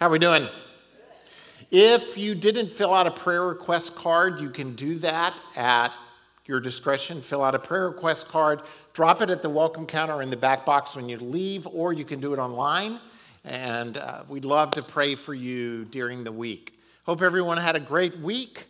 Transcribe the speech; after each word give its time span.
How 0.00 0.08
are 0.08 0.10
we 0.10 0.18
doing? 0.18 0.48
If 1.70 2.18
you 2.18 2.34
didn't 2.34 2.68
fill 2.68 2.92
out 2.92 3.06
a 3.06 3.12
prayer 3.12 3.46
request 3.46 3.94
card, 3.94 4.40
you 4.40 4.50
can 4.50 4.74
do 4.74 4.96
that 4.96 5.40
at 5.54 5.92
your 6.46 6.58
discretion. 6.58 7.20
Fill 7.20 7.44
out 7.44 7.54
a 7.54 7.60
prayer 7.60 7.88
request 7.88 8.26
card, 8.26 8.62
drop 8.92 9.22
it 9.22 9.30
at 9.30 9.40
the 9.40 9.48
welcome 9.48 9.86
counter 9.86 10.20
in 10.20 10.30
the 10.30 10.36
back 10.36 10.66
box 10.66 10.96
when 10.96 11.08
you 11.08 11.16
leave, 11.18 11.68
or 11.68 11.92
you 11.92 12.04
can 12.04 12.20
do 12.20 12.34
it 12.34 12.38
online. 12.38 12.98
And 13.44 13.96
uh, 13.96 14.24
we'd 14.28 14.44
love 14.44 14.72
to 14.72 14.82
pray 14.82 15.14
for 15.14 15.32
you 15.32 15.84
during 15.84 16.24
the 16.24 16.32
week. 16.32 16.76
Hope 17.06 17.22
everyone 17.22 17.56
had 17.56 17.76
a 17.76 17.80
great 17.80 18.18
week, 18.18 18.64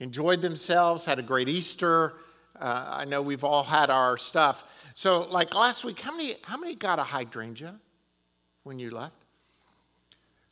enjoyed 0.00 0.42
themselves, 0.42 1.06
had 1.06 1.18
a 1.18 1.22
great 1.22 1.48
Easter. 1.48 2.12
Uh, 2.60 2.98
I 2.98 3.06
know 3.06 3.22
we've 3.22 3.44
all 3.44 3.64
had 3.64 3.88
our 3.88 4.18
stuff. 4.18 4.92
So, 4.94 5.22
like 5.30 5.54
last 5.54 5.86
week, 5.86 6.00
how 6.00 6.14
many, 6.14 6.34
how 6.44 6.58
many 6.58 6.74
got 6.74 6.98
a 6.98 7.02
hydrangea 7.02 7.74
when 8.64 8.78
you 8.78 8.90
left? 8.90 9.25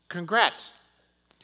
Congrats. 0.08 0.78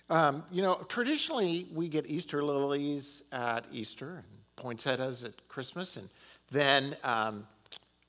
Um, 0.09 0.43
you 0.51 0.63
know, 0.63 0.85
traditionally 0.89 1.69
we 1.73 1.89
get 1.89 2.09
Easter 2.09 2.43
lilies 2.43 3.23
at 3.33 3.65
Easter 3.73 4.17
and 4.17 4.25
poinsettias 4.57 5.25
at 5.25 5.33
Christmas, 5.49 5.97
and 5.97 6.09
then 6.51 6.97
um, 7.05 7.47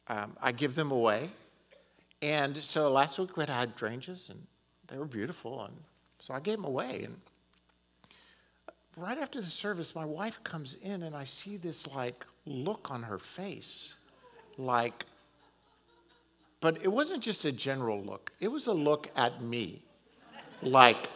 um, 0.08 0.36
I 0.42 0.52
give 0.52 0.76
them 0.76 0.92
away. 0.92 1.30
And 2.22 2.56
so 2.56 2.92
last 2.92 3.18
week 3.20 3.38
we 3.38 3.42
had 3.42 3.50
hydrangeas, 3.50 4.30
and 4.30 4.40
they 4.88 4.98
were 4.98 5.06
beautiful, 5.06 5.64
and 5.64 5.74
so 6.20 6.34
I 6.34 6.40
gave 6.40 6.58
them 6.58 6.66
away. 6.66 7.04
And 7.06 7.18
right 8.98 9.18
after 9.18 9.42
the 9.42 9.48
service, 9.48 9.96
my 9.96 10.06
wife 10.06 10.44
comes 10.44 10.76
in, 10.84 11.04
and 11.04 11.16
I 11.16 11.24
see 11.24 11.58
this 11.58 11.88
like 11.88 12.26
look 12.46 12.92
on 12.92 13.04
her 13.04 13.18
face, 13.18 13.96
like, 14.58 15.06
but 16.60 16.78
it 16.84 16.92
wasn't 16.92 17.24
just 17.24 17.46
a 17.46 17.52
general 17.52 18.02
look; 18.04 18.32
it 18.40 18.50
was 18.52 18.68
a 18.68 18.74
look 18.74 19.10
at 19.16 19.42
me, 19.42 19.82
like 20.64 21.10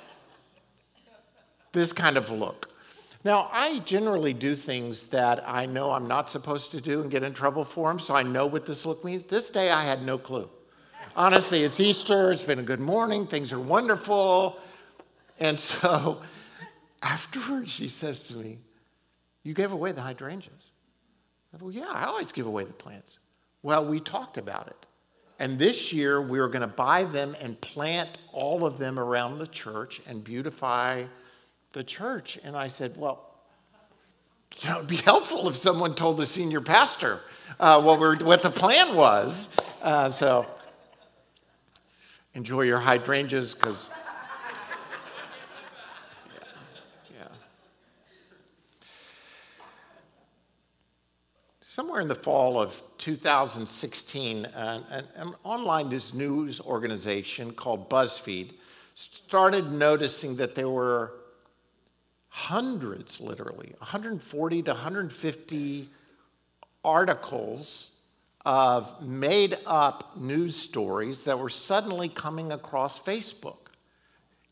this 1.71 1.93
kind 1.93 2.17
of 2.17 2.29
look. 2.31 2.69
Now, 3.23 3.49
I 3.51 3.79
generally 3.79 4.33
do 4.33 4.55
things 4.55 5.07
that 5.07 5.43
I 5.47 5.65
know 5.65 5.91
I'm 5.91 6.07
not 6.07 6.29
supposed 6.29 6.71
to 6.71 6.81
do 6.81 7.01
and 7.01 7.09
get 7.09 7.23
in 7.23 7.33
trouble 7.33 7.63
for 7.63 7.89
them, 7.89 7.99
so 7.99 8.15
I 8.15 8.21
know 8.21 8.45
what 8.45 8.67
this 8.67 8.85
look 8.85 9.03
means. 9.03 9.23
This 9.23 9.49
day, 9.49 9.71
I 9.71 9.83
had 9.83 10.03
no 10.03 10.17
clue. 10.17 10.47
Honestly, 11.15 11.63
it's 11.63 11.79
Easter, 11.79 12.31
it's 12.31 12.43
been 12.43 12.59
a 12.59 12.63
good 12.63 12.79
morning, 12.79 13.25
things 13.25 13.51
are 13.51 13.59
wonderful. 13.59 14.59
And 15.39 15.59
so 15.59 16.21
afterwards, 17.01 17.71
she 17.71 17.87
says 17.87 18.23
to 18.27 18.35
me, 18.35 18.59
You 19.43 19.53
gave 19.53 19.71
away 19.71 19.91
the 19.91 20.01
hydrangeas. 20.01 20.69
I 21.53 21.63
Well, 21.63 21.71
yeah, 21.71 21.89
I 21.89 22.05
always 22.05 22.31
give 22.31 22.45
away 22.45 22.65
the 22.65 22.73
plants. 22.73 23.17
Well, 23.63 23.89
we 23.89 23.99
talked 23.99 24.37
about 24.37 24.67
it. 24.67 24.85
And 25.39 25.59
this 25.59 25.91
year, 25.91 26.21
we 26.21 26.39
are 26.39 26.47
going 26.47 26.61
to 26.61 26.75
buy 26.75 27.03
them 27.03 27.35
and 27.41 27.59
plant 27.59 28.09
all 28.31 28.65
of 28.65 28.77
them 28.77 28.97
around 28.97 29.37
the 29.37 29.47
church 29.47 30.01
and 30.07 30.23
beautify 30.23 31.03
the 31.73 31.83
church. 31.83 32.39
And 32.43 32.55
I 32.55 32.67
said, 32.67 32.95
Well, 32.95 33.29
know, 34.69 34.77
it'd 34.77 34.87
be 34.87 34.95
helpful 34.95 35.49
if 35.49 35.55
someone 35.55 35.93
told 35.93 36.17
the 36.17 36.25
senior 36.25 36.61
pastor 36.61 37.19
uh, 37.59 37.81
what, 37.81 37.99
we're, 37.99 38.17
what 38.17 38.41
the 38.41 38.49
plan 38.49 38.95
was. 38.95 39.55
Uh, 39.81 40.09
so 40.09 40.45
enjoy 42.33 42.61
your 42.61 42.79
hydrangeas 42.79 43.53
because. 43.53 43.89
Somewhere 51.75 51.99
in 51.99 52.07
the 52.07 52.15
fall 52.15 52.57
of 52.57 52.81
2016, 52.99 54.45
uh, 54.45 54.81
an, 54.89 55.05
an 55.17 55.33
online 55.43 55.89
news 55.89 56.61
organization 56.61 57.51
called 57.51 57.89
BuzzFeed 57.89 58.53
started 58.93 59.73
noticing 59.73 60.37
that 60.37 60.55
there 60.55 60.69
were 60.69 61.15
hundreds, 62.29 63.19
literally, 63.19 63.75
140 63.79 64.61
to 64.61 64.71
150 64.71 65.89
articles 66.85 67.99
of 68.45 69.05
made 69.05 69.57
up 69.65 70.15
news 70.15 70.55
stories 70.55 71.25
that 71.25 71.37
were 71.37 71.49
suddenly 71.49 72.07
coming 72.07 72.53
across 72.53 73.03
Facebook. 73.03 73.57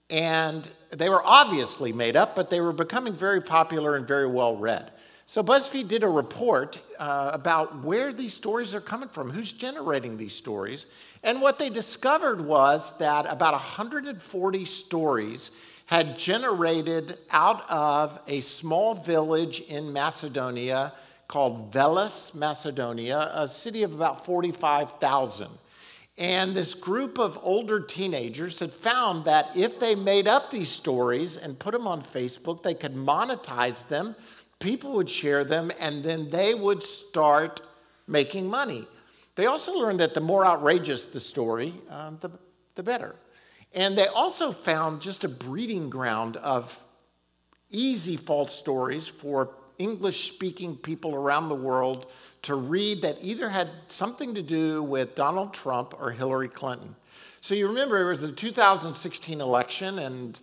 And 0.09 0.69
they 0.91 1.07
were 1.07 1.23
obviously 1.23 1.93
made 1.93 2.17
up, 2.17 2.35
but 2.35 2.49
they 2.49 2.59
were 2.59 2.73
becoming 2.73 3.13
very 3.13 3.39
popular 3.39 3.95
and 3.95 4.05
very 4.05 4.27
well 4.27 4.57
read. 4.57 4.91
So 5.25 5.41
BuzzFeed 5.41 5.87
did 5.87 6.03
a 6.03 6.09
report 6.09 6.79
uh, 6.99 7.31
about 7.33 7.83
where 7.83 8.11
these 8.11 8.33
stories 8.33 8.73
are 8.73 8.81
coming 8.81 9.07
from, 9.07 9.29
who's 9.29 9.53
generating 9.53 10.17
these 10.17 10.33
stories. 10.33 10.85
And 11.23 11.41
what 11.41 11.57
they 11.57 11.69
discovered 11.69 12.41
was 12.41 12.97
that 12.97 13.25
about 13.29 13.53
140 13.53 14.65
stories 14.65 15.57
had 15.85 16.17
generated 16.17 17.17
out 17.31 17.69
of 17.69 18.19
a 18.27 18.41
small 18.41 18.95
village 18.95 19.61
in 19.61 19.93
Macedonia 19.93 20.91
called 21.27 21.71
Veles, 21.71 22.35
Macedonia, 22.35 23.31
a 23.33 23.47
city 23.47 23.83
of 23.83 23.93
about 23.93 24.25
45,000. 24.25 25.47
And 26.17 26.53
this 26.55 26.75
group 26.75 27.17
of 27.17 27.39
older 27.41 27.79
teenagers 27.79 28.59
had 28.59 28.71
found 28.71 29.25
that 29.25 29.47
if 29.55 29.79
they 29.79 29.95
made 29.95 30.27
up 30.27 30.51
these 30.51 30.69
stories 30.69 31.37
and 31.37 31.57
put 31.57 31.71
them 31.71 31.87
on 31.87 32.01
Facebook, 32.01 32.61
they 32.61 32.75
could 32.75 32.93
monetize 32.93 33.87
them, 33.87 34.15
people 34.63 34.93
would 34.93 35.09
share 35.09 35.43
them, 35.43 35.71
and 35.77 36.01
then 36.01 36.29
they 36.29 36.55
would 36.55 36.81
start 36.81 37.61
making 38.07 38.49
money. 38.49 38.87
They 39.35 39.47
also 39.47 39.73
learned 39.73 39.99
that 39.99 40.13
the 40.13 40.21
more 40.21 40.45
outrageous 40.45 41.07
the 41.07 41.19
story, 41.19 41.73
uh, 41.89 42.11
the, 42.21 42.31
the 42.75 42.83
better. 42.83 43.15
And 43.73 43.97
they 43.97 44.07
also 44.07 44.51
found 44.51 45.01
just 45.01 45.25
a 45.25 45.27
breeding 45.27 45.89
ground 45.89 46.37
of 46.37 46.81
easy 47.71 48.15
false 48.15 48.55
stories 48.55 49.05
for 49.05 49.49
English 49.79 50.31
speaking 50.31 50.77
people 50.77 51.13
around 51.13 51.49
the 51.49 51.55
world 51.55 52.09
to 52.43 52.55
read 52.55 53.01
that 53.01 53.17
either 53.21 53.49
had 53.49 53.69
something 53.89 54.33
to 54.35 54.41
do 54.41 54.81
with 54.81 55.15
Donald 55.15 55.53
Trump 55.53 55.93
or 55.99 56.11
Hillary 56.11 56.47
Clinton. 56.47 56.95
So 57.41 57.53
you 57.53 57.67
remember 57.67 57.99
it 57.99 58.05
was 58.05 58.21
the 58.21 58.31
2016 58.31 59.41
election, 59.41 59.99
and 59.99 60.39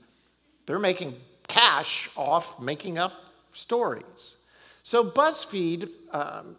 they're 0.66 0.78
making 0.78 1.14
cash 1.48 2.10
off 2.16 2.60
making 2.60 2.98
up 2.98 3.12
stories. 3.52 4.36
So 4.82 5.04
BuzzFeed 5.04 5.88
um, 6.12 6.56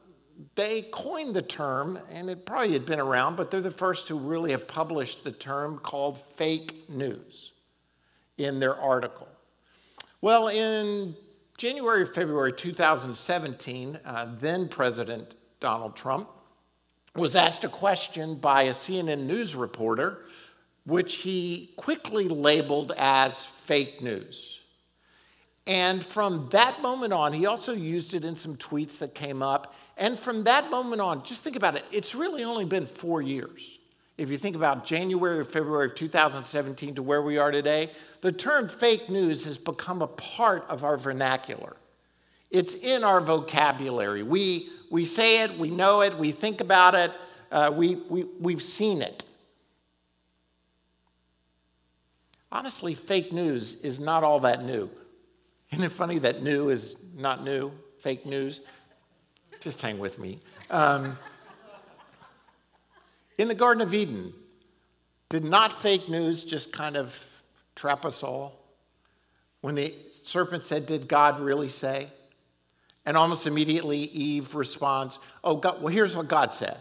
they 0.56 0.84
coined 0.92 1.34
the 1.34 1.42
term, 1.42 2.00
and 2.10 2.30
it 2.30 2.46
probably 2.46 2.74
had 2.74 2.86
been 2.86 3.00
around, 3.00 3.36
but 3.36 3.52
they're 3.52 3.62
the 3.62 3.72
first 3.72 4.08
who 4.08 4.18
really 4.18 4.52
have 4.52 4.68
published 4.68 5.24
the 5.24 5.32
term 5.32 5.80
called 5.80 6.20
fake 6.20 6.90
news 6.90 7.52
in 8.38 8.60
their 8.60 8.76
article. 8.76 9.28
Well, 10.22 10.48
in 10.48 11.16
January 11.58 12.04
or 12.04 12.06
February 12.06 12.54
2017, 12.54 14.00
uh, 14.04 14.36
then 14.40 14.68
President 14.68 15.34
Donald 15.60 15.96
Trump 15.96 16.30
was 17.16 17.36
asked 17.36 17.64
a 17.64 17.70
question 17.70 18.36
by 18.36 18.64
a 18.64 18.72
CNN 18.72 19.26
news 19.26 19.56
reporter, 19.56 20.26
which 20.86 21.16
he 21.18 21.72
quickly 21.76 22.28
labeled 22.28 22.94
as 22.98 23.46
fake 23.46 24.02
news. 24.02 24.61
And 25.68 26.04
from 26.04 26.50
that 26.52 26.82
moment 26.82 27.14
on, 27.14 27.34
he 27.34 27.46
also 27.46 27.74
used 27.74 28.14
it 28.14 28.26
in 28.26 28.36
some 28.36 28.56
tweets 28.58 28.98
that 29.00 29.14
came 29.14 29.44
up 29.44 29.76
and 30.02 30.18
from 30.18 30.46
that 30.46 30.72
moment 30.72 31.00
on, 31.00 31.24
just 31.24 31.44
think 31.44 31.56
about 31.56 31.76
it, 31.76 31.86
it's 31.92 32.16
really 32.16 32.44
only 32.44 32.66
been 32.66 32.88
four 32.88 33.22
years. 33.22 33.78
If 34.18 34.32
you 34.32 34.38
think 34.38 34.56
about 34.56 34.84
January 34.84 35.38
or 35.38 35.46
February 35.46 35.86
of 35.86 35.96
2017 35.96 36.96
to 36.96 37.04
where 37.04 37.22
we 37.22 37.38
are 37.38 37.52
today, 37.52 37.92
the 38.22 38.32
term 38.32 38.68
fake 38.68 39.12
news 39.12 39.46
has 39.46 39.60
become 39.60 40.02
a 40.02 40.08
part 40.08 40.66
of 40.70 40.84
our 40.84 40.98
vernacular. 40.98 41.78
It's 42.50 42.74
in 42.74 43.04
our 43.04 43.22
vocabulary. 43.22 44.24
We, 44.24 44.70
we 44.90 45.06
say 45.06 45.44
it, 45.44 45.52
we 45.60 45.70
know 45.70 46.02
it, 46.02 46.16
we 46.16 46.32
think 46.32 46.62
about 46.62 46.96
it, 46.96 47.12
uh, 47.52 47.72
we, 47.72 47.96
we, 48.10 48.24
we've 48.40 48.64
seen 48.64 49.04
it. 49.04 49.24
Honestly, 52.52 52.96
fake 52.96 53.32
news 53.32 53.82
is 53.82 54.00
not 54.00 54.24
all 54.24 54.40
that 54.40 54.64
new. 54.64 54.90
Isn't 55.72 55.86
it 55.86 55.92
funny 55.92 56.20
that 56.20 56.44
new 56.44 56.70
is 56.70 57.06
not 57.18 57.44
new, 57.44 57.72
fake 58.00 58.26
news? 58.26 58.62
Just 59.62 59.82
hang 59.82 60.00
with 60.00 60.20
me. 60.20 60.40
Um, 60.70 61.18
in 63.38 63.48
the 63.48 63.56
Garden 63.56 63.82
of 63.82 63.94
Eden, 63.94 64.34
did 65.30 65.44
not 65.46 65.72
fake 65.72 66.10
news 66.10 66.44
just 66.44 66.74
kind 66.74 66.98
of 66.98 67.26
trap 67.76 68.06
us 68.06 68.22
all? 68.22 68.60
When 69.62 69.76
the 69.76 69.94
serpent 70.12 70.66
said, 70.66 70.86
Did 70.88 71.08
God 71.08 71.40
really 71.40 71.70
say? 71.70 72.08
And 73.06 73.16
almost 73.16 73.48
immediately, 73.48 73.98
Eve 73.98 74.54
responds, 74.56 75.20
Oh, 75.44 75.56
God, 75.56 75.82
well, 75.82 75.94
here's 75.94 76.16
what 76.16 76.28
God 76.28 76.54
said. 76.54 76.78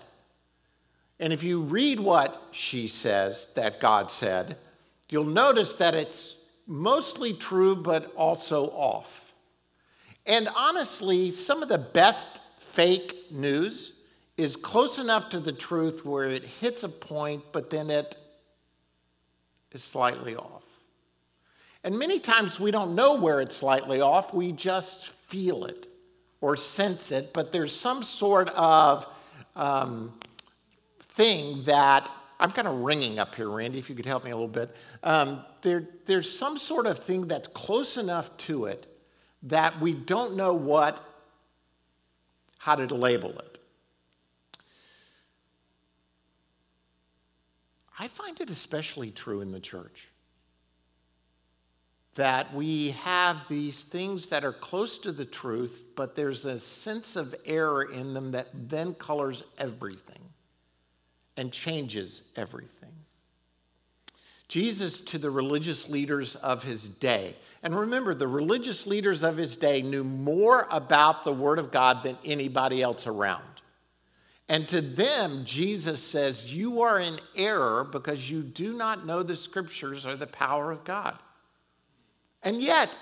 And 1.20 1.32
if 1.32 1.43
you 1.43 1.60
read 1.60 2.00
what 2.00 2.43
she 2.50 2.88
says 2.88 3.52
that 3.54 3.78
God 3.78 4.10
said, 4.10 4.56
you'll 5.10 5.25
notice 5.25 5.76
that 5.76 5.94
it's 5.94 6.39
mostly 6.70 7.32
true, 7.32 7.75
but 7.75 8.14
also 8.14 8.67
off. 8.69 9.32
And 10.25 10.49
honestly, 10.56 11.32
some 11.32 11.64
of 11.64 11.69
the 11.69 11.78
best 11.78 12.40
fake 12.61 13.17
news 13.32 14.02
is 14.37 14.55
close 14.55 14.99
enough 14.99 15.28
to 15.31 15.40
the 15.40 15.52
truth 15.52 16.06
where 16.06 16.28
it 16.28 16.44
hits 16.44 16.84
a 16.84 16.88
point, 16.88 17.43
but 17.52 17.70
then 17.70 17.90
it 17.90 18.17
is 19.72 19.82
slightly 19.82 20.37
off. 20.37 20.62
And 21.82 21.99
many 21.99 22.20
times 22.20 22.61
we 22.61 22.70
don't 22.70 22.94
know 22.94 23.17
where 23.17 23.40
it's 23.40 23.56
slightly 23.56 24.00
off, 24.00 24.32
we 24.32 24.52
just 24.52 25.08
feel 25.08 25.64
it 25.64 25.88
or 26.40 26.56
sense 26.56 27.11
it, 27.11 27.32
but 27.34 27.50
there's 27.50 27.75
some 27.75 28.05
sort 28.05 28.49
of 28.50 29.06
um, 29.56 30.12
thing 31.00 31.64
that 31.64 32.08
I'm 32.40 32.50
kind 32.52 32.66
of 32.66 32.81
ringing 32.81 33.19
up 33.19 33.34
here, 33.34 33.50
Randy, 33.50 33.78
if 33.78 33.90
you 33.90 33.94
could 33.94 34.06
help 34.06 34.25
me 34.25 34.31
a 34.31 34.34
little 34.34 34.48
bit. 34.48 34.75
Um, 35.02 35.44
there, 35.60 35.87
there's 36.06 36.28
some 36.28 36.56
sort 36.56 36.87
of 36.87 36.98
thing 36.98 37.28
that's 37.28 37.48
close 37.48 37.98
enough 37.98 38.34
to 38.38 38.64
it 38.64 38.87
that 39.42 39.78
we 39.78 39.92
don't 39.92 40.37
know 40.37 40.54
what, 40.54 41.04
how 42.56 42.76
to 42.76 42.94
label 42.94 43.38
it. 43.38 43.58
I 47.98 48.08
find 48.08 48.40
it 48.40 48.48
especially 48.48 49.10
true 49.10 49.43
in 49.43 49.50
the 49.50 49.60
church 49.60 50.08
that 52.14 52.52
we 52.54 52.90
have 52.93 53.46
these 53.48 53.84
things 53.84 54.31
that 54.31 54.44
are 54.44 54.52
close 54.52 54.98
to 54.98 55.12
the 55.12 55.25
truth, 55.25 55.90
but 55.94 56.16
there's 56.16 56.46
a 56.46 56.58
sense 56.58 57.16
of 57.16 57.34
error 57.44 57.84
in 57.84 58.14
them 58.14 58.32
that 58.32 58.48
then 58.54 58.94
colors 58.94 59.44
everything 59.58 60.30
and 61.37 61.53
changes 61.53 62.31
everything. 62.37 62.91
Jesus 64.49 65.05
to 65.05 65.19
the 65.19 65.31
religious 65.31 65.88
leaders 65.88 66.35
of 66.37 66.62
his 66.62 66.97
day. 66.97 67.35
And 67.62 67.79
remember, 67.79 68.15
the 68.15 68.27
religious 68.27 68.87
leaders 68.87 69.23
of 69.23 69.37
his 69.37 69.55
day 69.55 69.81
knew 69.82 70.03
more 70.03 70.67
about 70.71 71.25
the 71.25 71.32
Word 71.32 71.59
of 71.59 71.71
God 71.71 72.03
than 72.03 72.19
anybody 72.25 72.82
else 72.82 73.06
around. 73.06 73.44
And 74.49 74.67
to 74.69 74.81
them, 74.81 75.44
Jesus 75.44 76.03
says, 76.03 76.53
You 76.53 76.82
are 76.82 76.99
in 76.99 77.17
error 77.37 77.85
because 77.85 78.29
you 78.29 78.43
do 78.43 78.77
not 78.77 79.06
know 79.06 79.23
the 79.23 79.37
scriptures 79.37 80.05
or 80.05 80.17
the 80.17 80.27
power 80.27 80.73
of 80.73 80.82
God. 80.82 81.17
And 82.43 82.61
yet, 82.61 82.97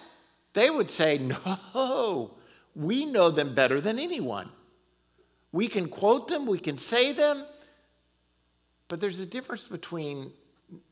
they 0.53 0.69
would 0.69 0.91
say, 0.91 1.17
No, 1.17 2.35
we 2.75 3.07
know 3.07 3.31
them 3.31 3.55
better 3.55 3.81
than 3.81 3.99
anyone. 3.99 4.51
We 5.53 5.69
can 5.69 5.89
quote 5.89 6.29
them, 6.29 6.45
we 6.45 6.59
can 6.59 6.77
say 6.77 7.13
them, 7.13 7.43
but 8.89 9.01
there's 9.01 9.21
a 9.21 9.27
difference 9.27 9.65
between 9.65 10.33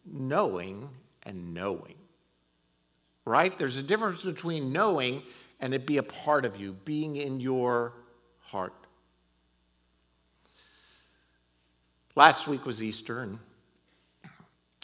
knowing 0.05 0.89
and 1.25 1.53
knowing, 1.53 1.95
right? 3.25 3.57
There's 3.59 3.77
a 3.77 3.83
difference 3.83 4.25
between 4.25 4.73
knowing 4.73 5.23
and 5.61 5.73
it 5.75 5.87
be 5.87 5.97
a 5.97 6.03
part 6.03 6.45
of 6.45 6.57
you, 6.59 6.75
being 6.85 7.17
in 7.17 7.41
your 7.41 7.95
heart. 8.41 8.75
Last 12.15 12.47
week 12.47 12.65
was 12.67 12.83
Easter, 12.83 13.21
and 13.21 13.39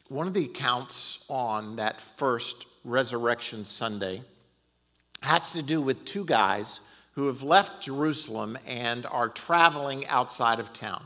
one 0.09 0.27
of 0.27 0.35
the 0.35 0.45
accounts 0.45 1.25
on 1.29 1.77
that 1.77 2.01
first 2.01 2.67
Resurrection 2.85 3.65
Sunday 3.65 4.23
has 5.23 5.51
to 5.53 5.63
do 5.63 5.81
with 5.81 6.05
two 6.05 6.25
guys 6.25 6.81
who 7.13 7.27
have 7.27 7.43
left 7.43 7.83
Jerusalem 7.83 8.59
and 8.67 9.07
are 9.07 9.29
traveling 9.29 10.07
outside 10.07 10.59
of 10.59 10.73
town. 10.73 11.05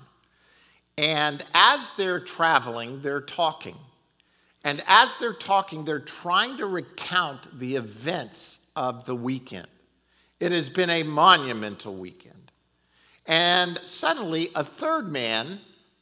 And 0.98 1.44
as 1.54 1.94
they're 1.94 2.20
traveling, 2.20 3.02
they're 3.02 3.20
talking. 3.20 3.76
And 4.64 4.82
as 4.86 5.16
they're 5.16 5.34
talking, 5.34 5.84
they're 5.84 6.00
trying 6.00 6.56
to 6.56 6.66
recount 6.66 7.58
the 7.58 7.76
events 7.76 8.70
of 8.74 9.04
the 9.04 9.14
weekend. 9.14 9.68
It 10.40 10.52
has 10.52 10.68
been 10.68 10.90
a 10.90 11.02
monumental 11.02 11.94
weekend. 11.94 12.50
And 13.26 13.78
suddenly, 13.78 14.48
a 14.54 14.64
third 14.64 15.12
man 15.12 15.58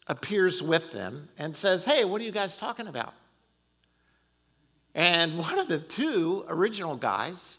appears 0.06 0.62
with 0.62 0.92
them 0.92 1.28
and 1.38 1.56
says, 1.56 1.84
Hey, 1.84 2.04
what 2.04 2.20
are 2.20 2.24
you 2.24 2.32
guys 2.32 2.56
talking 2.56 2.86
about? 2.86 3.14
And 4.94 5.38
one 5.38 5.58
of 5.58 5.66
the 5.66 5.78
two 5.80 6.44
original 6.48 6.96
guys 6.96 7.58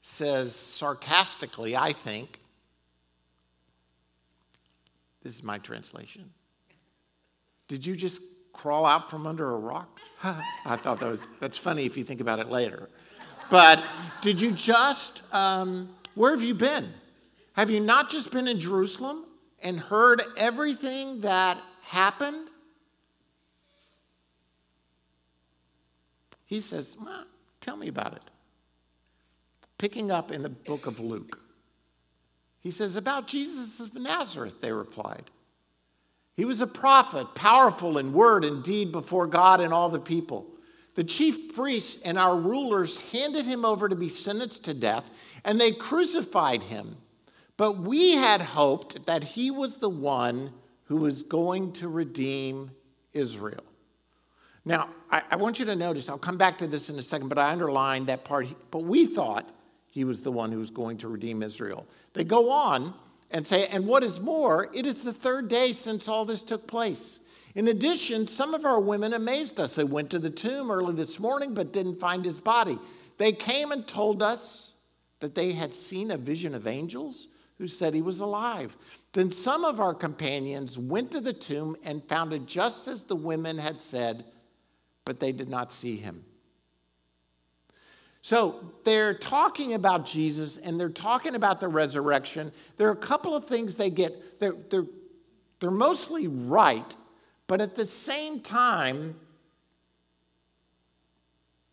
says 0.00 0.54
sarcastically, 0.54 1.76
I 1.76 1.92
think, 1.92 2.38
this 5.22 5.34
is 5.34 5.42
my 5.42 5.58
translation. 5.58 6.30
Did 7.68 7.86
you 7.86 7.94
just 7.94 8.22
crawl 8.52 8.84
out 8.84 9.10
from 9.10 9.26
under 9.26 9.54
a 9.54 9.58
rock? 9.58 10.00
I 10.24 10.76
thought 10.76 11.00
that 11.00 11.08
was, 11.10 11.26
that's 11.40 11.58
funny 11.58 11.86
if 11.86 11.96
you 11.96 12.04
think 12.04 12.20
about 12.20 12.38
it 12.38 12.48
later. 12.48 12.88
But 13.50 13.82
did 14.20 14.40
you 14.40 14.50
just, 14.52 15.22
um, 15.32 15.88
where 16.14 16.32
have 16.32 16.42
you 16.42 16.54
been? 16.54 16.88
Have 17.54 17.70
you 17.70 17.80
not 17.80 18.10
just 18.10 18.32
been 18.32 18.48
in 18.48 18.58
Jerusalem 18.60 19.24
and 19.62 19.78
heard 19.78 20.22
everything 20.36 21.20
that 21.22 21.58
happened? 21.82 22.48
He 26.46 26.60
says, 26.60 26.96
well, 27.02 27.24
Tell 27.60 27.76
me 27.76 27.88
about 27.88 28.14
it. 28.14 28.22
Picking 29.76 30.10
up 30.10 30.32
in 30.32 30.42
the 30.42 30.48
book 30.48 30.86
of 30.86 31.00
Luke, 31.00 31.38
he 32.60 32.70
says, 32.70 32.96
About 32.96 33.28
Jesus 33.28 33.78
of 33.78 33.94
Nazareth, 33.94 34.60
they 34.60 34.72
replied. 34.72 35.24
He 36.38 36.44
was 36.44 36.60
a 36.60 36.68
prophet, 36.68 37.34
powerful 37.34 37.98
in 37.98 38.12
word 38.12 38.44
and 38.44 38.62
deed 38.62 38.92
before 38.92 39.26
God 39.26 39.60
and 39.60 39.74
all 39.74 39.88
the 39.88 39.98
people. 39.98 40.46
The 40.94 41.02
chief 41.02 41.52
priests 41.52 42.02
and 42.02 42.16
our 42.16 42.36
rulers 42.36 43.00
handed 43.10 43.44
him 43.44 43.64
over 43.64 43.88
to 43.88 43.96
be 43.96 44.08
sentenced 44.08 44.64
to 44.66 44.72
death, 44.72 45.10
and 45.44 45.60
they 45.60 45.72
crucified 45.72 46.62
him. 46.62 46.96
But 47.56 47.78
we 47.78 48.12
had 48.12 48.40
hoped 48.40 49.04
that 49.06 49.24
he 49.24 49.50
was 49.50 49.78
the 49.78 49.88
one 49.88 50.52
who 50.84 50.98
was 50.98 51.24
going 51.24 51.72
to 51.72 51.88
redeem 51.88 52.70
Israel. 53.12 53.64
Now, 54.64 54.90
I, 55.10 55.22
I, 55.32 55.36
want 55.36 55.58
you 55.58 55.64
to 55.64 55.74
notice, 55.74 56.08
I'll 56.08 56.18
come 56.18 56.38
back 56.38 56.56
to 56.58 56.68
this 56.68 56.88
in 56.88 56.96
a 57.00 57.02
second, 57.02 57.30
but 57.30 57.38
I 57.38 57.50
underlined 57.50 58.06
that 58.06 58.22
part. 58.22 58.46
But 58.70 58.84
we 58.84 59.06
thought 59.06 59.44
he 59.90 60.04
was 60.04 60.20
the 60.20 60.30
one 60.30 60.52
who 60.52 60.60
was 60.60 60.70
going 60.70 60.98
to 60.98 61.08
redeem 61.08 61.42
Israel. 61.42 61.84
They 62.12 62.22
go 62.22 62.48
on 62.48 62.94
and 63.30 63.46
say, 63.46 63.66
and 63.68 63.86
what 63.86 64.02
is 64.02 64.20
more, 64.20 64.68
it 64.74 64.86
is 64.86 65.02
the 65.02 65.12
third 65.12 65.48
day 65.48 65.72
since 65.72 66.08
all 66.08 66.24
this 66.24 66.42
took 66.42 66.66
place. 66.66 67.20
In 67.54 67.68
addition, 67.68 68.26
some 68.26 68.54
of 68.54 68.64
our 68.64 68.80
women 68.80 69.14
amazed 69.14 69.58
us. 69.58 69.74
They 69.74 69.84
went 69.84 70.10
to 70.10 70.18
the 70.18 70.30
tomb 70.30 70.70
early 70.70 70.94
this 70.94 71.18
morning 71.18 71.54
but 71.54 71.72
didn't 71.72 71.98
find 71.98 72.24
his 72.24 72.38
body. 72.38 72.78
They 73.16 73.32
came 73.32 73.72
and 73.72 73.86
told 73.86 74.22
us 74.22 74.72
that 75.20 75.34
they 75.34 75.52
had 75.52 75.74
seen 75.74 76.10
a 76.10 76.16
vision 76.16 76.54
of 76.54 76.66
angels 76.66 77.28
who 77.58 77.66
said 77.66 77.92
he 77.92 78.02
was 78.02 78.20
alive. 78.20 78.76
Then 79.12 79.30
some 79.30 79.64
of 79.64 79.80
our 79.80 79.94
companions 79.94 80.78
went 80.78 81.10
to 81.10 81.20
the 81.20 81.32
tomb 81.32 81.74
and 81.84 82.04
found 82.04 82.32
it 82.32 82.46
just 82.46 82.86
as 82.86 83.02
the 83.02 83.16
women 83.16 83.58
had 83.58 83.80
said 83.80 84.24
but 85.08 85.18
they 85.18 85.32
did 85.32 85.48
not 85.48 85.72
see 85.72 85.96
him. 85.96 86.22
So 88.28 88.56
they're 88.84 89.14
talking 89.14 89.72
about 89.72 90.04
Jesus 90.04 90.58
and 90.58 90.78
they're 90.78 90.90
talking 90.90 91.34
about 91.34 91.60
the 91.60 91.68
resurrection. 91.68 92.52
There 92.76 92.86
are 92.88 92.92
a 92.92 92.96
couple 92.96 93.34
of 93.34 93.46
things 93.46 93.74
they 93.74 93.88
get, 93.88 94.38
they're, 94.38 94.52
they're, 94.68 94.84
they're 95.60 95.70
mostly 95.70 96.26
right, 96.26 96.94
but 97.46 97.62
at 97.62 97.74
the 97.74 97.86
same 97.86 98.40
time, 98.40 99.18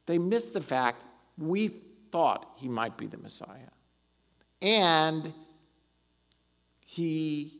they 0.05 0.17
miss 0.17 0.51
the 0.51 0.61
fact 0.61 1.03
we 1.37 1.67
thought 2.13 2.49
he 2.55 2.69
might 2.69 2.95
be 2.95 3.07
the 3.07 3.17
Messiah. 3.17 3.73
And 4.61 5.33
he, 6.85 7.59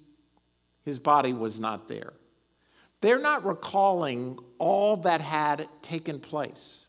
his 0.86 1.00
body 1.00 1.34
was 1.34 1.60
not 1.60 1.90
there. 1.90 2.14
They're 3.02 3.20
not 3.20 3.46
recalling 3.46 4.40
all 4.58 4.96
that 4.96 5.20
had 5.20 5.68
taken 5.82 6.18
place. 6.18 6.85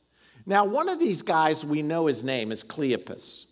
Now, 0.46 0.64
one 0.64 0.88
of 0.88 1.00
these 1.00 1.22
guys, 1.22 1.64
we 1.64 1.82
know 1.82 2.06
his 2.06 2.22
name 2.22 2.52
is 2.52 2.62
Cleopas. 2.62 3.46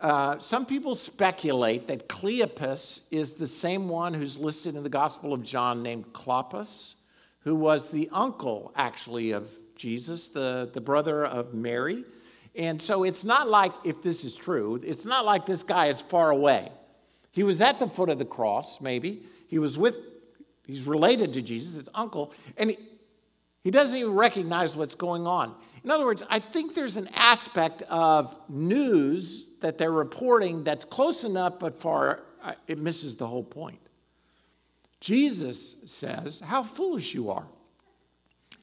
Uh, 0.00 0.38
some 0.38 0.66
people 0.66 0.96
speculate 0.96 1.86
that 1.86 2.08
Cleopas 2.08 3.06
is 3.12 3.34
the 3.34 3.46
same 3.46 3.88
one 3.88 4.14
who's 4.14 4.38
listed 4.38 4.74
in 4.74 4.82
the 4.82 4.88
Gospel 4.88 5.32
of 5.32 5.42
John 5.42 5.82
named 5.82 6.12
Clopas, 6.12 6.94
who 7.40 7.54
was 7.54 7.90
the 7.90 8.08
uncle, 8.12 8.72
actually, 8.74 9.32
of 9.32 9.52
Jesus, 9.76 10.30
the, 10.30 10.70
the 10.72 10.80
brother 10.80 11.26
of 11.26 11.54
Mary. 11.54 12.04
And 12.56 12.80
so 12.80 13.04
it's 13.04 13.24
not 13.24 13.48
like, 13.48 13.72
if 13.84 14.02
this 14.02 14.24
is 14.24 14.34
true, 14.34 14.80
it's 14.82 15.04
not 15.04 15.24
like 15.24 15.44
this 15.44 15.62
guy 15.62 15.86
is 15.86 16.00
far 16.00 16.30
away. 16.30 16.70
He 17.30 17.42
was 17.42 17.60
at 17.60 17.78
the 17.78 17.86
foot 17.86 18.08
of 18.08 18.18
the 18.18 18.24
cross, 18.24 18.80
maybe. 18.80 19.22
He 19.48 19.58
was 19.58 19.78
with 19.78 19.98
He's 20.66 20.86
related 20.86 21.34
to 21.34 21.42
Jesus, 21.42 21.76
his 21.76 21.88
uncle, 21.94 22.32
and 22.56 22.70
he, 22.70 22.78
he 23.62 23.70
doesn't 23.70 23.98
even 23.98 24.14
recognize 24.14 24.76
what's 24.76 24.94
going 24.94 25.26
on. 25.26 25.54
In 25.84 25.90
other 25.90 26.04
words, 26.04 26.22
I 26.30 26.38
think 26.38 26.74
there's 26.74 26.96
an 26.96 27.08
aspect 27.14 27.82
of 27.82 28.34
news 28.48 29.50
that 29.60 29.76
they're 29.76 29.92
reporting 29.92 30.64
that's 30.64 30.84
close 30.84 31.24
enough, 31.24 31.58
but 31.58 31.78
far, 31.78 32.22
uh, 32.42 32.52
it 32.66 32.78
misses 32.78 33.16
the 33.16 33.26
whole 33.26 33.44
point. 33.44 33.78
Jesus 35.00 35.76
says, 35.84 36.40
How 36.40 36.62
foolish 36.62 37.14
you 37.14 37.30
are, 37.30 37.46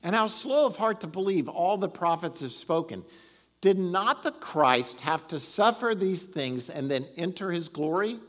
and 0.01 0.16
how 0.16 0.25
slow 0.25 0.66
of 0.66 0.78
heart 0.78 1.01
to 1.01 1.08
believe 1.08 1.48
all 1.48 1.78
the 1.78 1.88
prophets 1.88 2.42
have 2.42 2.51
spoken. 2.51 3.06
Did 3.62 3.78
not 3.78 4.24
the 4.24 4.32
Christ 4.32 5.01
have 5.01 5.28
to 5.28 5.38
suffer 5.38 5.94
these 5.94 6.24
things 6.24 6.72
and 6.72 6.90
then 6.90 7.06
enter 7.16 7.51
his 7.51 7.70
glory? 7.70 8.20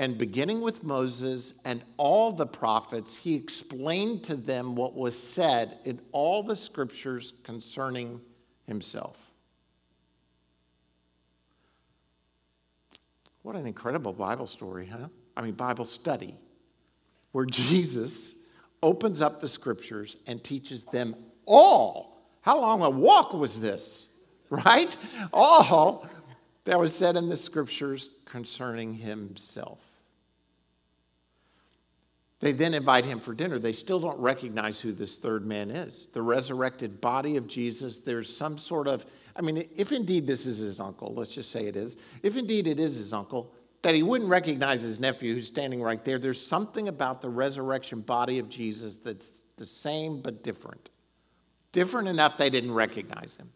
And 0.00 0.16
beginning 0.16 0.60
with 0.60 0.84
Moses 0.84 1.58
and 1.64 1.82
all 1.96 2.30
the 2.30 2.46
prophets, 2.46 3.16
he 3.16 3.34
explained 3.34 4.22
to 4.24 4.36
them 4.36 4.76
what 4.76 4.94
was 4.94 5.20
said 5.20 5.78
in 5.84 6.00
all 6.12 6.44
the 6.44 6.54
scriptures 6.54 7.40
concerning 7.42 8.20
himself. 8.66 9.28
What 13.42 13.56
an 13.56 13.66
incredible 13.66 14.12
Bible 14.12 14.46
story, 14.46 14.86
huh? 14.86 15.08
I 15.36 15.42
mean, 15.42 15.54
Bible 15.54 15.84
study, 15.84 16.34
where 17.32 17.46
Jesus 17.50 18.42
opens 18.82 19.20
up 19.20 19.40
the 19.40 19.48
scriptures 19.48 20.18
and 20.28 20.44
teaches 20.44 20.84
them 20.84 21.16
all. 21.44 22.22
How 22.42 22.60
long 22.60 22.82
a 22.82 22.90
walk 22.90 23.34
was 23.34 23.60
this, 23.60 24.12
right? 24.50 24.96
All 25.32 26.06
that 26.66 26.78
was 26.78 26.94
said 26.94 27.16
in 27.16 27.28
the 27.28 27.36
scriptures 27.36 28.20
concerning 28.26 28.94
himself. 28.94 29.87
They 32.40 32.52
then 32.52 32.74
invite 32.74 33.04
him 33.04 33.18
for 33.18 33.34
dinner. 33.34 33.58
They 33.58 33.72
still 33.72 33.98
don't 33.98 34.18
recognize 34.18 34.80
who 34.80 34.92
this 34.92 35.16
third 35.16 35.44
man 35.44 35.70
is. 35.70 36.06
The 36.12 36.22
resurrected 36.22 37.00
body 37.00 37.36
of 37.36 37.48
Jesus, 37.48 37.98
there's 37.98 38.34
some 38.34 38.58
sort 38.58 38.86
of, 38.86 39.04
I 39.34 39.40
mean, 39.40 39.68
if 39.76 39.90
indeed 39.90 40.26
this 40.26 40.46
is 40.46 40.58
his 40.58 40.78
uncle, 40.78 41.12
let's 41.14 41.34
just 41.34 41.50
say 41.50 41.66
it 41.66 41.76
is, 41.76 41.96
if 42.22 42.36
indeed 42.36 42.68
it 42.68 42.78
is 42.78 42.96
his 42.96 43.12
uncle, 43.12 43.52
that 43.82 43.94
he 43.94 44.02
wouldn't 44.02 44.30
recognize 44.30 44.82
his 44.82 45.00
nephew 45.00 45.34
who's 45.34 45.46
standing 45.46 45.82
right 45.82 46.04
there, 46.04 46.18
there's 46.18 46.44
something 46.44 46.88
about 46.88 47.20
the 47.20 47.28
resurrection 47.28 48.00
body 48.00 48.38
of 48.38 48.48
Jesus 48.48 48.96
that's 48.96 49.42
the 49.56 49.66
same 49.66 50.20
but 50.20 50.44
different. 50.44 50.90
Different 51.72 52.06
enough 52.06 52.38
they 52.38 52.50
didn't 52.50 52.72
recognize 52.72 53.36
him. 53.36 53.50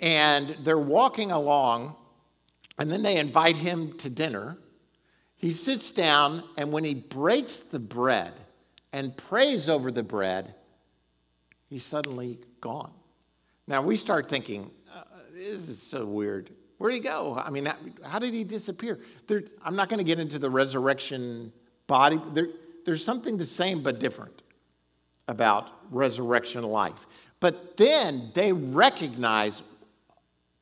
And 0.00 0.48
they're 0.62 0.78
walking 0.78 1.32
along, 1.32 1.96
and 2.78 2.90
then 2.90 3.02
they 3.02 3.18
invite 3.18 3.56
him 3.56 3.96
to 3.98 4.10
dinner. 4.10 4.58
He 5.36 5.52
sits 5.52 5.90
down, 5.90 6.42
and 6.56 6.72
when 6.72 6.84
he 6.84 6.94
breaks 6.94 7.60
the 7.60 7.78
bread 7.78 8.32
and 8.92 9.16
prays 9.16 9.68
over 9.68 9.90
the 9.90 10.02
bread, 10.02 10.54
he's 11.68 11.84
suddenly 11.84 12.38
gone. 12.60 12.92
Now 13.68 13.82
we 13.82 13.96
start 13.96 14.28
thinking, 14.28 14.70
uh, 14.94 15.02
this 15.32 15.68
is 15.68 15.82
so 15.82 16.06
weird. 16.06 16.50
Where'd 16.78 16.94
he 16.94 17.00
go? 17.00 17.40
I 17.42 17.50
mean, 17.50 17.68
how 18.02 18.18
did 18.18 18.32
he 18.32 18.44
disappear? 18.44 18.98
There, 19.26 19.42
I'm 19.62 19.76
not 19.76 19.88
going 19.88 19.98
to 19.98 20.04
get 20.04 20.18
into 20.18 20.38
the 20.38 20.50
resurrection 20.50 21.52
body. 21.86 22.20
There, 22.32 22.48
there's 22.84 23.04
something 23.04 23.36
the 23.36 23.44
same 23.44 23.82
but 23.82 23.98
different 23.98 24.42
about 25.28 25.70
resurrection 25.90 26.62
life. 26.62 27.06
But 27.40 27.76
then 27.76 28.30
they 28.34 28.52
recognize 28.52 29.62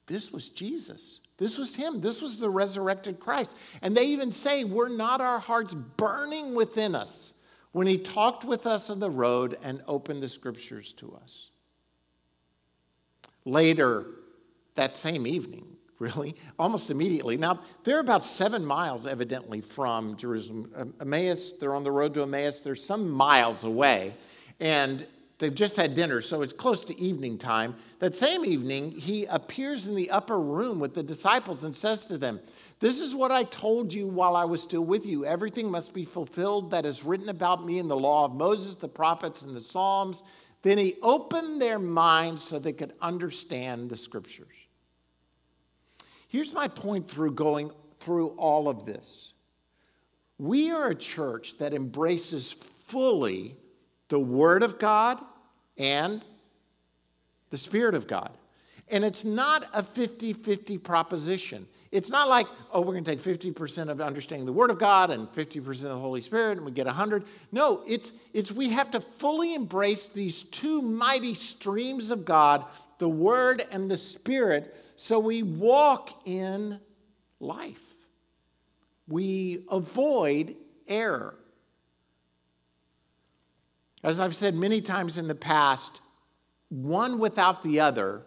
this 0.06 0.32
was 0.32 0.48
Jesus. 0.48 1.20
This 1.36 1.58
was 1.58 1.74
him. 1.74 2.00
This 2.00 2.22
was 2.22 2.38
the 2.38 2.48
resurrected 2.48 3.18
Christ. 3.18 3.56
And 3.82 3.96
they 3.96 4.04
even 4.04 4.30
say, 4.30 4.64
Were 4.64 4.88
not 4.88 5.20
our 5.20 5.38
hearts 5.38 5.74
burning 5.74 6.54
within 6.54 6.94
us 6.94 7.34
when 7.72 7.86
he 7.86 7.98
talked 7.98 8.44
with 8.44 8.66
us 8.66 8.88
on 8.88 9.00
the 9.00 9.10
road 9.10 9.58
and 9.62 9.82
opened 9.88 10.22
the 10.22 10.28
scriptures 10.28 10.92
to 10.94 11.18
us? 11.22 11.50
Later, 13.44 14.06
that 14.74 14.96
same 14.96 15.26
evening, 15.26 15.66
really, 15.98 16.36
almost 16.58 16.90
immediately. 16.90 17.36
Now, 17.36 17.60
they're 17.82 18.00
about 18.00 18.24
seven 18.24 18.64
miles, 18.64 19.06
evidently, 19.06 19.60
from 19.60 20.16
Jerusalem. 20.16 20.94
Emmaus, 21.00 21.52
they're 21.52 21.74
on 21.74 21.84
the 21.84 21.90
road 21.90 22.14
to 22.14 22.22
Emmaus. 22.22 22.60
They're 22.60 22.76
some 22.76 23.10
miles 23.10 23.64
away. 23.64 24.14
And 24.60 25.06
They've 25.44 25.54
just 25.54 25.76
had 25.76 25.94
dinner, 25.94 26.22
so 26.22 26.40
it's 26.40 26.54
close 26.54 26.86
to 26.86 26.98
evening 26.98 27.36
time. 27.36 27.74
That 27.98 28.16
same 28.16 28.46
evening, 28.46 28.90
he 28.90 29.26
appears 29.26 29.84
in 29.84 29.94
the 29.94 30.10
upper 30.10 30.40
room 30.40 30.80
with 30.80 30.94
the 30.94 31.02
disciples 31.02 31.64
and 31.64 31.76
says 31.76 32.06
to 32.06 32.16
them, 32.16 32.40
This 32.80 32.98
is 32.98 33.14
what 33.14 33.30
I 33.30 33.42
told 33.42 33.92
you 33.92 34.08
while 34.08 34.36
I 34.36 34.46
was 34.46 34.62
still 34.62 34.86
with 34.86 35.04
you. 35.04 35.26
Everything 35.26 35.70
must 35.70 35.92
be 35.92 36.06
fulfilled 36.06 36.70
that 36.70 36.86
is 36.86 37.04
written 37.04 37.28
about 37.28 37.62
me 37.62 37.78
in 37.78 37.88
the 37.88 37.96
law 37.96 38.24
of 38.24 38.32
Moses, 38.32 38.76
the 38.76 38.88
prophets, 38.88 39.42
and 39.42 39.54
the 39.54 39.60
Psalms. 39.60 40.22
Then 40.62 40.78
he 40.78 40.94
opened 41.02 41.60
their 41.60 41.78
minds 41.78 42.42
so 42.42 42.58
they 42.58 42.72
could 42.72 42.94
understand 43.02 43.90
the 43.90 43.96
scriptures. 43.96 44.48
Here's 46.28 46.54
my 46.54 46.68
point 46.68 47.06
through 47.06 47.32
going 47.32 47.70
through 48.00 48.28
all 48.38 48.66
of 48.66 48.86
this. 48.86 49.34
We 50.38 50.70
are 50.70 50.88
a 50.88 50.94
church 50.94 51.58
that 51.58 51.74
embraces 51.74 52.50
fully 52.50 53.58
the 54.08 54.18
Word 54.18 54.62
of 54.62 54.78
God 54.78 55.18
and 55.78 56.22
the 57.50 57.56
Spirit 57.56 57.94
of 57.94 58.06
God. 58.06 58.30
And 58.88 59.04
it's 59.04 59.24
not 59.24 59.66
a 59.72 59.82
50 59.82 60.32
50 60.32 60.78
proposition. 60.78 61.66
It's 61.90 62.10
not 62.10 62.28
like, 62.28 62.48
oh, 62.72 62.80
we're 62.80 62.92
going 62.92 63.04
to 63.04 63.16
take 63.16 63.20
50% 63.20 63.88
of 63.88 64.00
understanding 64.00 64.46
the 64.46 64.52
Word 64.52 64.70
of 64.70 64.80
God 64.80 65.10
and 65.10 65.28
50% 65.28 65.68
of 65.68 65.80
the 65.80 65.96
Holy 65.96 66.20
Spirit 66.20 66.56
and 66.58 66.66
we 66.66 66.72
get 66.72 66.86
100. 66.86 67.24
No, 67.52 67.82
it's, 67.86 68.18
it's 68.32 68.50
we 68.50 68.68
have 68.70 68.90
to 68.90 69.00
fully 69.00 69.54
embrace 69.54 70.08
these 70.08 70.42
two 70.42 70.82
mighty 70.82 71.34
streams 71.34 72.10
of 72.10 72.24
God, 72.24 72.64
the 72.98 73.08
Word 73.08 73.64
and 73.70 73.88
the 73.88 73.96
Spirit, 73.96 74.74
so 74.96 75.20
we 75.20 75.44
walk 75.44 76.26
in 76.26 76.80
life. 77.38 77.94
We 79.06 79.64
avoid 79.70 80.56
error. 80.88 81.36
As 84.04 84.20
I've 84.20 84.36
said 84.36 84.54
many 84.54 84.82
times 84.82 85.16
in 85.16 85.26
the 85.26 85.34
past, 85.34 86.02
one 86.68 87.18
without 87.18 87.62
the 87.62 87.80
other. 87.80 88.22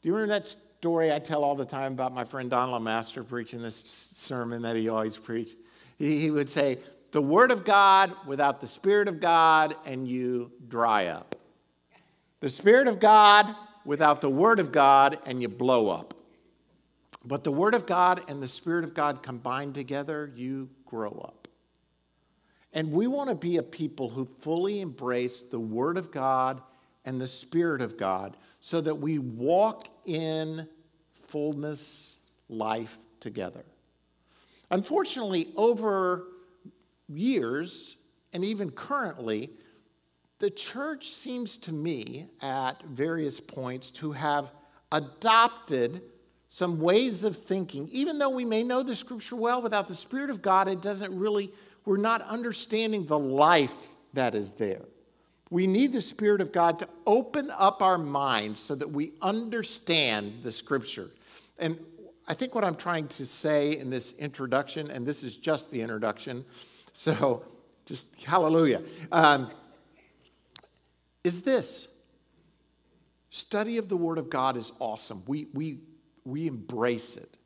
Do 0.00 0.08
you 0.08 0.14
remember 0.14 0.32
that 0.40 0.48
story 0.48 1.12
I 1.12 1.18
tell 1.18 1.44
all 1.44 1.54
the 1.54 1.66
time 1.66 1.92
about 1.92 2.14
my 2.14 2.24
friend 2.24 2.50
Don 2.50 2.82
Master 2.82 3.22
preaching 3.22 3.60
this 3.60 3.76
sermon 3.76 4.62
that 4.62 4.76
he 4.76 4.88
always 4.88 5.18
preached? 5.18 5.56
He, 5.98 6.18
he 6.18 6.30
would 6.30 6.48
say, 6.48 6.78
The 7.10 7.20
Word 7.20 7.50
of 7.50 7.66
God 7.66 8.12
without 8.26 8.62
the 8.62 8.66
Spirit 8.66 9.06
of 9.06 9.20
God, 9.20 9.76
and 9.84 10.08
you 10.08 10.50
dry 10.68 11.08
up. 11.08 11.36
The 12.40 12.48
Spirit 12.48 12.88
of 12.88 12.98
God 12.98 13.54
without 13.84 14.22
the 14.22 14.30
Word 14.30 14.58
of 14.58 14.72
God, 14.72 15.18
and 15.26 15.42
you 15.42 15.48
blow 15.48 15.90
up. 15.90 16.14
But 17.26 17.44
the 17.44 17.52
Word 17.52 17.74
of 17.74 17.84
God 17.84 18.22
and 18.28 18.42
the 18.42 18.48
Spirit 18.48 18.84
of 18.84 18.94
God 18.94 19.22
combined 19.22 19.74
together, 19.74 20.32
you 20.34 20.70
grow 20.86 21.10
up. 21.10 21.43
And 22.74 22.90
we 22.90 23.06
want 23.06 23.28
to 23.28 23.36
be 23.36 23.56
a 23.56 23.62
people 23.62 24.10
who 24.10 24.24
fully 24.24 24.80
embrace 24.80 25.40
the 25.40 25.60
Word 25.60 25.96
of 25.96 26.10
God 26.10 26.60
and 27.04 27.20
the 27.20 27.26
Spirit 27.26 27.80
of 27.80 27.96
God 27.96 28.36
so 28.60 28.80
that 28.80 28.94
we 28.94 29.18
walk 29.18 29.88
in 30.04 30.68
fullness 31.12 32.18
life 32.48 32.98
together. 33.20 33.64
Unfortunately, 34.70 35.48
over 35.56 36.24
years 37.08 37.96
and 38.32 38.44
even 38.44 38.70
currently, 38.72 39.50
the 40.40 40.50
church 40.50 41.10
seems 41.10 41.56
to 41.58 41.72
me 41.72 42.26
at 42.42 42.82
various 42.82 43.38
points 43.38 43.90
to 43.92 44.10
have 44.10 44.50
adopted 44.90 46.02
some 46.48 46.80
ways 46.80 47.24
of 47.24 47.36
thinking. 47.36 47.88
Even 47.92 48.18
though 48.18 48.30
we 48.30 48.44
may 48.44 48.62
know 48.62 48.82
the 48.82 48.94
scripture 48.94 49.36
well, 49.36 49.62
without 49.62 49.86
the 49.86 49.94
Spirit 49.94 50.30
of 50.30 50.42
God, 50.42 50.68
it 50.68 50.80
doesn't 50.80 51.16
really 51.16 51.50
we're 51.84 51.96
not 51.96 52.22
understanding 52.22 53.04
the 53.04 53.18
life 53.18 53.88
that 54.14 54.34
is 54.34 54.52
there. 54.52 54.82
We 55.50 55.66
need 55.66 55.92
the 55.92 56.00
Spirit 56.00 56.40
of 56.40 56.52
God 56.52 56.78
to 56.78 56.88
open 57.06 57.50
up 57.50 57.82
our 57.82 57.98
minds 57.98 58.58
so 58.58 58.74
that 58.74 58.90
we 58.90 59.12
understand 59.20 60.42
the 60.42 60.50
Scripture. 60.50 61.10
And 61.58 61.78
I 62.26 62.34
think 62.34 62.54
what 62.54 62.64
I'm 62.64 62.76
trying 62.76 63.08
to 63.08 63.26
say 63.26 63.76
in 63.76 63.90
this 63.90 64.18
introduction, 64.18 64.90
and 64.90 65.06
this 65.06 65.22
is 65.22 65.36
just 65.36 65.70
the 65.70 65.80
introduction, 65.80 66.44
so 66.92 67.44
just 67.84 68.22
hallelujah, 68.22 68.82
um, 69.12 69.50
is 71.22 71.42
this 71.42 71.94
study 73.30 73.78
of 73.78 73.88
the 73.88 73.96
Word 73.96 74.18
of 74.18 74.30
God 74.30 74.56
is 74.56 74.72
awesome. 74.80 75.22
We, 75.26 75.48
we, 75.52 75.80
we 76.24 76.46
embrace 76.46 77.16
it. 77.16 77.36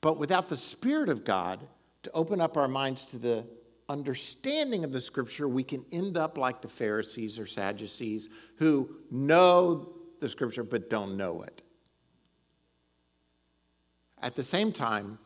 But 0.00 0.18
without 0.18 0.48
the 0.48 0.56
Spirit 0.56 1.08
of 1.08 1.24
God, 1.24 1.60
to 2.04 2.12
open 2.12 2.40
up 2.40 2.56
our 2.56 2.68
minds 2.68 3.04
to 3.06 3.18
the 3.18 3.44
understanding 3.88 4.84
of 4.84 4.92
the 4.92 5.00
scripture, 5.00 5.48
we 5.48 5.62
can 5.62 5.84
end 5.92 6.16
up 6.16 6.38
like 6.38 6.62
the 6.62 6.68
Pharisees 6.68 7.38
or 7.38 7.46
Sadducees 7.46 8.28
who 8.56 8.88
know 9.10 9.94
the 10.20 10.28
scripture 10.28 10.62
but 10.62 10.88
don't 10.88 11.16
know 11.16 11.42
it. 11.42 11.62
At 14.22 14.34
the 14.34 14.42
same 14.42 14.72
time, 14.72 15.18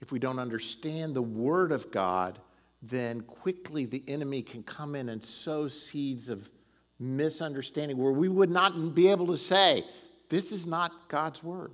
if 0.00 0.12
we 0.12 0.18
don't 0.18 0.38
understand 0.38 1.14
the 1.14 1.22
word 1.22 1.72
of 1.72 1.90
God, 1.92 2.38
then 2.82 3.20
quickly 3.20 3.84
the 3.84 4.02
enemy 4.08 4.42
can 4.42 4.62
come 4.62 4.94
in 4.94 5.10
and 5.10 5.22
sow 5.22 5.68
seeds 5.68 6.28
of 6.28 6.50
misunderstanding 6.98 7.96
where 7.98 8.12
we 8.12 8.28
would 8.28 8.50
not 8.50 8.94
be 8.94 9.08
able 9.08 9.26
to 9.26 9.36
say, 9.36 9.84
This 10.28 10.52
is 10.52 10.66
not 10.66 11.08
God's 11.08 11.44
word. 11.44 11.72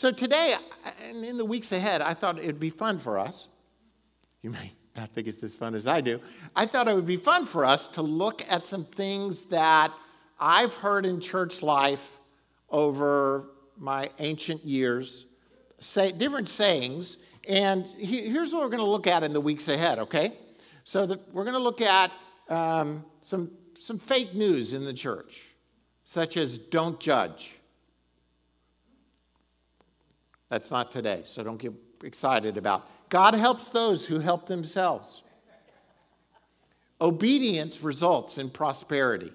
So 0.00 0.10
today, 0.10 0.54
and 1.10 1.22
in 1.26 1.36
the 1.36 1.44
weeks 1.44 1.72
ahead, 1.72 2.00
I 2.00 2.14
thought 2.14 2.38
it'd 2.38 2.58
be 2.58 2.70
fun 2.70 2.98
for 2.98 3.18
us. 3.18 3.48
You 4.40 4.48
may 4.48 4.72
not 4.96 5.10
think 5.10 5.26
it's 5.26 5.42
as 5.42 5.54
fun 5.54 5.74
as 5.74 5.86
I 5.86 6.00
do. 6.00 6.18
I 6.56 6.64
thought 6.64 6.88
it 6.88 6.94
would 6.94 7.04
be 7.04 7.18
fun 7.18 7.44
for 7.44 7.66
us 7.66 7.86
to 7.88 8.00
look 8.00 8.42
at 8.50 8.64
some 8.64 8.86
things 8.86 9.42
that 9.50 9.92
I've 10.40 10.74
heard 10.74 11.04
in 11.04 11.20
church 11.20 11.62
life 11.62 12.16
over 12.70 13.50
my 13.76 14.08
ancient 14.20 14.64
years, 14.64 15.26
say, 15.80 16.12
different 16.12 16.48
sayings. 16.48 17.18
And 17.46 17.84
here's 17.98 18.54
what 18.54 18.62
we're 18.62 18.70
going 18.70 18.78
to 18.78 18.90
look 18.90 19.06
at 19.06 19.22
in 19.22 19.34
the 19.34 19.40
weeks 19.42 19.68
ahead, 19.68 19.98
okay? 19.98 20.32
So 20.82 21.04
the, 21.04 21.20
we're 21.30 21.44
going 21.44 21.52
to 21.52 21.60
look 21.60 21.82
at 21.82 22.10
um, 22.48 23.04
some, 23.20 23.50
some 23.76 23.98
fake 23.98 24.32
news 24.32 24.72
in 24.72 24.82
the 24.82 24.94
church, 24.94 25.42
such 26.04 26.38
as 26.38 26.56
don't 26.56 26.98
judge 26.98 27.59
That's 30.50 30.70
not 30.70 30.90
today, 30.90 31.22
so 31.24 31.42
don't 31.42 31.58
get 31.58 31.72
excited 32.04 32.56
about. 32.58 32.88
God 33.08 33.34
helps 33.34 33.70
those 33.70 34.04
who 34.04 34.18
help 34.18 34.46
themselves. 34.46 35.22
Obedience 37.00 37.82
results 37.82 38.36
in 38.36 38.50
prosperity. 38.50 39.32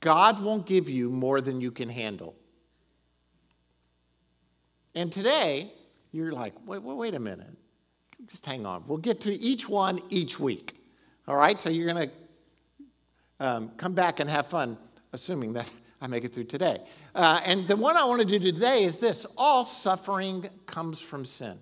God 0.00 0.42
won't 0.42 0.66
give 0.66 0.88
you 0.88 1.10
more 1.10 1.40
than 1.40 1.60
you 1.60 1.70
can 1.70 1.88
handle. 1.88 2.34
And 4.94 5.12
today, 5.12 5.72
you're 6.12 6.32
like, 6.32 6.54
wait, 6.66 6.82
wait, 6.82 6.96
wait 6.96 7.14
a 7.14 7.20
minute. 7.20 7.56
Just 8.26 8.46
hang 8.46 8.66
on. 8.66 8.84
We'll 8.86 8.98
get 8.98 9.20
to 9.22 9.32
each 9.32 9.68
one 9.68 10.00
each 10.10 10.38
week. 10.38 10.74
All 11.26 11.36
right? 11.36 11.60
So 11.60 11.70
you're 11.70 11.92
going 11.92 12.08
to 12.08 13.46
um, 13.46 13.70
come 13.76 13.94
back 13.94 14.20
and 14.20 14.28
have 14.28 14.46
fun, 14.46 14.78
assuming 15.12 15.52
that 15.54 15.70
I 16.02 16.08
make 16.08 16.24
it 16.24 16.34
through 16.34 16.44
today. 16.44 16.78
Uh, 17.14 17.40
and 17.46 17.68
the 17.68 17.76
one 17.76 17.96
I 17.96 18.04
want 18.04 18.20
to 18.20 18.26
do 18.26 18.40
today 18.40 18.82
is 18.82 18.98
this 18.98 19.24
all 19.38 19.64
suffering 19.64 20.44
comes 20.66 21.00
from 21.00 21.24
sin. 21.24 21.56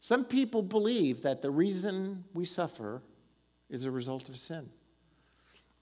Some 0.00 0.24
people 0.24 0.62
believe 0.62 1.20
that 1.22 1.42
the 1.42 1.50
reason 1.50 2.24
we 2.32 2.46
suffer 2.46 3.02
is 3.68 3.84
a 3.84 3.90
result 3.90 4.30
of 4.30 4.38
sin. 4.38 4.70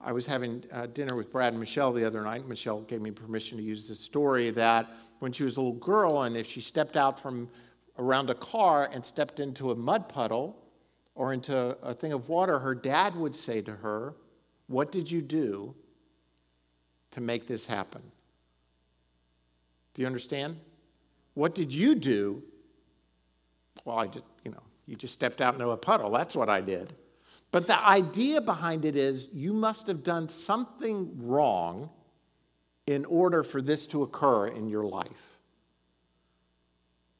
I 0.01 0.11
was 0.11 0.25
having 0.25 0.65
uh, 0.73 0.87
dinner 0.87 1.15
with 1.15 1.31
Brad 1.31 1.53
and 1.53 1.59
Michelle 1.59 1.93
the 1.93 2.05
other 2.05 2.21
night. 2.21 2.45
Michelle 2.49 2.81
gave 2.81 3.01
me 3.01 3.11
permission 3.11 3.57
to 3.57 3.63
use 3.63 3.87
this 3.87 4.01
story 4.01 4.49
that 4.49 4.87
when 5.19 5.31
she 5.31 5.45
was 5.45 5.55
a 5.55 5.61
little 5.61 5.79
girl, 5.79 6.23
and 6.23 6.35
if 6.35 6.45
she 6.45 6.59
stepped 6.59 6.97
out 6.97 7.17
from 7.17 7.49
around 7.97 8.29
a 8.29 8.35
car 8.35 8.89
and 8.91 9.05
stepped 9.05 9.39
into 9.39 9.71
a 9.71 9.75
mud 9.75 10.09
puddle 10.09 10.61
or 11.15 11.31
into 11.31 11.77
a 11.81 11.93
thing 11.93 12.11
of 12.11 12.27
water, 12.27 12.59
her 12.59 12.75
dad 12.75 13.15
would 13.15 13.33
say 13.33 13.61
to 13.61 13.71
her, 13.71 14.15
What 14.67 14.91
did 14.91 15.09
you 15.09 15.21
do 15.21 15.73
to 17.13 17.21
make 17.21 17.47
this 17.47 17.65
happen? 17.65 18.01
Do 19.93 20.01
you 20.01 20.07
understand? 20.07 20.57
What 21.33 21.55
did 21.55 21.73
you 21.73 21.95
do? 21.95 22.43
Well, 23.85 23.97
I 23.97 24.07
just, 24.07 24.25
you 24.43 24.51
know, 24.51 24.63
you 24.87 24.95
just 24.95 25.13
stepped 25.13 25.41
out 25.41 25.53
into 25.53 25.69
a 25.69 25.77
puddle. 25.77 26.11
That's 26.11 26.35
what 26.35 26.49
I 26.49 26.61
did. 26.61 26.93
But 27.51 27.67
the 27.67 27.79
idea 27.85 28.41
behind 28.41 28.85
it 28.85 28.95
is 28.95 29.29
you 29.33 29.53
must 29.53 29.87
have 29.87 30.03
done 30.03 30.27
something 30.27 31.11
wrong 31.17 31.89
in 32.87 33.05
order 33.05 33.43
for 33.43 33.61
this 33.61 33.85
to 33.87 34.03
occur 34.03 34.47
in 34.47 34.67
your 34.67 34.85
life. 34.85 35.37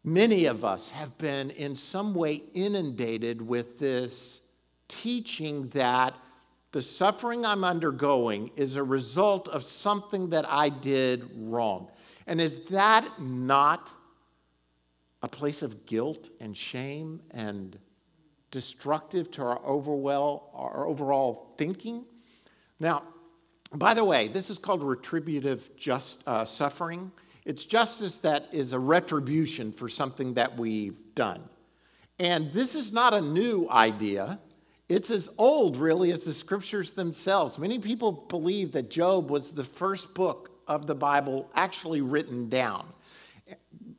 Many 0.03 0.45
of 0.45 0.65
us 0.65 0.89
have 0.89 1.17
been 1.17 1.51
in 1.51 1.75
some 1.75 2.13
way 2.13 2.41
inundated 2.53 3.41
with 3.41 3.79
this 3.79 4.41
teaching 4.87 5.69
that 5.69 6.13
the 6.73 6.81
suffering 6.81 7.45
I'm 7.45 7.63
undergoing 7.63 8.51
is 8.55 8.75
a 8.75 8.83
result 8.83 9.47
of 9.47 9.63
something 9.63 10.31
that 10.31 10.49
I 10.49 10.69
did 10.69 11.29
wrong. 11.37 11.89
And 12.27 12.41
is 12.41 12.65
that 12.65 13.07
not 13.21 13.91
a 15.21 15.27
place 15.27 15.61
of 15.61 15.85
guilt 15.85 16.29
and 16.41 16.57
shame 16.57 17.21
and 17.31 17.77
destructive 18.51 19.31
to 19.31 19.43
our 19.43 19.65
overall, 19.65 20.51
our 20.53 20.85
overall 20.85 21.53
thinking. 21.57 22.05
Now, 22.79 23.03
by 23.73 23.93
the 23.93 24.03
way, 24.03 24.27
this 24.27 24.49
is 24.49 24.57
called 24.57 24.83
retributive 24.83 25.75
just, 25.77 26.27
uh, 26.27 26.43
suffering. 26.43 27.11
It's 27.45 27.65
justice 27.65 28.19
that 28.19 28.47
is 28.51 28.73
a 28.73 28.79
retribution 28.79 29.71
for 29.71 29.87
something 29.87 30.33
that 30.35 30.55
we've 30.57 31.15
done. 31.15 31.41
And 32.19 32.51
this 32.51 32.75
is 32.75 32.93
not 32.93 33.13
a 33.13 33.21
new 33.21 33.67
idea. 33.69 34.39
It's 34.89 35.09
as 35.09 35.33
old, 35.37 35.77
really, 35.77 36.11
as 36.11 36.25
the 36.25 36.33
scriptures 36.33 36.91
themselves. 36.91 37.57
Many 37.57 37.79
people 37.79 38.11
believe 38.11 38.71
that 38.73 38.89
Job 38.89 39.29
was 39.29 39.51
the 39.51 39.63
first 39.63 40.13
book 40.13 40.51
of 40.67 40.87
the 40.87 40.95
Bible 40.95 41.49
actually 41.55 42.01
written 42.01 42.49
down, 42.49 42.85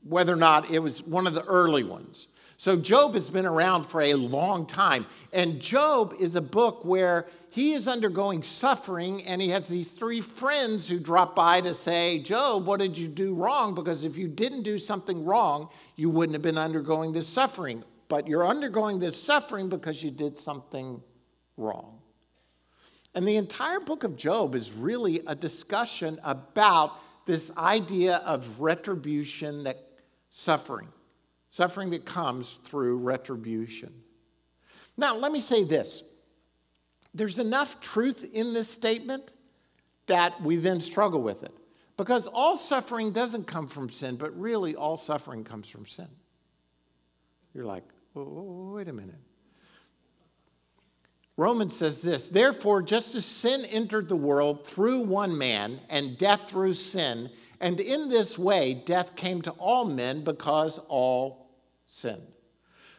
whether 0.02 0.32
or 0.32 0.36
not 0.36 0.70
it 0.70 0.78
was 0.78 1.02
one 1.02 1.26
of 1.26 1.34
the 1.34 1.44
early 1.44 1.84
ones. 1.84 2.28
So, 2.56 2.80
Job 2.80 3.14
has 3.14 3.28
been 3.28 3.46
around 3.46 3.84
for 3.84 4.02
a 4.02 4.14
long 4.14 4.66
time. 4.66 5.06
And 5.32 5.60
Job 5.60 6.14
is 6.20 6.36
a 6.36 6.40
book 6.40 6.84
where 6.84 7.26
he 7.50 7.72
is 7.72 7.88
undergoing 7.88 8.42
suffering, 8.42 9.22
and 9.26 9.40
he 9.40 9.48
has 9.48 9.68
these 9.68 9.90
three 9.90 10.20
friends 10.20 10.88
who 10.88 10.98
drop 10.98 11.34
by 11.34 11.60
to 11.60 11.74
say, 11.74 12.20
Job, 12.20 12.66
what 12.66 12.80
did 12.80 12.96
you 12.96 13.08
do 13.08 13.34
wrong? 13.34 13.74
Because 13.74 14.04
if 14.04 14.16
you 14.16 14.28
didn't 14.28 14.62
do 14.62 14.78
something 14.78 15.24
wrong, 15.24 15.68
you 15.96 16.10
wouldn't 16.10 16.34
have 16.34 16.42
been 16.42 16.58
undergoing 16.58 17.12
this 17.12 17.28
suffering. 17.28 17.82
But 18.08 18.26
you're 18.28 18.46
undergoing 18.46 18.98
this 18.98 19.20
suffering 19.20 19.68
because 19.68 20.02
you 20.02 20.10
did 20.10 20.36
something 20.36 21.02
wrong. 21.56 22.00
And 23.14 23.26
the 23.26 23.36
entire 23.36 23.80
book 23.80 24.04
of 24.04 24.16
Job 24.16 24.54
is 24.54 24.72
really 24.72 25.20
a 25.26 25.34
discussion 25.34 26.18
about 26.24 26.98
this 27.26 27.56
idea 27.56 28.16
of 28.24 28.60
retribution 28.60 29.64
that 29.64 29.76
suffering 30.30 30.88
suffering 31.54 31.90
that 31.90 32.04
comes 32.04 32.54
through 32.54 32.98
retribution. 32.98 33.92
Now, 34.96 35.14
let 35.14 35.30
me 35.30 35.40
say 35.40 35.62
this 35.62 36.02
there's 37.14 37.38
enough 37.38 37.80
truth 37.80 38.28
in 38.32 38.52
this 38.52 38.68
statement 38.68 39.30
that 40.06 40.40
we 40.42 40.56
then 40.56 40.80
struggle 40.80 41.22
with 41.22 41.44
it. 41.44 41.54
Because 41.96 42.26
all 42.26 42.56
suffering 42.56 43.12
doesn't 43.12 43.46
come 43.46 43.68
from 43.68 43.88
sin, 43.88 44.16
but 44.16 44.36
really 44.36 44.74
all 44.74 44.96
suffering 44.96 45.44
comes 45.44 45.68
from 45.68 45.86
sin. 45.86 46.08
You're 47.54 47.66
like, 47.66 47.84
wait 48.14 48.88
a 48.88 48.92
minute. 48.92 49.20
Romans 51.36 51.74
says 51.74 52.00
this 52.00 52.28
Therefore, 52.28 52.82
just 52.82 53.14
as 53.14 53.24
sin 53.24 53.64
entered 53.70 54.08
the 54.08 54.16
world 54.16 54.66
through 54.66 55.00
one 55.00 55.36
man, 55.36 55.78
and 55.88 56.16
death 56.18 56.48
through 56.48 56.74
sin, 56.74 57.30
and 57.60 57.80
in 57.80 58.08
this 58.08 58.38
way 58.38 58.82
death 58.86 59.16
came 59.16 59.42
to 59.42 59.50
all 59.52 59.84
men 59.84 60.22
because 60.22 60.78
all 60.88 61.50
sinned. 61.86 62.22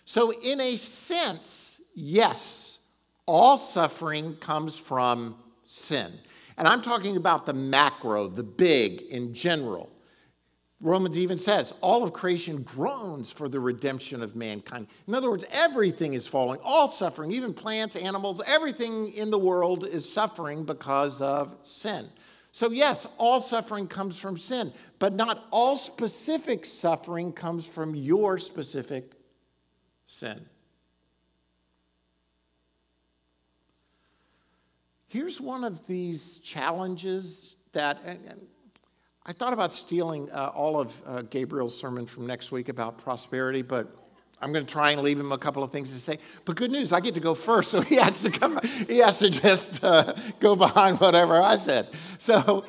So, 0.05 0.31
in 0.31 0.59
a 0.59 0.77
sense, 0.77 1.81
yes, 1.95 2.79
all 3.25 3.57
suffering 3.57 4.35
comes 4.37 4.77
from 4.77 5.35
sin. 5.63 6.11
And 6.57 6.67
I'm 6.67 6.81
talking 6.81 7.17
about 7.17 7.45
the 7.45 7.53
macro, 7.53 8.27
the 8.27 8.43
big 8.43 9.01
in 9.09 9.33
general. 9.33 9.91
Romans 10.85 11.17
even 11.17 11.39
says, 11.39 11.73
all 11.81 12.03
of 12.03 12.13
creation 12.13 12.61
groans 12.61 13.31
for 13.31 13.49
the 13.49 13.59
redemption 13.59 14.21
of 14.21 14.35
mankind. 14.35 14.85
In 15.07 15.15
other 15.15 15.31
words, 15.31 15.43
everything 15.51 16.13
is 16.13 16.27
falling, 16.27 16.59
all 16.63 16.87
suffering, 16.87 17.31
even 17.31 17.55
plants, 17.55 17.95
animals, 17.95 18.39
everything 18.45 19.11
in 19.13 19.31
the 19.31 19.37
world 19.37 19.83
is 19.87 20.07
suffering 20.07 20.63
because 20.63 21.23
of 21.23 21.55
sin. 21.63 22.05
So, 22.51 22.69
yes, 22.69 23.07
all 23.17 23.41
suffering 23.41 23.87
comes 23.87 24.19
from 24.19 24.37
sin, 24.37 24.71
but 24.99 25.13
not 25.13 25.45
all 25.49 25.75
specific 25.75 26.67
suffering 26.67 27.33
comes 27.33 27.67
from 27.67 27.95
your 27.95 28.37
specific 28.37 29.13
sin. 30.05 30.39
Here's 35.07 35.41
one 35.41 35.63
of 35.63 35.87
these 35.87 36.37
challenges 36.37 37.55
that 37.71 37.97
I 39.27 39.33
thought 39.33 39.53
about 39.53 39.71
stealing 39.71 40.29
uh, 40.31 40.51
all 40.53 40.79
of 40.79 41.01
uh, 41.03 41.23
Gabriel's 41.23 41.75
sermon 41.75 42.05
from 42.05 42.27
next 42.27 42.51
week 42.51 42.69
about 42.69 42.99
prosperity, 42.99 43.63
but 43.63 43.87
I'm 44.39 44.53
going 44.53 44.63
to 44.63 44.71
try 44.71 44.91
and 44.91 45.01
leave 45.01 45.19
him 45.19 45.31
a 45.31 45.37
couple 45.37 45.63
of 45.63 45.71
things 45.71 45.91
to 45.93 45.99
say. 45.99 46.19
But 46.45 46.57
good 46.57 46.69
news, 46.69 46.93
I 46.93 46.99
get 46.99 47.15
to 47.15 47.19
go 47.19 47.33
first, 47.33 47.71
so 47.71 47.81
he 47.81 47.95
has 47.95 48.21
to 48.21 48.29
come. 48.29 48.59
He 48.87 48.99
has 48.99 49.17
to 49.19 49.31
just 49.31 49.83
uh, 49.83 50.13
go 50.39 50.55
behind 50.55 50.99
whatever 50.99 51.41
I 51.41 51.55
said. 51.57 51.87
So 52.19 52.65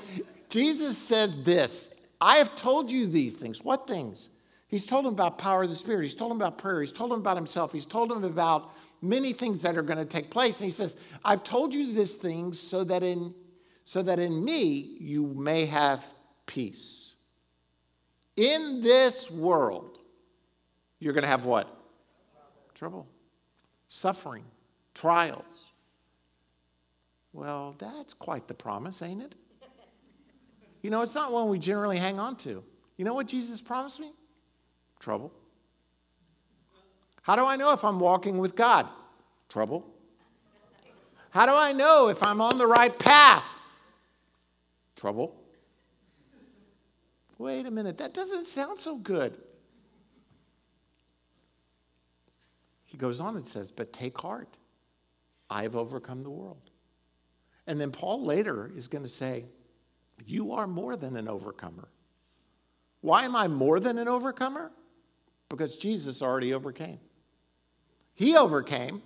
Jesus 0.49 0.97
said 0.97 1.45
this: 1.45 2.07
"I 2.23 2.37
have 2.37 2.57
told 2.57 2.91
you 2.91 3.07
these 3.07 3.35
things. 3.35 3.63
What 3.63 3.87
things? 3.87 4.31
He's 4.69 4.87
told 4.87 5.05
him 5.05 5.13
about 5.13 5.37
power 5.37 5.65
of 5.65 5.69
the 5.69 5.77
Spirit. 5.77 6.05
He's 6.05 6.15
told 6.15 6.33
him 6.33 6.39
about 6.39 6.57
prayer. 6.57 6.81
He's 6.81 6.93
told 6.93 7.13
him 7.13 7.19
about 7.19 7.37
himself. 7.37 7.71
He's 7.71 7.87
told 7.87 8.11
him 8.11 8.25
about 8.25 8.71
many 9.03 9.35
things 9.35 9.61
that 9.61 9.77
are 9.77 9.83
going 9.83 9.99
to 9.99 10.07
take 10.07 10.31
place. 10.31 10.61
And 10.61 10.65
he 10.65 10.73
says, 10.73 11.03
"I've 11.23 11.45
told 11.45 11.75
you 11.75 11.93
these 11.93 12.15
things 12.15 12.59
so 12.59 12.83
that 12.85 13.03
in 13.03 13.35
so 13.85 14.03
that 14.03 14.19
in 14.19 14.43
me 14.43 14.97
you 14.99 15.27
may 15.27 15.67
have 15.67 16.05
peace. 16.47 17.15
In 18.37 18.83
this 18.83 19.31
world." 19.31 19.97
you're 20.99 21.13
going 21.13 21.23
to 21.23 21.29
have 21.29 21.45
what? 21.45 21.69
Trouble, 22.75 23.07
suffering, 23.89 24.45
trials. 24.95 25.65
Well, 27.33 27.75
that's 27.79 28.15
quite 28.15 28.49
the 28.49 28.55
promise, 28.55 29.03
ain't 29.03 29.23
it? 29.23 29.35
You 30.83 30.91
know, 30.91 31.03
it's 31.03 31.15
not 31.15 31.33
one 31.33 31.49
we 31.49 31.59
generally 31.59 31.97
hang 31.97 32.19
on 32.19 32.37
to. 32.37 32.63
You 32.97 33.05
know 33.05 33.15
what 33.15 33.27
Jesus 33.27 33.61
promised 33.61 34.01
me? 34.01 34.13
Trouble. 35.01 35.33
How 37.23 37.37
do 37.37 37.45
I 37.45 37.57
know 37.57 37.73
if 37.73 37.85
I'm 37.85 37.99
walking 37.99 38.39
with 38.39 38.55
God? 38.55 38.87
Trouble. 39.49 39.87
How 41.31 41.45
do 41.45 41.53
I 41.53 41.73
know 41.73 42.09
if 42.09 42.23
I'm 42.23 42.41
on 42.41 42.57
the 42.57 42.67
right 42.67 42.97
path? 42.99 43.45
Trouble. 44.95 45.35
Wait 47.39 47.67
a 47.67 47.71
minute, 47.71 47.99
that 47.99 48.15
doesn't 48.15 48.47
sound 48.47 48.79
so 48.79 48.99
good. 48.99 49.37
He 52.85 52.97
goes 52.97 53.21
on 53.21 53.37
and 53.37 53.45
says, 53.45 53.71
But 53.71 53.93
take 53.93 54.19
heart, 54.19 54.57
I 55.51 55.63
have 55.63 55.77
overcome 55.77 56.23
the 56.23 56.31
world. 56.31 56.71
And 57.67 57.81
then 57.81 57.91
Paul 57.91 58.25
later 58.25 58.71
is 58.75 58.89
going 58.89 59.05
to 59.05 59.11
say, 59.11 59.45
You 60.25 60.53
are 60.53 60.67
more 60.67 60.97
than 60.97 61.17
an 61.17 61.29
overcomer. 61.29 61.89
Why 63.03 63.25
am 63.25 63.37
I 63.37 63.49
more 63.49 63.81
than 63.81 63.99
an 63.99 64.09
overcomer? 64.09 64.73
Because 65.49 65.77
Jesus 65.77 66.23
already 66.23 66.55
overcame. 66.55 66.99
He 68.15 68.37
overcame. 68.37 69.03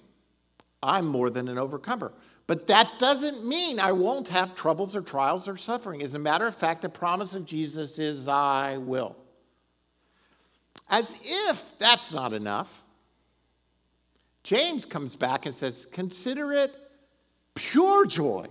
I'm 0.82 1.06
more 1.06 1.30
than 1.30 1.48
an 1.48 1.58
overcomer. 1.58 2.12
But 2.50 2.66
that 2.66 2.98
doesn't 2.98 3.46
mean 3.46 3.78
I 3.78 3.92
won't 3.92 4.28
have 4.30 4.56
troubles 4.56 4.96
or 4.96 5.02
trials 5.02 5.46
or 5.46 5.56
suffering. 5.56 6.02
As 6.02 6.16
a 6.16 6.18
matter 6.18 6.48
of 6.48 6.54
fact, 6.56 6.82
the 6.82 6.88
promise 6.88 7.36
of 7.36 7.46
Jesus 7.46 8.00
is, 8.00 8.26
I 8.26 8.76
will. 8.78 9.16
As 10.88 11.20
if 11.22 11.78
that's 11.78 12.12
not 12.12 12.32
enough, 12.32 12.82
James 14.42 14.84
comes 14.84 15.14
back 15.14 15.46
and 15.46 15.54
says, 15.54 15.86
Consider 15.92 16.52
it 16.52 16.72
pure 17.54 18.04
joy, 18.04 18.48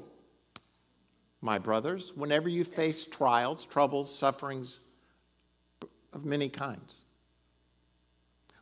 my 1.41 1.57
brothers, 1.57 2.15
whenever 2.15 2.47
you 2.47 2.63
face 2.63 3.03
trials, 3.03 3.65
troubles, 3.65 4.17
sufferings 4.17 4.79
of 6.13 6.23
many 6.23 6.47
kinds. 6.47 7.01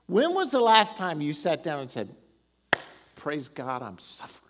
When 0.07 0.33
was 0.33 0.49
the 0.49 0.61
last 0.61 0.97
time 0.97 1.21
you 1.21 1.31
sat 1.31 1.61
down 1.61 1.81
and 1.81 1.91
said, 1.91 2.09
Praise 3.15 3.47
God, 3.47 3.83
I'm 3.83 3.99
suffering? 3.99 4.46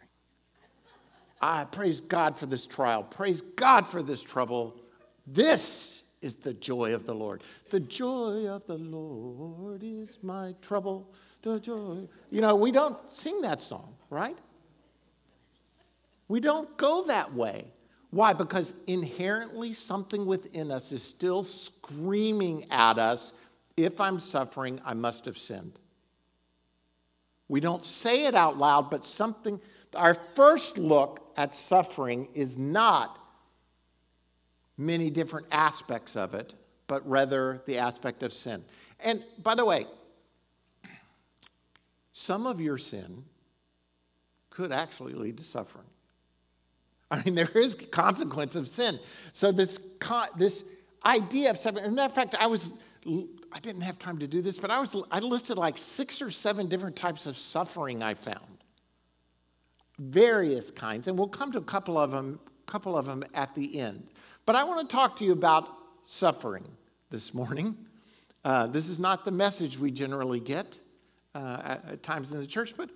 I 1.41 1.65
praise 1.65 2.02
God 2.02 2.38
for 2.38 2.45
this 2.45 2.65
trial. 2.65 3.04
Praise 3.04 3.41
God 3.41 3.86
for 3.86 4.02
this 4.02 4.23
trouble. 4.23 4.76
This 5.26 6.12
is 6.21 6.36
the 6.36 6.54
joy 6.54 6.93
of 6.93 7.06
the 7.06 7.13
Lord. 7.13 7.43
The 7.69 7.80
joy 7.80 8.47
of 8.47 8.65
the 8.65 8.78
Lord 8.78 9.84
is 9.84 10.17
my 10.23 10.56
trouble. 10.62 11.13
The 11.41 11.60
joy. 11.60 12.08
You 12.32 12.41
know, 12.41 12.56
we 12.56 12.71
don't 12.71 12.97
sing 13.13 13.41
that 13.41 13.62
song, 13.62 13.95
right? 14.10 14.38
We 16.28 16.39
don't 16.39 16.76
go 16.78 17.04
that 17.06 17.32
way. 17.34 17.65
Why? 18.10 18.34
Because 18.34 18.82
inherently 18.88 19.73
something 19.73 20.26
within 20.26 20.71
us 20.71 20.91
is 20.91 21.04
still 21.04 21.43
screaming 21.43 22.65
at 22.71 22.97
us 22.97 23.34
if 23.78 24.02
I'm 24.02 24.17
suffering, 24.17 24.82
I 24.84 24.95
must 24.95 25.26
have 25.26 25.38
sinned. 25.38 25.80
We 27.47 27.60
don't 27.60 27.86
say 27.86 28.26
it 28.26 28.36
out 28.36 28.58
loud, 28.58 28.89
but 28.89 29.06
something, 29.06 29.62
our 29.95 30.13
first 30.13 30.78
look 30.78 31.32
at 31.38 31.54
suffering 31.54 32.28
is 32.34 32.58
not 32.58 33.19
many 34.78 35.10
different 35.10 35.47
aspects 35.52 36.15
of 36.15 36.34
it, 36.34 36.54
but 36.88 37.08
rather 37.08 37.62
the 37.65 37.78
aspect 37.78 38.23
of 38.23 38.32
sin. 38.34 38.63
And 39.00 39.23
by 39.43 39.56
the 39.56 39.65
way, 39.65 39.86
some 42.13 42.47
of 42.47 42.60
your 42.60 42.78
sin 42.78 43.23
could 44.50 44.71
actually 44.71 45.13
lead 45.13 45.38
to 45.38 45.43
suffering. 45.43 45.86
I 47.12 47.23
mean, 47.23 47.36
there 47.36 47.50
is 47.56 47.76
consequence 47.76 48.56
of 48.56 48.67
sin. 48.67 49.00
So 49.32 49.52
this 49.52 49.95
this 50.38 50.63
idea 51.06 51.52
of 51.52 51.58
suffering. 51.58 51.93
matter 51.93 52.08
of 52.08 52.13
fact, 52.13 52.36
I 52.39 52.47
was 52.47 52.78
I 53.54 53.60
didn't 53.62 53.82
have 53.82 53.97
time 53.97 54.17
to 54.19 54.28
do 54.28 54.41
this, 54.41 54.58
but 54.58 54.71
I 54.71 54.80
was 54.80 55.02
I 55.12 55.19
listed 55.19 55.58
like 55.58 55.78
six 55.78 56.21
or 56.21 56.32
seven 56.32 56.67
different 56.67 56.95
types 56.95 57.28
of 57.28 57.38
suffering 57.38 58.04
I 58.04 58.13
found, 58.13 58.56
various 59.99 60.71
kinds, 60.71 61.07
and 61.07 61.17
we'll 61.17 61.27
come 61.27 61.51
to 61.51 61.57
a 61.57 61.63
couple 61.63 61.97
of 61.97 62.12
them, 62.12 62.39
couple 62.65 62.97
of 62.97 63.05
them 63.05 63.23
at 63.33 63.53
the 63.55 63.79
end. 63.79 64.07
But 64.45 64.55
I 64.55 64.63
want 64.63 64.88
to 64.88 64.95
talk 64.95 65.17
to 65.17 65.25
you 65.25 65.33
about 65.33 65.67
suffering 66.03 66.65
this 67.10 67.33
morning. 67.33 67.75
Uh, 68.45 68.67
this 68.67 68.89
is 68.89 68.99
not 68.99 69.25
the 69.25 69.31
message 69.31 69.77
we 69.77 69.91
generally 69.91 70.39
get 70.39 70.77
uh, 71.36 71.62
at, 71.63 71.86
at 71.91 72.03
times 72.03 72.31
in 72.31 72.39
the 72.39 72.47
church, 72.47 72.77
but 72.77 72.89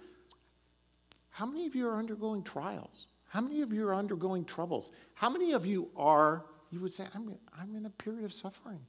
how 1.30 1.46
many 1.46 1.66
of 1.66 1.76
you 1.76 1.88
are 1.88 1.96
undergoing 1.96 2.44
trials? 2.44 3.08
How 3.28 3.42
many 3.42 3.62
of 3.62 3.74
you 3.74 3.88
are 3.88 3.96
undergoing 3.96 4.46
troubles? 4.46 4.92
How 5.14 5.30
many 5.30 5.54
of 5.54 5.66
you 5.66 5.90
are, 5.96 6.46
you 6.70 6.80
would 6.82 6.94
say, 6.94 7.06
I'm, 7.16 7.38
I'm 7.60 7.76
in 7.76 7.86
a 7.86 7.90
period 7.90 8.26
of 8.26 8.34
suffering? 8.34 8.80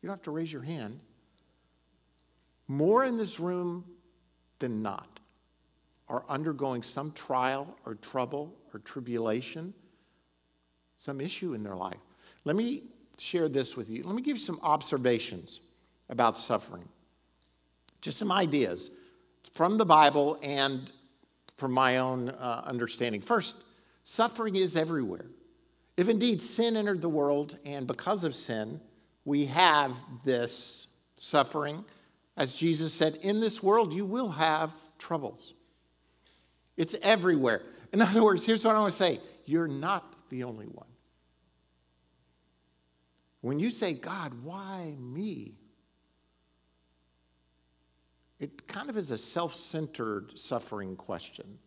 You 0.00 0.08
don't 0.08 0.16
have 0.16 0.24
to 0.24 0.30
raise 0.30 0.52
your 0.52 0.62
hand. 0.62 1.00
More 2.68 3.04
in 3.04 3.16
this 3.16 3.40
room 3.40 3.84
than 4.58 4.82
not 4.82 5.15
are 6.08 6.24
undergoing 6.28 6.82
some 6.82 7.12
trial 7.12 7.76
or 7.84 7.96
trouble 7.96 8.54
or 8.72 8.80
tribulation, 8.80 9.74
some 10.96 11.20
issue 11.20 11.54
in 11.54 11.62
their 11.62 11.76
life. 11.76 11.98
Let 12.44 12.56
me 12.56 12.84
share 13.18 13.48
this 13.48 13.76
with 13.76 13.90
you. 13.90 14.04
Let 14.04 14.14
me 14.14 14.22
give 14.22 14.36
you 14.36 14.42
some 14.42 14.60
observations 14.62 15.60
about 16.08 16.38
suffering. 16.38 16.88
Just 18.00 18.18
some 18.18 18.30
ideas 18.30 18.90
from 19.52 19.78
the 19.78 19.84
Bible 19.84 20.38
and 20.42 20.90
from 21.56 21.72
my 21.72 21.98
own 21.98 22.28
uh, 22.28 22.62
understanding. 22.64 23.20
First, 23.20 23.64
suffering 24.04 24.56
is 24.56 24.76
everywhere. 24.76 25.26
If 25.96 26.08
indeed 26.08 26.42
sin 26.42 26.76
entered 26.76 27.00
the 27.00 27.08
world, 27.08 27.56
and 27.64 27.86
because 27.86 28.22
of 28.22 28.34
sin, 28.34 28.80
we 29.24 29.46
have 29.46 29.96
this 30.24 30.88
suffering, 31.16 31.84
as 32.36 32.54
Jesus 32.54 32.92
said, 32.92 33.16
in 33.22 33.40
this 33.40 33.62
world 33.62 33.92
you 33.92 34.04
will 34.04 34.28
have 34.28 34.70
troubles. 34.98 35.54
It's 36.76 36.94
everywhere. 37.02 37.62
In 37.92 38.02
other 38.02 38.22
words, 38.22 38.44
here's 38.44 38.64
what 38.64 38.76
I 38.76 38.78
want 38.78 38.92
to 38.92 38.96
say 38.96 39.20
you're 39.44 39.68
not 39.68 40.28
the 40.28 40.44
only 40.44 40.66
one. 40.66 40.86
When 43.40 43.58
you 43.58 43.70
say, 43.70 43.94
God, 43.94 44.32
why 44.42 44.94
me? 44.98 45.54
It 48.38 48.66
kind 48.66 48.90
of 48.90 48.96
is 48.96 49.10
a 49.10 49.18
self 49.18 49.54
centered 49.54 50.38
suffering 50.38 50.96
question 50.96 51.58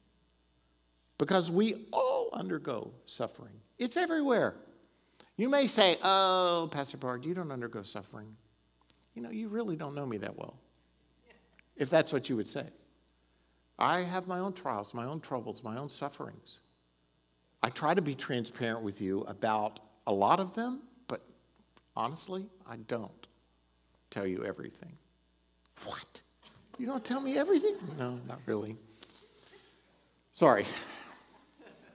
because 1.17 1.49
we 1.49 1.85
all 1.91 2.29
undergo 2.33 2.91
suffering, 3.05 3.53
it's 3.77 3.97
everywhere. 3.97 4.55
You 5.37 5.49
may 5.49 5.67
say, 5.67 5.95
Oh, 6.03 6.69
Pastor 6.71 6.97
Bard, 6.97 7.25
you 7.25 7.33
don't 7.33 7.51
undergo 7.51 7.81
suffering. 7.81 8.35
You 9.15 9.21
know, 9.21 9.31
you 9.31 9.47
really 9.47 9.75
don't 9.75 9.95
know 9.95 10.05
me 10.05 10.17
that 10.17 10.37
well, 10.37 10.59
if 11.75 11.89
that's 11.89 12.13
what 12.13 12.29
you 12.29 12.35
would 12.35 12.47
say. 12.47 12.65
I 13.79 14.01
have 14.01 14.27
my 14.27 14.39
own 14.39 14.53
trials, 14.53 14.93
my 14.93 15.05
own 15.05 15.21
troubles, 15.21 15.63
my 15.63 15.77
own 15.77 15.89
sufferings. 15.89 16.59
I 17.63 17.69
try 17.69 17.93
to 17.93 18.01
be 18.01 18.13
transparent 18.13 18.81
with 18.81 19.01
you 19.01 19.21
about 19.21 19.79
a 20.05 20.13
lot 20.13 20.39
of 20.39 20.53
them, 20.53 20.81
but 21.07 21.21
Honestly, 21.99 22.45
I 22.65 22.77
don't 22.87 23.27
tell 24.09 24.25
you 24.25 24.45
everything. 24.45 24.93
What? 25.83 26.21
You 26.77 26.85
don't 26.85 27.03
tell 27.03 27.19
me 27.19 27.37
everything? 27.37 27.75
No, 27.97 28.17
not 28.25 28.39
really. 28.45 28.77
Sorry. 30.31 30.65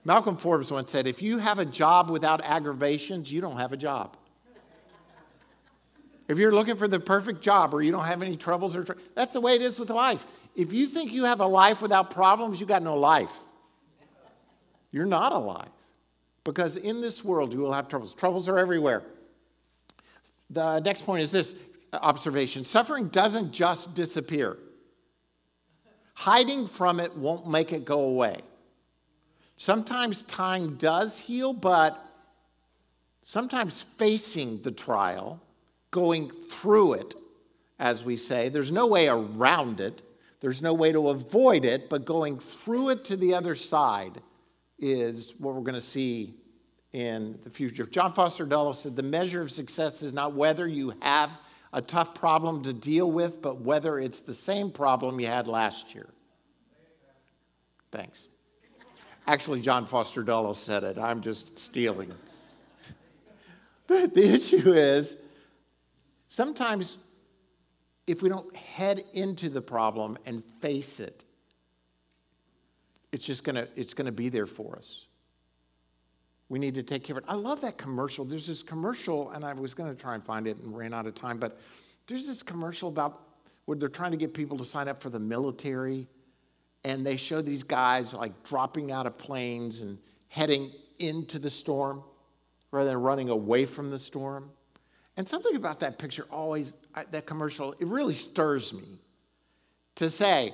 Malcolm 0.03 0.37
Forbes 0.37 0.69
once 0.69 0.91
said 0.91 1.07
if 1.07 1.23
you 1.23 1.39
have 1.39 1.57
a 1.57 1.65
job 1.65 2.11
without 2.11 2.41
aggravations, 2.43 3.31
you 3.31 3.41
don't 3.41 3.57
have 3.57 3.73
a 3.73 3.77
job. 3.77 4.15
If 6.27 6.37
you're 6.37 6.51
looking 6.51 6.75
for 6.75 6.87
the 6.87 6.99
perfect 6.99 7.41
job 7.41 7.73
or 7.73 7.81
you 7.81 7.91
don't 7.91 8.05
have 8.05 8.21
any 8.21 8.35
troubles 8.35 8.75
or 8.75 8.83
tr- 8.83 8.93
that's 9.15 9.33
the 9.33 9.41
way 9.41 9.55
it 9.55 9.63
is 9.63 9.79
with 9.79 9.89
life. 9.89 10.23
If 10.55 10.71
you 10.71 10.87
think 10.87 11.11
you 11.11 11.25
have 11.25 11.41
a 11.41 11.45
life 11.45 11.81
without 11.81 12.11
problems, 12.11 12.59
you 12.59 12.65
got 12.65 12.81
no 12.81 12.95
life. 12.95 13.37
You're 14.91 15.05
not 15.05 15.33
alive. 15.33 15.69
Because 16.43 16.77
in 16.77 17.01
this 17.01 17.23
world 17.25 17.53
you 17.53 17.59
will 17.59 17.73
have 17.73 17.87
troubles. 17.87 18.13
Troubles 18.13 18.47
are 18.47 18.57
everywhere. 18.57 19.03
The 20.49 20.79
next 20.79 21.01
point 21.01 21.23
is 21.23 21.31
this 21.31 21.59
observation 21.91 22.63
suffering 22.63 23.07
doesn't 23.07 23.51
just 23.51 23.95
disappear, 23.95 24.57
hiding 26.13 26.67
from 26.67 26.99
it 26.99 27.15
won't 27.17 27.49
make 27.49 27.73
it 27.73 27.83
go 27.85 28.01
away. 28.01 28.41
Sometimes 29.57 30.21
time 30.23 30.75
does 30.75 31.17
heal, 31.17 31.53
but 31.53 31.97
sometimes 33.23 33.81
facing 33.81 34.61
the 34.61 34.71
trial, 34.71 35.41
going 35.91 36.29
through 36.29 36.93
it, 36.93 37.15
as 37.79 38.05
we 38.05 38.17
say, 38.17 38.49
there's 38.49 38.71
no 38.71 38.85
way 38.85 39.07
around 39.07 39.79
it, 39.79 40.01
there's 40.45 40.61
no 40.61 40.75
way 40.75 40.91
to 40.91 41.09
avoid 41.09 41.65
it, 41.65 41.89
but 41.89 42.05
going 42.05 42.37
through 42.37 42.89
it 42.89 43.03
to 43.03 43.17
the 43.17 43.33
other 43.33 43.55
side 43.55 44.21
is 44.77 45.33
what 45.39 45.55
we're 45.55 45.61
going 45.61 45.73
to 45.73 45.81
see 45.81 46.35
in 46.93 47.39
the 47.43 47.49
future. 47.49 47.83
John 47.87 48.13
Foster 48.13 48.45
Dulles 48.45 48.79
said 48.79 48.95
the 48.95 49.01
measure 49.01 49.41
of 49.41 49.49
success 49.49 50.03
is 50.03 50.13
not 50.13 50.35
whether 50.35 50.67
you 50.67 50.93
have 51.01 51.35
a 51.73 51.81
tough 51.81 52.13
problem 52.13 52.61
to 52.61 52.73
deal 52.73 53.11
with, 53.11 53.41
but 53.41 53.61
whether 53.61 53.97
it's 53.97 54.19
the 54.19 54.35
same 54.35 54.69
problem 54.69 55.19
you 55.19 55.25
had 55.25 55.47
last 55.47 55.95
year. 55.95 56.09
Thanks. 57.89 58.27
Actually, 59.25 59.61
John 59.61 59.87
Foster 59.87 60.21
Dulles 60.21 60.59
said 60.59 60.83
it. 60.83 60.99
I'm 60.99 61.21
just 61.21 61.57
stealing. 61.57 62.11
But 63.87 64.13
the 64.13 64.31
issue 64.31 64.73
is 64.73 65.17
sometimes 66.27 66.97
if 68.07 68.21
we 68.21 68.29
don't 68.29 68.55
head 68.55 69.01
into 69.13 69.49
the 69.49 69.61
problem 69.61 70.17
and 70.25 70.43
face 70.61 70.99
it, 70.99 71.23
it's 73.11 73.25
just 73.25 73.43
gonna, 73.43 73.67
it's 73.75 73.93
gonna 73.93 74.11
be 74.11 74.29
there 74.29 74.45
for 74.45 74.75
us. 74.75 75.05
We 76.49 76.59
need 76.59 76.75
to 76.75 76.83
take 76.83 77.03
care 77.03 77.17
of 77.17 77.23
it. 77.23 77.29
I 77.29 77.35
love 77.35 77.61
that 77.61 77.77
commercial. 77.77 78.23
There's 78.23 78.45
this 78.45 78.61
commercial, 78.61 79.31
and 79.31 79.43
I 79.43 79.53
was 79.53 79.73
to 79.73 79.95
try 79.95 80.13
and 80.13 80.23
find 80.23 80.47
it 80.47 80.57
and 80.57 80.77
ran 80.77 80.93
out 80.93 81.07
of 81.07 81.15
time, 81.15 81.39
but 81.39 81.59
there's 82.07 82.27
this 82.27 82.43
commercial 82.43 82.89
about 82.89 83.21
where 83.65 83.77
they're 83.77 83.89
trying 83.89 84.11
to 84.11 84.17
get 84.17 84.33
people 84.33 84.57
to 84.57 84.65
sign 84.65 84.87
up 84.87 85.01
for 85.01 85.09
the 85.09 85.19
military, 85.19 86.07
and 86.83 87.03
they 87.03 87.17
show 87.17 87.41
these 87.41 87.63
guys 87.63 88.13
like 88.13 88.31
dropping 88.43 88.91
out 88.91 89.07
of 89.07 89.17
planes 89.17 89.79
and 89.81 89.97
heading 90.27 90.69
into 90.99 91.39
the 91.39 91.49
storm 91.49 92.03
rather 92.71 92.89
than 92.89 93.01
running 93.01 93.29
away 93.29 93.65
from 93.65 93.89
the 93.89 93.97
storm. 93.97 94.51
And 95.17 95.27
something 95.27 95.55
about 95.55 95.79
that 95.79 95.97
picture 95.97 96.25
always, 96.29 96.79
that 97.11 97.25
commercial, 97.25 97.73
it 97.73 97.87
really 97.87 98.13
stirs 98.13 98.73
me 98.73 98.99
to 99.95 100.09
say, 100.09 100.53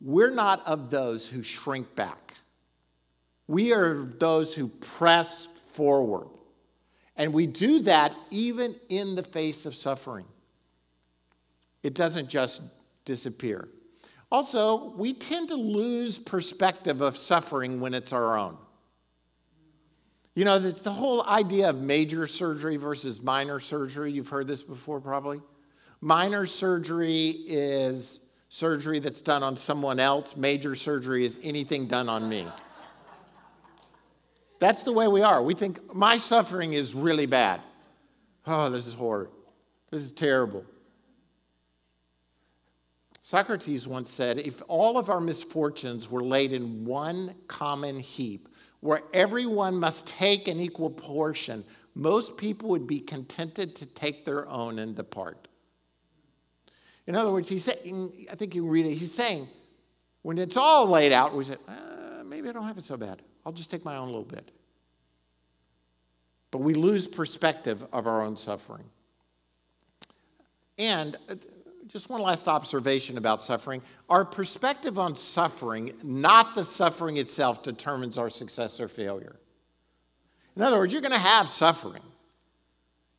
we're 0.00 0.30
not 0.30 0.66
of 0.66 0.90
those 0.90 1.26
who 1.26 1.42
shrink 1.42 1.94
back. 1.96 2.34
We 3.46 3.72
are 3.72 4.04
those 4.18 4.54
who 4.54 4.68
press 4.68 5.46
forward. 5.46 6.28
And 7.16 7.32
we 7.32 7.46
do 7.46 7.80
that 7.80 8.12
even 8.30 8.76
in 8.90 9.14
the 9.16 9.22
face 9.22 9.66
of 9.66 9.74
suffering. 9.74 10.26
It 11.82 11.94
doesn't 11.94 12.28
just 12.28 12.62
disappear. 13.04 13.68
Also, 14.30 14.90
we 14.96 15.14
tend 15.14 15.48
to 15.48 15.54
lose 15.54 16.18
perspective 16.18 17.00
of 17.00 17.16
suffering 17.16 17.80
when 17.80 17.94
it's 17.94 18.12
our 18.12 18.38
own. 18.38 18.58
You 20.38 20.44
know, 20.44 20.54
it's 20.54 20.82
the 20.82 20.92
whole 20.92 21.24
idea 21.24 21.68
of 21.68 21.80
major 21.80 22.28
surgery 22.28 22.76
versus 22.76 23.20
minor 23.24 23.58
surgery. 23.58 24.12
You've 24.12 24.28
heard 24.28 24.46
this 24.46 24.62
before, 24.62 25.00
probably. 25.00 25.40
Minor 26.00 26.46
surgery 26.46 27.30
is 27.48 28.26
surgery 28.48 29.00
that's 29.00 29.20
done 29.20 29.42
on 29.42 29.56
someone 29.56 29.98
else, 29.98 30.36
major 30.36 30.76
surgery 30.76 31.24
is 31.24 31.40
anything 31.42 31.88
done 31.88 32.08
on 32.08 32.28
me. 32.28 32.46
That's 34.60 34.84
the 34.84 34.92
way 34.92 35.08
we 35.08 35.22
are. 35.22 35.42
We 35.42 35.54
think 35.54 35.92
my 35.92 36.16
suffering 36.16 36.74
is 36.74 36.94
really 36.94 37.26
bad. 37.26 37.60
Oh, 38.46 38.70
this 38.70 38.86
is 38.86 38.94
horrid. 38.94 39.30
This 39.90 40.04
is 40.04 40.12
terrible. 40.12 40.64
Socrates 43.22 43.88
once 43.88 44.08
said 44.08 44.38
if 44.38 44.62
all 44.68 44.98
of 44.98 45.10
our 45.10 45.20
misfortunes 45.20 46.08
were 46.08 46.22
laid 46.22 46.52
in 46.52 46.84
one 46.84 47.34
common 47.48 47.98
heap, 47.98 48.48
where 48.80 49.02
everyone 49.12 49.76
must 49.76 50.08
take 50.08 50.48
an 50.48 50.60
equal 50.60 50.90
portion, 50.90 51.64
most 51.94 52.36
people 52.36 52.68
would 52.68 52.86
be 52.86 53.00
contented 53.00 53.74
to 53.76 53.86
take 53.86 54.24
their 54.24 54.48
own 54.48 54.78
and 54.78 54.94
depart. 54.94 55.48
In 57.06 57.16
other 57.16 57.32
words, 57.32 57.48
he's 57.48 57.64
saying, 57.64 58.26
I 58.30 58.34
think 58.34 58.54
you 58.54 58.62
can 58.62 58.70
read 58.70 58.86
it, 58.86 58.92
he's 58.92 59.12
saying, 59.12 59.48
when 60.22 60.38
it's 60.38 60.56
all 60.56 60.86
laid 60.86 61.12
out, 61.12 61.34
we 61.34 61.44
say, 61.44 61.56
uh, 61.66 62.22
maybe 62.24 62.48
I 62.48 62.52
don't 62.52 62.64
have 62.64 62.78
it 62.78 62.84
so 62.84 62.96
bad. 62.96 63.22
I'll 63.44 63.52
just 63.52 63.70
take 63.70 63.84
my 63.84 63.96
own 63.96 64.08
little 64.08 64.24
bit. 64.24 64.50
But 66.50 66.58
we 66.58 66.74
lose 66.74 67.06
perspective 67.06 67.84
of 67.92 68.06
our 68.06 68.22
own 68.22 68.36
suffering. 68.36 68.84
And 70.76 71.16
uh, 71.28 71.34
just 71.88 72.10
one 72.10 72.20
last 72.20 72.48
observation 72.48 73.18
about 73.18 73.42
suffering. 73.42 73.82
Our 74.08 74.24
perspective 74.24 74.98
on 74.98 75.16
suffering, 75.16 75.92
not 76.02 76.54
the 76.54 76.64
suffering 76.64 77.16
itself, 77.16 77.62
determines 77.62 78.18
our 78.18 78.30
success 78.30 78.80
or 78.80 78.88
failure. 78.88 79.36
In 80.54 80.62
other 80.62 80.78
words, 80.78 80.92
you're 80.92 81.02
going 81.02 81.12
to 81.12 81.18
have 81.18 81.48
suffering. 81.48 82.02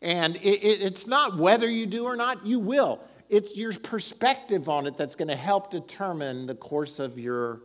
And 0.01 0.37
it, 0.37 0.63
it, 0.63 0.83
it's 0.83 1.07
not 1.07 1.37
whether 1.37 1.69
you 1.69 1.85
do 1.85 2.05
or 2.05 2.15
not, 2.15 2.45
you 2.45 2.59
will 2.59 3.01
it's 3.29 3.55
your 3.55 3.71
perspective 3.73 4.67
on 4.67 4.87
it 4.87 4.97
that's 4.97 5.15
going 5.15 5.27
to 5.27 5.35
help 5.35 5.69
determine 5.69 6.47
the 6.47 6.55
course 6.55 6.97
of 6.99 7.19
your, 7.19 7.61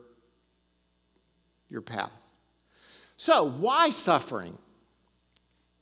your 1.71 1.81
path. 1.81 2.13
So, 3.17 3.51
why 3.51 3.91
suffering? 3.91 4.59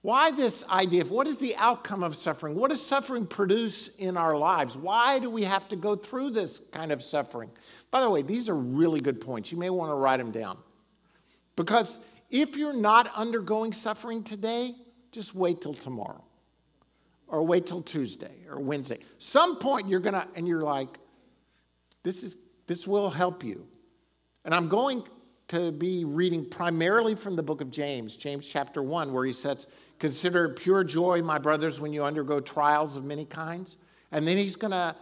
Why 0.02 0.32
this 0.32 0.68
idea 0.68 1.02
of 1.02 1.12
what 1.12 1.28
is 1.28 1.38
the 1.38 1.54
outcome 1.56 2.02
of 2.02 2.16
suffering? 2.16 2.56
What 2.56 2.70
does 2.70 2.84
suffering 2.84 3.24
produce 3.24 3.96
in 3.96 4.16
our 4.16 4.36
lives? 4.36 4.76
Why 4.76 5.20
do 5.20 5.30
we 5.30 5.44
have 5.44 5.68
to 5.68 5.76
go 5.76 5.94
through 5.94 6.30
this 6.30 6.60
kind 6.72 6.90
of 6.90 7.02
suffering? 7.02 7.50
By 7.92 8.00
the 8.00 8.10
way, 8.10 8.22
these 8.22 8.48
are 8.48 8.56
really 8.56 9.00
good 9.00 9.20
points. 9.20 9.52
You 9.52 9.58
may 9.58 9.70
want 9.70 9.90
to 9.90 9.94
write 9.94 10.16
them 10.16 10.32
down. 10.32 10.58
Because 11.54 11.98
if 12.30 12.56
you're 12.56 12.76
not 12.76 13.12
undergoing 13.14 13.72
suffering 13.72 14.24
today, 14.24 14.74
just 15.12 15.36
wait 15.36 15.60
till 15.60 15.74
tomorrow 15.74 16.24
or 17.28 17.44
wait 17.44 17.68
till 17.68 17.82
Tuesday 17.82 18.34
or 18.50 18.58
Wednesday. 18.58 18.98
Some 19.18 19.56
point 19.56 19.86
you're 19.86 20.00
going 20.00 20.14
to, 20.14 20.26
and 20.34 20.48
you're 20.48 20.64
like, 20.64 20.98
this, 22.02 22.24
is, 22.24 22.38
this 22.66 22.88
will 22.88 23.08
help 23.08 23.44
you. 23.44 23.64
And 24.44 24.52
I'm 24.52 24.68
going 24.68 25.04
to 25.48 25.70
be 25.70 26.04
reading 26.04 26.48
primarily 26.48 27.14
from 27.14 27.36
the 27.36 27.42
book 27.42 27.60
of 27.60 27.70
James, 27.70 28.16
James 28.16 28.46
chapter 28.46 28.82
1, 28.82 29.12
where 29.12 29.24
he 29.24 29.32
says, 29.32 29.66
Consider 30.02 30.48
pure 30.48 30.82
joy, 30.82 31.22
my 31.22 31.38
brothers, 31.38 31.80
when 31.80 31.92
you 31.92 32.02
undergo 32.02 32.40
trials 32.40 32.96
of 32.96 33.04
many 33.04 33.24
kinds. 33.24 33.76
And 34.10 34.26
then 34.26 34.36
he's 34.36 34.56
going 34.56 34.72
to 34.72 34.96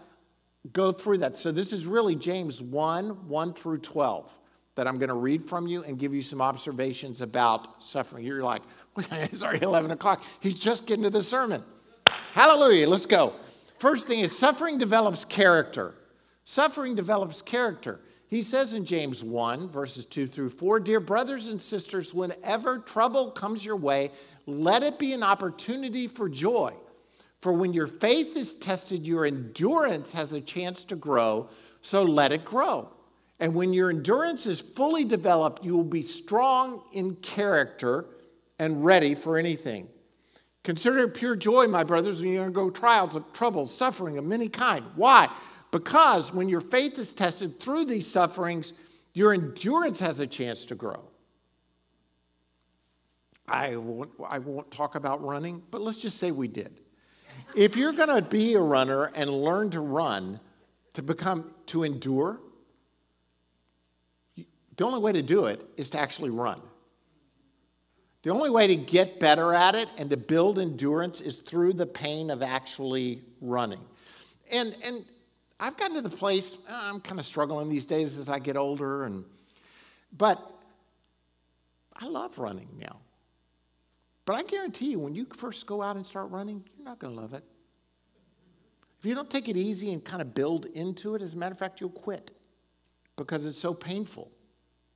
go 0.74 0.92
through 0.92 1.16
that. 1.18 1.38
So 1.38 1.50
this 1.50 1.72
is 1.72 1.86
really 1.86 2.14
James 2.14 2.60
1 2.60 3.26
1 3.26 3.54
through 3.54 3.78
12 3.78 4.30
that 4.74 4.86
I'm 4.86 4.98
going 4.98 5.08
to 5.08 5.14
read 5.14 5.42
from 5.48 5.66
you 5.66 5.82
and 5.84 5.98
give 5.98 6.12
you 6.12 6.20
some 6.20 6.42
observations 6.42 7.22
about 7.22 7.82
suffering. 7.82 8.26
You're 8.26 8.44
like, 8.44 8.60
it's 8.98 9.42
already 9.42 9.64
11 9.64 9.90
o'clock. 9.90 10.22
He's 10.40 10.60
just 10.60 10.86
getting 10.86 11.04
to 11.04 11.10
the 11.10 11.22
sermon. 11.22 11.62
Hallelujah. 12.34 12.86
Let's 12.86 13.06
go. 13.06 13.32
First 13.78 14.06
thing 14.06 14.18
is 14.18 14.38
suffering 14.38 14.76
develops 14.76 15.24
character. 15.24 15.94
Suffering 16.44 16.94
develops 16.94 17.40
character. 17.40 18.00
He 18.30 18.42
says 18.42 18.74
in 18.74 18.84
James 18.84 19.24
1, 19.24 19.68
verses 19.68 20.06
2 20.06 20.28
through 20.28 20.50
4 20.50 20.78
Dear 20.78 21.00
brothers 21.00 21.48
and 21.48 21.60
sisters, 21.60 22.14
whenever 22.14 22.78
trouble 22.78 23.32
comes 23.32 23.64
your 23.64 23.74
way, 23.74 24.12
let 24.46 24.84
it 24.84 25.00
be 25.00 25.12
an 25.12 25.24
opportunity 25.24 26.06
for 26.06 26.28
joy. 26.28 26.72
For 27.40 27.52
when 27.52 27.72
your 27.72 27.88
faith 27.88 28.36
is 28.36 28.54
tested, 28.54 29.04
your 29.04 29.26
endurance 29.26 30.12
has 30.12 30.32
a 30.32 30.40
chance 30.40 30.84
to 30.84 30.94
grow, 30.94 31.48
so 31.82 32.04
let 32.04 32.30
it 32.30 32.44
grow. 32.44 32.88
And 33.40 33.52
when 33.52 33.72
your 33.72 33.90
endurance 33.90 34.46
is 34.46 34.60
fully 34.60 35.02
developed, 35.02 35.64
you 35.64 35.76
will 35.76 35.82
be 35.82 36.02
strong 36.02 36.84
in 36.92 37.16
character 37.16 38.06
and 38.60 38.84
ready 38.84 39.16
for 39.16 39.38
anything. 39.38 39.88
Consider 40.62 40.98
it 41.00 41.14
pure 41.14 41.34
joy, 41.34 41.66
my 41.66 41.82
brothers, 41.82 42.20
when 42.20 42.34
you 42.34 42.40
undergo 42.40 42.70
trials 42.70 43.16
of 43.16 43.32
trouble, 43.32 43.66
suffering 43.66 44.18
of 44.18 44.24
many 44.24 44.48
kind. 44.48 44.84
Why? 44.94 45.28
Because 45.70 46.34
when 46.34 46.48
your 46.48 46.60
faith 46.60 46.98
is 46.98 47.12
tested 47.12 47.60
through 47.60 47.84
these 47.84 48.10
sufferings, 48.10 48.72
your 49.14 49.32
endurance 49.32 50.00
has 50.00 50.20
a 50.20 50.26
chance 50.26 50.64
to 50.66 50.74
grow. 50.74 51.02
I 53.48 53.76
won't, 53.76 54.10
I 54.28 54.38
won't 54.38 54.70
talk 54.70 54.94
about 54.94 55.24
running, 55.24 55.62
but 55.70 55.80
let's 55.80 55.98
just 55.98 56.18
say 56.18 56.30
we 56.30 56.48
did. 56.48 56.80
If 57.56 57.76
you're 57.76 57.92
going 57.92 58.08
to 58.08 58.22
be 58.22 58.54
a 58.54 58.60
runner 58.60 59.10
and 59.14 59.30
learn 59.30 59.70
to 59.70 59.80
run, 59.80 60.38
to 60.94 61.02
become, 61.02 61.52
to 61.66 61.82
endure, 61.82 62.40
the 64.36 64.84
only 64.84 65.00
way 65.00 65.12
to 65.12 65.22
do 65.22 65.46
it 65.46 65.62
is 65.76 65.90
to 65.90 65.98
actually 65.98 66.30
run. 66.30 66.60
The 68.22 68.30
only 68.30 68.50
way 68.50 68.66
to 68.66 68.76
get 68.76 69.18
better 69.18 69.54
at 69.54 69.74
it 69.74 69.88
and 69.98 70.10
to 70.10 70.16
build 70.16 70.58
endurance 70.58 71.20
is 71.20 71.38
through 71.38 71.72
the 71.72 71.86
pain 71.86 72.30
of 72.30 72.42
actually 72.42 73.22
running. 73.40 73.80
And, 74.52 74.76
and 74.84 75.04
I've 75.60 75.76
gotten 75.76 75.94
to 75.96 76.02
the 76.02 76.08
place, 76.08 76.56
uh, 76.70 76.90
I'm 76.90 77.00
kind 77.00 77.20
of 77.20 77.26
struggling 77.26 77.68
these 77.68 77.84
days 77.84 78.16
as 78.16 78.30
I 78.30 78.38
get 78.38 78.56
older, 78.56 79.04
and, 79.04 79.24
but 80.16 80.40
I 81.94 82.08
love 82.08 82.38
running 82.38 82.68
now. 82.78 82.96
But 84.24 84.36
I 84.36 84.42
guarantee 84.42 84.90
you, 84.90 84.98
when 84.98 85.14
you 85.14 85.26
first 85.36 85.66
go 85.66 85.82
out 85.82 85.96
and 85.96 86.06
start 86.06 86.30
running, 86.30 86.64
you're 86.76 86.84
not 86.84 86.98
going 86.98 87.14
to 87.14 87.20
love 87.20 87.34
it. 87.34 87.44
If 88.98 89.04
you 89.04 89.14
don't 89.14 89.28
take 89.28 89.48
it 89.48 89.56
easy 89.56 89.92
and 89.92 90.02
kind 90.02 90.22
of 90.22 90.34
build 90.34 90.66
into 90.66 91.14
it, 91.14 91.20
as 91.20 91.34
a 91.34 91.36
matter 91.36 91.52
of 91.52 91.58
fact, 91.58 91.80
you'll 91.80 91.90
quit 91.90 92.30
because 93.16 93.44
it's 93.44 93.58
so 93.58 93.74
painful 93.74 94.30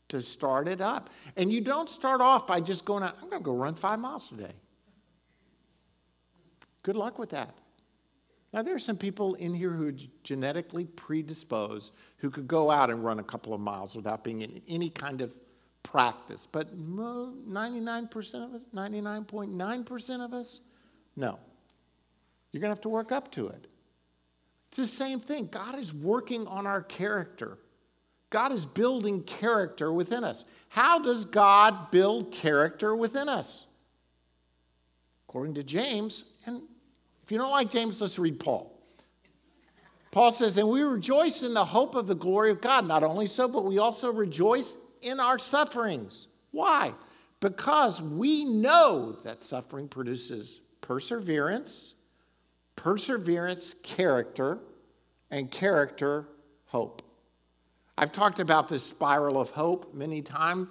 to 0.09 0.23
start 0.23 0.67
it 0.69 0.81
up. 0.81 1.11
And 1.37 1.53
you 1.53 1.61
don't 1.61 1.91
start 1.91 2.21
off 2.23 2.47
by 2.47 2.61
just 2.61 2.85
going 2.87 3.03
out, 3.03 3.17
I'm 3.23 3.29
going 3.29 3.43
to 3.43 3.45
go 3.45 3.55
run 3.55 3.75
five 3.75 3.99
miles 3.99 4.29
today. 4.29 4.53
Good 6.83 6.97
luck 6.97 7.19
with 7.19 7.31
that. 7.31 7.55
Now, 8.55 8.63
there 8.63 8.77
are 8.77 8.79
some 8.79 8.97
people 8.97 9.35
in 9.35 9.53
here 9.53 9.71
who 9.71 9.89
are 9.89 9.95
genetically 10.23 10.85
predisposed 10.85 11.97
who 12.19 12.31
could 12.31 12.47
go 12.47 12.71
out 12.71 12.89
and 12.89 13.05
run 13.05 13.19
a 13.19 13.23
couple 13.25 13.53
of 13.53 13.61
miles 13.61 13.97
without 13.97 14.23
being 14.23 14.43
in 14.43 14.63
any 14.69 14.91
kind 14.91 15.23
of 15.23 15.35
practice. 15.83 16.47
But 16.47 16.73
99% 16.79 18.35
of 18.45 18.55
us, 18.55 18.61
99.9% 18.73 20.25
of 20.25 20.33
us, 20.33 20.61
no. 21.17 21.37
You're 22.53 22.61
going 22.61 22.69
to 22.69 22.77
have 22.77 22.81
to 22.83 22.89
work 22.89 23.11
up 23.11 23.33
to 23.33 23.49
it. 23.49 23.67
It's 24.69 24.77
the 24.77 24.87
same 24.87 25.19
thing. 25.19 25.49
God 25.51 25.77
is 25.77 25.93
working 25.93 26.47
on 26.47 26.65
our 26.65 26.83
character. 26.83 27.59
God 28.31 28.53
is 28.53 28.65
building 28.65 29.25
character 29.25 29.93
within 29.93 30.23
us. 30.23 30.45
How 30.69 31.01
does 31.01 31.25
God 31.25 31.91
build 31.91 32.31
character 32.31 32.95
within 32.95 33.29
us? 33.29 33.67
According 35.29 35.55
to 35.55 35.65
James, 35.65 36.37
and 36.47 36.63
if 37.25 37.33
you 37.33 37.39
don't 37.39 37.51
like 37.51 37.71
James, 37.71 38.03
let's 38.03 38.19
read 38.19 38.39
Paul. 38.39 38.71
Paul 40.11 40.31
says, 40.31 40.59
And 40.59 40.69
we 40.69 40.83
rejoice 40.83 41.43
in 41.43 41.55
the 41.55 41.65
hope 41.65 41.95
of 41.95 42.07
the 42.07 42.15
glory 42.15 42.51
of 42.51 42.61
God. 42.61 42.87
Not 42.87 43.03
only 43.03 43.27
so, 43.27 43.49
but 43.49 43.65
we 43.65 43.79
also 43.79 44.13
rejoice 44.13 44.77
in 45.01 45.19
our 45.19 45.39
sufferings. 45.39 46.29
Why? 46.51 46.93
Because 47.41 48.03
we 48.03 48.45
know 48.45 49.13
that 49.25 49.43
suffering 49.43 49.89
produces 49.89 50.61
perseverance, 50.83 51.95
perseverance, 52.77 53.75
character, 53.83 54.59
and 55.31 55.51
character, 55.51 56.29
hope. 56.67 57.01
I've 57.97 58.13
talked 58.13 58.39
about 58.39 58.69
this 58.69 58.83
spiral 58.83 59.41
of 59.41 59.49
hope 59.49 59.95
many 59.95 60.21
times. 60.21 60.69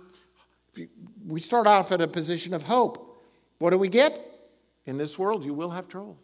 We 1.25 1.39
start 1.39 1.65
off 1.65 1.91
at 1.91 1.99
a 1.99 2.07
position 2.07 2.53
of 2.53 2.61
hope. 2.61 3.23
What 3.57 3.71
do 3.71 3.79
we 3.79 3.89
get? 3.89 4.19
In 4.85 4.99
this 4.99 5.17
world, 5.17 5.43
you 5.43 5.55
will 5.55 5.71
have 5.71 5.87
trouble. 5.87 6.19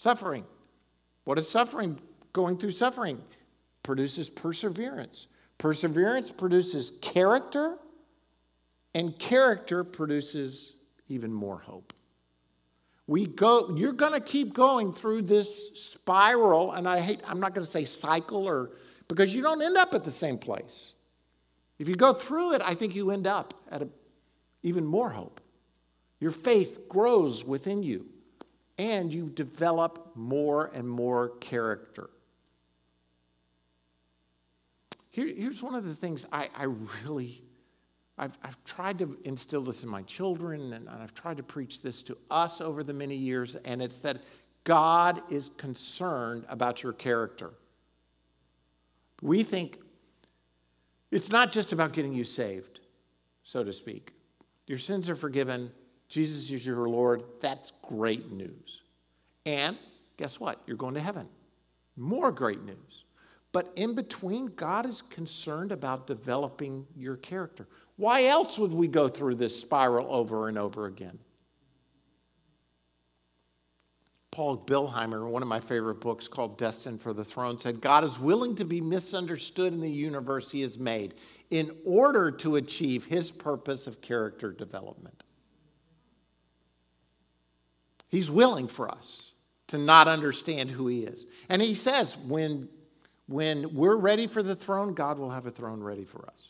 Suffering. 0.00 0.46
What 1.24 1.38
is 1.38 1.46
suffering? 1.46 2.00
Going 2.32 2.56
through 2.56 2.70
suffering 2.70 3.20
produces 3.82 4.30
perseverance. 4.30 5.26
Perseverance 5.58 6.30
produces 6.30 6.92
character, 7.02 7.76
and 8.94 9.18
character 9.18 9.84
produces 9.84 10.72
even 11.08 11.30
more 11.30 11.58
hope. 11.58 11.92
We 13.08 13.26
go, 13.26 13.76
you're 13.76 13.92
going 13.92 14.14
to 14.14 14.26
keep 14.26 14.54
going 14.54 14.94
through 14.94 15.20
this 15.20 15.72
spiral, 15.74 16.72
and 16.72 16.88
I 16.88 17.00
hate, 17.00 17.20
I'm 17.28 17.38
not 17.38 17.54
going 17.54 17.66
to 17.66 17.70
say 17.70 17.84
cycle 17.84 18.48
or, 18.48 18.70
because 19.06 19.34
you 19.34 19.42
don't 19.42 19.60
end 19.60 19.76
up 19.76 19.92
at 19.92 20.02
the 20.02 20.10
same 20.10 20.38
place. 20.38 20.94
If 21.78 21.90
you 21.90 21.94
go 21.94 22.14
through 22.14 22.54
it, 22.54 22.62
I 22.64 22.72
think 22.72 22.94
you 22.94 23.10
end 23.10 23.26
up 23.26 23.52
at 23.70 23.82
a, 23.82 23.88
even 24.62 24.86
more 24.86 25.10
hope. 25.10 25.42
Your 26.20 26.30
faith 26.30 26.88
grows 26.88 27.44
within 27.44 27.82
you, 27.82 28.06
and 28.80 29.12
you 29.12 29.28
develop 29.28 30.12
more 30.14 30.70
and 30.72 30.88
more 30.88 31.36
character. 31.40 32.08
Here, 35.10 35.26
here's 35.26 35.62
one 35.62 35.74
of 35.74 35.84
the 35.84 35.94
things 35.94 36.26
I, 36.32 36.48
I 36.56 36.64
really 37.04 37.42
I've, 38.16 38.36
I've 38.42 38.62
tried 38.64 38.98
to 38.98 39.18
instill 39.24 39.62
this 39.62 39.82
in 39.82 39.88
my 39.88 40.02
children, 40.02 40.74
and 40.74 40.88
I've 40.88 41.14
tried 41.14 41.38
to 41.38 41.42
preach 41.42 41.80
this 41.82 42.02
to 42.02 42.16
us 42.30 42.60
over 42.60 42.82
the 42.82 42.92
many 42.92 43.16
years, 43.16 43.54
and 43.56 43.80
it's 43.80 43.96
that 43.98 44.18
God 44.64 45.22
is 45.30 45.48
concerned 45.50 46.44
about 46.48 46.82
your 46.82 46.92
character. 46.92 47.50
We 49.22 49.42
think 49.42 49.78
it's 51.10 51.30
not 51.30 51.50
just 51.50 51.72
about 51.72 51.92
getting 51.94 52.12
you 52.12 52.24
saved, 52.24 52.80
so 53.42 53.64
to 53.64 53.72
speak. 53.72 54.12
Your 54.66 54.78
sins 54.78 55.08
are 55.08 55.16
forgiven. 55.16 55.70
Jesus 56.10 56.50
is 56.50 56.66
your 56.66 56.88
Lord. 56.88 57.22
That's 57.40 57.72
great 57.82 58.30
news. 58.30 58.82
And 59.46 59.78
guess 60.16 60.38
what? 60.38 60.60
You're 60.66 60.76
going 60.76 60.94
to 60.94 61.00
heaven. 61.00 61.28
More 61.96 62.30
great 62.30 62.62
news. 62.64 63.04
But 63.52 63.72
in 63.76 63.94
between, 63.94 64.46
God 64.48 64.86
is 64.86 65.02
concerned 65.02 65.72
about 65.72 66.06
developing 66.06 66.86
your 66.96 67.16
character. 67.16 67.66
Why 67.96 68.24
else 68.26 68.58
would 68.58 68.72
we 68.72 68.88
go 68.88 69.08
through 69.08 69.36
this 69.36 69.58
spiral 69.58 70.12
over 70.12 70.48
and 70.48 70.58
over 70.58 70.86
again? 70.86 71.18
Paul 74.30 74.58
Billheimer, 74.58 75.28
one 75.28 75.42
of 75.42 75.48
my 75.48 75.58
favorite 75.58 76.00
books 76.00 76.28
called 76.28 76.56
Destined 76.56 77.02
for 77.02 77.12
the 77.12 77.24
Throne, 77.24 77.58
said 77.58 77.80
God 77.80 78.04
is 78.04 78.20
willing 78.20 78.54
to 78.56 78.64
be 78.64 78.80
misunderstood 78.80 79.72
in 79.72 79.80
the 79.80 79.90
universe 79.90 80.50
he 80.50 80.60
has 80.62 80.78
made 80.78 81.14
in 81.50 81.70
order 81.84 82.30
to 82.30 82.56
achieve 82.56 83.04
his 83.04 83.30
purpose 83.30 83.88
of 83.88 84.00
character 84.00 84.52
development. 84.52 85.24
He's 88.10 88.30
willing 88.30 88.68
for 88.68 88.90
us 88.90 89.32
to 89.68 89.78
not 89.78 90.08
understand 90.08 90.70
who 90.70 90.88
he 90.88 91.04
is. 91.04 91.24
And 91.48 91.62
he 91.62 91.74
says, 91.74 92.18
when, 92.18 92.68
when 93.26 93.72
we're 93.74 93.96
ready 93.96 94.26
for 94.26 94.42
the 94.42 94.54
throne, 94.54 94.94
God 94.94 95.18
will 95.18 95.30
have 95.30 95.46
a 95.46 95.50
throne 95.50 95.82
ready 95.82 96.04
for 96.04 96.26
us. 96.26 96.48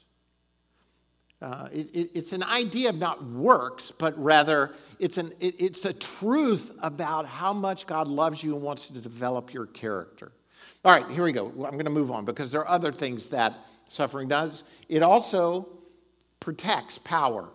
Uh, 1.42 1.68
it, 1.73 1.94
it, 1.94 2.11
it's 2.14 2.33
an 2.33 2.42
idea 2.42 2.90
of 2.90 2.99
not 2.99 3.25
works, 3.25 3.90
but 3.90 4.18
rather 4.23 4.75
it's, 4.99 5.16
an, 5.16 5.33
it, 5.40 5.55
it's 5.59 5.85
a 5.87 5.92
truth 5.92 6.73
about 6.83 7.27
how 7.27 7.53
much 7.53 7.87
God 7.87 8.09
loves 8.09 8.42
you 8.42 8.55
and 8.55 8.62
wants 8.62 8.88
to 8.88 8.99
develop 8.99 9.53
your 9.55 9.66
character. 9.66 10.33
All 10.85 10.92
right, 10.92 11.11
here 11.11 11.25
we 11.25 11.33
go. 11.33 11.46
I'm 11.46 11.73
going 11.73 11.85
to 11.85 11.90
move 11.90 12.11
on 12.11 12.25
because 12.25 12.51
there 12.51 12.61
are 12.61 12.68
other 12.68 12.92
things 12.92 13.29
that 13.31 13.55
suffering 13.87 14.29
does. 14.29 14.64
It 14.88 15.03
also 15.03 15.68
protects 16.40 16.99
power. 16.99 17.49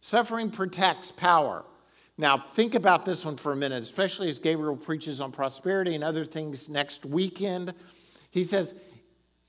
Suffering 0.00 0.50
protects 0.50 1.10
power. 1.10 1.64
Now, 2.20 2.36
think 2.36 2.74
about 2.74 3.04
this 3.04 3.24
one 3.24 3.36
for 3.36 3.52
a 3.52 3.56
minute, 3.56 3.80
especially 3.80 4.28
as 4.28 4.40
Gabriel 4.40 4.76
preaches 4.76 5.20
on 5.20 5.30
prosperity 5.30 5.94
and 5.94 6.02
other 6.02 6.24
things 6.24 6.68
next 6.68 7.06
weekend. 7.06 7.72
He 8.32 8.42
says, 8.42 8.80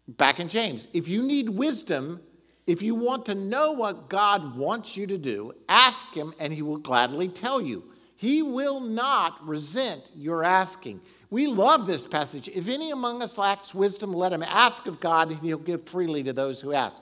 back 0.07 0.39
in 0.39 0.47
James, 0.47 0.87
if 0.93 1.07
you 1.07 1.23
need 1.23 1.49
wisdom, 1.49 2.21
if 2.67 2.83
you 2.83 2.93
want 2.93 3.25
to 3.25 3.33
know 3.33 3.71
what 3.71 4.07
God 4.07 4.55
wants 4.55 4.95
you 4.95 5.07
to 5.07 5.17
do, 5.17 5.51
ask 5.67 6.13
Him 6.13 6.31
and 6.39 6.53
He 6.53 6.61
will 6.61 6.77
gladly 6.77 7.27
tell 7.27 7.59
you. 7.59 7.83
He 8.15 8.43
will 8.43 8.79
not 8.79 9.43
resent 9.47 10.11
your 10.15 10.43
asking. 10.43 11.01
We 11.31 11.47
love 11.47 11.87
this 11.87 12.05
passage. 12.05 12.49
If 12.49 12.67
any 12.67 12.91
among 12.91 13.23
us 13.23 13.37
lacks 13.39 13.73
wisdom, 13.73 14.13
let 14.13 14.33
him 14.33 14.43
ask 14.43 14.85
of 14.85 14.99
God, 14.99 15.31
and 15.31 15.39
He'll 15.39 15.57
give 15.57 15.87
freely 15.87 16.21
to 16.23 16.33
those 16.33 16.61
who 16.61 16.73
ask. 16.73 17.01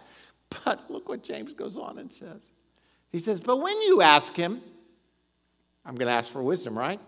But 0.64 0.90
look 0.90 1.10
what 1.10 1.24
James 1.24 1.54
goes 1.54 1.76
on 1.76 1.98
and 1.98 2.10
says. 2.10 2.52
He 3.10 3.20
says, 3.20 3.42
But 3.42 3.58
when 3.58 3.76
you 3.82 4.02
ask 4.02 4.34
Him, 4.34 4.62
I'm 5.88 5.96
going 5.96 6.08
to 6.08 6.14
ask 6.14 6.32
for 6.32 6.44
wisdom, 6.44 6.78
right? 6.78 7.00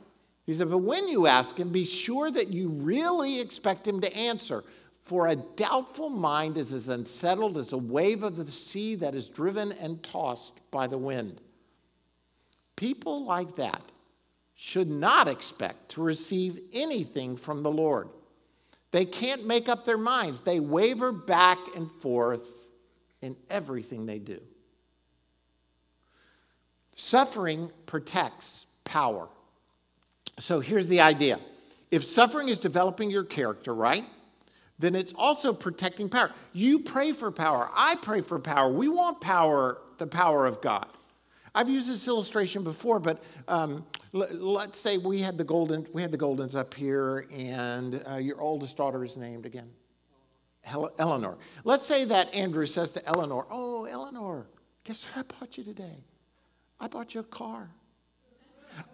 He 0.46 0.54
said, 0.54 0.70
But 0.70 0.80
when 0.80 1.08
you 1.10 1.28
ask 1.28 1.58
Him, 1.58 1.70
be 1.70 1.84
sure 1.84 2.32
that 2.32 2.48
you 2.48 2.70
really 2.70 3.40
expect 3.42 3.86
Him 3.86 4.00
to 4.02 4.16
answer. 4.16 4.64
For 5.04 5.28
a 5.28 5.36
doubtful 5.36 6.10
mind 6.10 6.58
is 6.58 6.72
as 6.72 6.88
unsettled 6.88 7.58
as 7.58 7.74
a 7.74 7.78
wave 7.78 8.24
of 8.24 8.38
the 8.38 8.50
sea 8.50 8.96
that 8.96 9.16
is 9.16 9.28
driven 9.28 9.74
and 9.74 10.02
tossed 10.02 10.60
by 10.72 10.88
the 10.88 10.98
wind. 10.98 11.42
People 12.78 13.26
like 13.26 13.56
that 13.58 13.82
should 14.56 14.90
not 14.90 15.28
expect 15.28 15.90
to 15.90 16.02
receive 16.02 16.60
anything 16.74 17.36
from 17.36 17.64
the 17.64 17.72
Lord. 17.72 18.10
They 18.92 19.06
can't 19.06 19.46
make 19.46 19.68
up 19.68 19.84
their 19.84 19.98
minds, 19.98 20.42
they 20.42 20.60
waver 20.60 21.12
back 21.12 21.58
and 21.76 21.92
forth 21.92 22.68
in 23.22 23.36
everything 23.50 24.06
they 24.06 24.20
do. 24.20 24.40
Suffering 26.96 27.72
protects 27.86 28.68
power. 28.90 29.30
So 30.40 30.60
here's 30.60 30.88
the 30.88 31.02
idea 31.02 31.40
if 31.92 32.04
suffering 32.04 32.50
is 32.50 32.60
developing 32.60 33.10
your 33.10 33.24
character, 33.24 33.74
right? 33.74 34.04
then 34.80 34.96
it's 34.96 35.14
also 35.14 35.54
protecting 35.54 36.10
power. 36.10 36.32
You 36.54 36.80
pray 36.80 37.12
for 37.12 37.32
power. 37.32 37.70
I 37.76 37.96
pray 38.02 38.22
for 38.22 38.40
power. 38.40 38.72
We 38.72 38.88
want 38.88 39.20
power, 39.20 39.82
the 39.98 40.08
power 40.08 40.46
of 40.46 40.62
God. 40.62 40.88
I've 41.54 41.70
used 41.70 41.90
this 41.90 42.08
illustration 42.08 42.64
before, 42.64 43.00
but 43.00 43.22
um, 43.50 43.86
l- 44.14 44.28
let's 44.32 44.80
say 44.80 44.98
we 44.98 45.20
had 45.20 45.38
the 45.38 45.44
golden 45.44 45.86
we 45.94 46.02
had 46.02 46.12
the 46.12 46.18
Goldens 46.18 46.56
up 46.56 46.74
here, 46.74 47.26
and 47.32 48.02
uh, 48.10 48.16
your 48.16 48.40
oldest 48.40 48.78
daughter 48.78 49.04
is 49.04 49.18
named 49.18 49.46
again, 49.46 49.70
Hel- 50.64 50.94
Eleanor. 51.00 51.38
Let's 51.66 51.86
say 51.86 52.06
that 52.06 52.34
Andrew 52.34 52.66
says 52.66 52.94
to 52.94 53.06
Eleanor, 53.06 53.48
"Oh, 53.50 53.86
Eleanor, 53.86 54.46
guess 54.84 55.06
what 55.06 55.26
I 55.26 55.40
bought 55.40 55.58
you 55.58 55.64
today? 55.64 55.98
I 56.80 56.88
bought 56.88 57.14
you 57.16 57.22
a 57.22 57.26
car. 57.26 57.70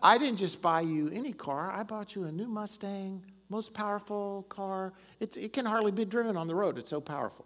I 0.02 0.18
didn't 0.18 0.38
just 0.38 0.62
buy 0.62 0.82
you 0.82 1.10
any 1.14 1.34
car. 1.34 1.72
I 1.72 1.84
bought 1.84 2.16
you 2.16 2.26
a 2.26 2.32
new 2.32 2.48
Mustang 2.48 3.24
most 3.50 3.74
powerful 3.74 4.46
car. 4.50 4.94
It's, 5.20 5.38
it 5.38 5.54
can 5.54 5.66
hardly 5.66 5.92
be 5.92 6.06
driven 6.06 6.38
on 6.38 6.48
the 6.48 6.56
road, 6.56 6.78
it's 6.78 6.90
so 6.90 7.02
powerful. 7.02 7.46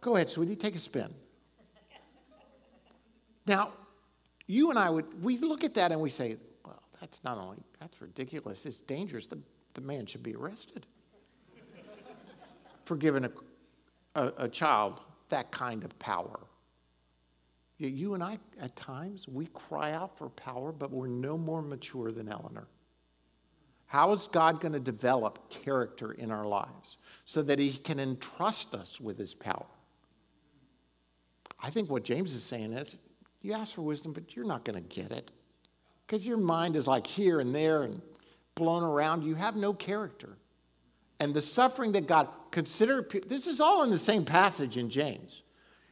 Go 0.00 0.16
ahead, 0.16 0.28
sweetie, 0.28 0.56
take 0.56 0.74
a 0.74 0.78
spin. 0.78 1.12
Now, 3.46 3.72
you 4.46 4.70
and 4.70 4.78
I 4.78 4.90
would, 4.90 5.22
we 5.22 5.38
look 5.38 5.64
at 5.64 5.74
that 5.74 5.92
and 5.92 6.00
we 6.00 6.10
say, 6.10 6.36
well, 6.64 6.82
that's 7.00 7.22
not 7.24 7.38
only, 7.38 7.58
that's 7.80 8.00
ridiculous, 8.00 8.66
it's 8.66 8.78
dangerous. 8.78 9.26
The, 9.26 9.38
the 9.74 9.80
man 9.80 10.06
should 10.06 10.22
be 10.22 10.34
arrested 10.34 10.86
for 12.84 12.96
giving 12.96 13.24
a, 13.24 13.30
a, 14.14 14.32
a 14.38 14.48
child 14.48 15.00
that 15.30 15.50
kind 15.50 15.84
of 15.84 15.98
power. 15.98 16.40
You 17.78 18.14
and 18.14 18.22
I, 18.22 18.38
at 18.60 18.76
times, 18.76 19.26
we 19.28 19.46
cry 19.46 19.92
out 19.92 20.16
for 20.16 20.28
power, 20.30 20.72
but 20.72 20.90
we're 20.90 21.08
no 21.08 21.36
more 21.36 21.60
mature 21.60 22.12
than 22.12 22.28
Eleanor. 22.28 22.68
How 23.86 24.12
is 24.12 24.26
God 24.26 24.60
going 24.60 24.72
to 24.72 24.80
develop 24.80 25.50
character 25.50 26.12
in 26.12 26.30
our 26.30 26.46
lives 26.46 26.98
so 27.24 27.42
that 27.42 27.58
He 27.58 27.72
can 27.72 28.00
entrust 28.00 28.74
us 28.74 29.00
with 29.00 29.18
His 29.18 29.34
power? 29.34 29.66
I 31.60 31.70
think 31.70 31.90
what 31.90 32.04
James 32.04 32.32
is 32.32 32.42
saying 32.42 32.72
is 32.72 32.96
you 33.40 33.52
ask 33.52 33.74
for 33.74 33.82
wisdom, 33.82 34.12
but 34.12 34.34
you're 34.34 34.46
not 34.46 34.64
going 34.64 34.82
to 34.82 34.88
get 34.88 35.12
it 35.12 35.30
because 36.06 36.26
your 36.26 36.38
mind 36.38 36.76
is 36.76 36.86
like 36.86 37.06
here 37.06 37.40
and 37.40 37.54
there 37.54 37.82
and 37.82 38.02
blown 38.54 38.82
around. 38.82 39.22
You 39.22 39.34
have 39.36 39.56
no 39.56 39.72
character. 39.72 40.36
And 41.20 41.32
the 41.32 41.40
suffering 41.40 41.92
that 41.92 42.06
God 42.06 42.28
consider 42.50 43.08
this 43.26 43.46
is 43.46 43.60
all 43.60 43.82
in 43.82 43.90
the 43.90 43.98
same 43.98 44.24
passage 44.24 44.76
in 44.76 44.90
James. 44.90 45.43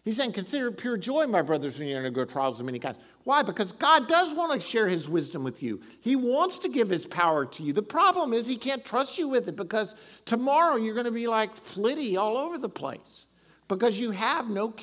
He's 0.05 0.17
saying, 0.17 0.33
Consider 0.33 0.71
pure 0.73 0.97
joy, 0.97 1.27
my 1.27 1.43
brothers, 1.43 1.79
when 1.79 1.89
you 1.89 1.97
undergo 1.97 2.25
trials 2.25 2.59
of 2.59 2.67
many 2.67 2.79
kinds. 2.79 2.99
Why? 3.25 3.43
Because 3.43 3.71
God 3.71 4.09
does 4.09 4.35
want 4.35 4.53
to 4.53 4.61
share 4.61 4.89
his 4.89 5.09
wisdom 5.09 5.45
with 5.45 5.63
you. 5.63 5.81
He 6.01 6.17
wants 6.17 6.59
to 6.59 6.69
give 6.69 6.89
his 6.89 7.07
power 7.07 7.47
to 7.47 7.63
you. 7.63 7.73
The 7.73 7.83
problem 7.83 8.33
is 8.33 8.47
he 8.47 8.57
can't 8.57 8.85
trust 8.85 9.17
you 9.17 9.29
with 9.29 9.49
it 9.49 9.55
because 9.55 9.95
tomorrow 10.25 10.77
you're 10.77 10.95
going 10.95 11.07
to 11.07 11.13
be 11.13 11.29
like 11.29 11.55
flitty 11.55 12.17
all 12.17 12.37
over 12.37 12.59
the 12.59 12.69
place 12.69 13.27
because 13.69 13.99
you 13.99 14.11
have 14.11 14.49
no, 14.49 14.75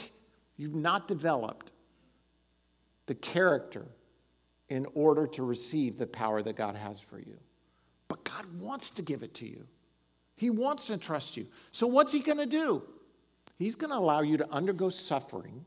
you've 0.55 0.76
not 0.76 1.09
developed 1.09 1.72
the 3.07 3.15
character 3.15 3.86
in 4.70 4.86
order 4.93 5.28
to 5.28 5.43
receive 5.43 5.97
the 5.97 6.07
power 6.07 6.41
that 6.41 6.55
God 6.55 6.76
has 6.76 7.01
for 7.01 7.20
you. 7.20 7.38
But 8.07 8.24
God 8.24 8.45
wants 8.59 8.91
to 8.91 9.01
give 9.01 9.24
it 9.24 9.34
to 9.36 9.47
you. 9.47 9.65
He 10.36 10.49
wants 10.49 10.88
to 10.88 10.97
trust 10.97 11.36
you. 11.36 11.45
So 11.72 11.88
what's 11.88 12.13
he 12.13 12.22
going 12.22 12.38
to 12.38 12.45
do? 12.45 12.84
He's 13.60 13.76
going 13.76 13.91
to 13.91 13.97
allow 13.97 14.22
you 14.22 14.38
to 14.38 14.49
undergo 14.51 14.88
suffering 14.89 15.66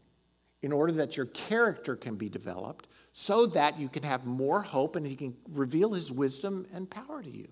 in 0.62 0.72
order 0.72 0.94
that 0.94 1.14
your 1.14 1.26
character 1.26 1.94
can 1.94 2.16
be 2.16 2.30
developed 2.30 2.88
so 3.12 3.44
that 3.46 3.78
you 3.78 3.90
can 3.90 4.02
have 4.02 4.24
more 4.24 4.62
hope 4.62 4.96
and 4.96 5.06
he 5.06 5.14
can 5.14 5.36
reveal 5.50 5.92
his 5.92 6.10
wisdom 6.10 6.66
and 6.72 6.88
power 6.88 7.22
to 7.22 7.30
you. 7.30 7.48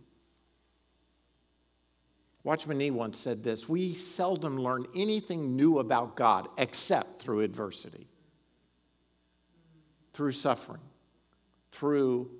Watchman 2.43 2.78
Nee 2.78 2.91
once 2.91 3.18
said 3.18 3.45
this 3.45 3.68
We 3.68 3.93
seldom 3.93 4.59
learn 4.59 4.86
anything 4.97 5.57
new 5.57 5.78
about 5.78 6.16
God 6.16 6.49
except 6.57 7.20
through 7.20 7.41
adversity, 7.41 8.07
through 10.14 10.32
suffering, 10.32 10.80
through 11.70 12.30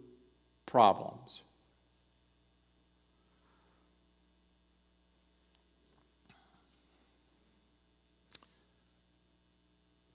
problems. 0.65 1.43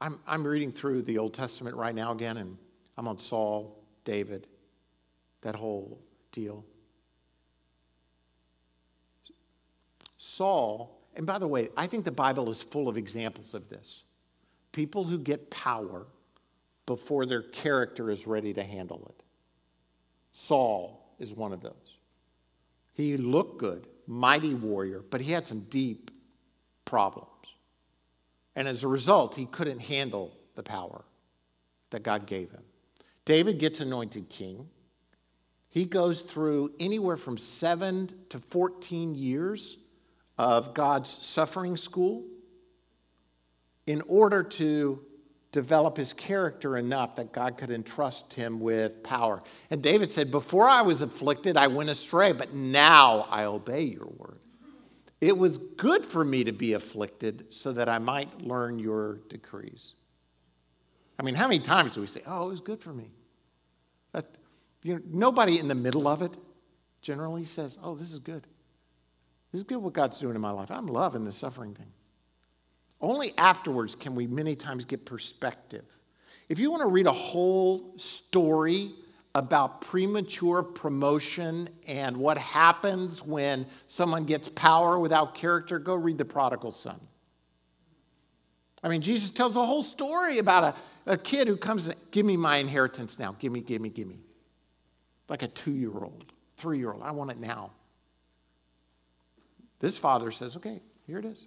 I'm, 0.02 0.20
I'm 0.28 0.46
reading 0.46 0.72
through 0.72 1.04
the 1.04 1.18
Old 1.18 1.34
Testament 1.34 1.76
right 1.76 1.96
now 1.96 2.12
again, 2.12 2.38
and 2.38 2.58
I'm 2.98 3.08
on 3.08 3.18
Saul, 3.18 3.84
David, 4.04 4.48
that 5.42 5.56
whole 5.56 6.00
deal. 6.32 6.66
Saul, 10.18 11.00
and 11.16 11.26
by 11.26 11.38
the 11.38 11.48
way, 11.48 11.70
I 11.78 11.88
think 11.88 12.04
the 12.04 12.12
Bible 12.12 12.50
is 12.50 12.62
full 12.62 12.90
of 12.90 12.98
examples 12.98 13.54
of 13.54 13.70
this. 13.70 14.04
People 14.72 15.04
who 15.04 15.18
get 15.18 15.50
power 15.50 16.08
before 16.86 17.26
their 17.26 17.44
character 17.44 18.12
is 18.12 18.28
ready 18.28 18.54
to 18.54 18.64
handle 18.64 19.06
it. 19.10 19.24
Saul 20.32 21.16
is 21.20 21.34
one 21.34 21.54
of 21.54 21.62
those. 21.62 21.98
He 22.94 23.18
looked 23.18 23.60
good, 23.60 23.88
mighty 24.08 24.54
warrior, 24.54 25.04
but 25.10 25.22
he 25.22 25.32
had 25.32 25.48
some 25.48 25.62
deep 25.62 26.12
problems. 26.84 27.30
And 28.56 28.68
as 28.68 28.84
a 28.84 28.88
result, 28.88 29.36
he 29.36 29.46
couldn't 29.46 29.80
handle 29.80 30.32
the 30.56 30.64
power 30.64 31.04
that 31.90 32.04
God 32.04 32.26
gave 32.26 32.52
him. 32.52 32.64
David 33.26 33.60
gets 33.60 33.82
anointed 33.82 34.30
king. 34.30 34.70
He 35.70 35.86
goes 35.86 36.22
through 36.22 36.74
anywhere 36.80 37.18
from 37.18 37.38
seven 37.38 38.10
to 38.30 38.40
14 38.40 39.16
years 39.16 39.80
of 40.38 40.74
God's 40.74 41.10
suffering 41.10 41.76
school 41.76 42.24
in 43.88 44.02
order 44.08 44.44
to 44.44 45.02
develop 45.52 45.96
his 45.96 46.12
character 46.12 46.78
enough 46.78 47.16
that 47.16 47.32
God 47.32 47.58
could 47.58 47.72
entrust 47.72 48.34
him 48.34 48.60
with 48.60 49.02
power. 49.04 49.42
And 49.70 49.82
David 49.82 50.10
said, 50.10 50.30
Before 50.30 50.68
I 50.68 50.82
was 50.82 51.02
afflicted, 51.02 51.56
I 51.56 51.68
went 51.68 51.90
astray, 51.90 52.34
but 52.34 52.54
now 52.54 53.26
I 53.30 53.46
obey 53.46 53.84
your 53.84 54.08
word. 54.18 54.40
It 55.22 55.38
was 55.38 55.58
good 55.58 56.06
for 56.06 56.26
me 56.26 56.44
to 56.44 56.52
be 56.52 56.74
afflicted 56.74 57.54
so 57.54 57.72
that 57.74 57.90
I 57.90 57.98
might 58.00 58.42
learn 58.42 58.80
your 58.80 59.16
decrees. 59.30 59.94
I 61.18 61.24
mean, 61.24 61.36
how 61.36 61.48
many 61.48 61.60
times 61.60 61.96
do 61.96 62.02
we 62.02 62.08
say, 62.08 62.22
Oh, 62.26 62.48
it 62.48 62.52
was 62.52 62.62
good 62.62 62.82
for 62.82 62.94
me? 62.94 63.10
You 64.86 64.94
know, 64.94 65.02
nobody 65.12 65.58
in 65.58 65.68
the 65.68 65.76
middle 65.76 66.08
of 66.08 66.22
it 66.22 66.32
generally 67.02 67.44
says, 67.44 67.80
Oh, 67.82 67.96
this 67.96 68.14
is 68.14 68.20
good. 68.20 68.46
This 69.52 69.60
is 69.60 69.64
good 69.64 69.78
what 69.78 69.94
God's 69.94 70.20
doing 70.20 70.36
in 70.36 70.42
my 70.42 70.52
life. 70.52 70.70
I'm 70.70 70.86
loving 70.86 71.24
the 71.24 71.32
suffering 71.32 71.74
thing. 71.74 71.92
Only 73.02 73.32
afterwards 73.38 73.96
can 73.96 74.14
we 74.14 74.28
many 74.28 74.56
times 74.56 74.86
get 74.86 75.04
perspective. 75.04 75.86
If 76.50 76.60
you 76.60 76.70
want 76.70 76.84
to 76.84 76.88
read 76.88 77.08
a 77.08 77.12
whole 77.12 77.98
story 77.98 78.92
about 79.36 79.82
premature 79.82 80.64
promotion 80.64 81.68
and 81.88 82.16
what 82.16 82.38
happens 82.38 83.22
when 83.22 83.66
someone 83.86 84.24
gets 84.24 84.48
power 84.48 84.98
without 84.98 85.36
character, 85.36 85.78
go 85.78 85.94
read 85.94 86.18
The 86.18 86.26
Prodigal 86.26 86.72
Son. 86.72 87.00
I 88.82 88.88
mean, 88.88 89.02
Jesus 89.02 89.32
tells 89.32 89.58
a 89.58 89.66
whole 89.66 89.84
story 89.84 90.38
about 90.38 90.76
a, 91.06 91.12
a 91.12 91.18
kid 91.18 91.50
who 91.50 91.58
comes, 91.58 91.90
and, 91.90 92.00
give 92.12 92.26
me 92.26 92.38
my 92.38 92.58
inheritance 92.58 93.20
now. 93.20 93.36
Give 93.38 93.52
me, 93.52 93.60
give 93.60 93.82
me, 93.82 93.90
give 93.90 94.08
me. 94.08 94.22
Like 95.28 95.44
a 95.44 95.48
two 95.48 95.74
year 95.74 95.92
old, 95.92 96.32
three 96.56 96.78
year 96.78 96.94
old. 96.94 97.04
I 97.04 97.12
want 97.12 97.32
it 97.32 97.40
now. 97.40 97.72
This 99.80 99.98
father 99.98 100.32
says, 100.32 100.56
okay, 100.56 100.80
here 101.06 101.20
it 101.20 101.26
is. 101.26 101.46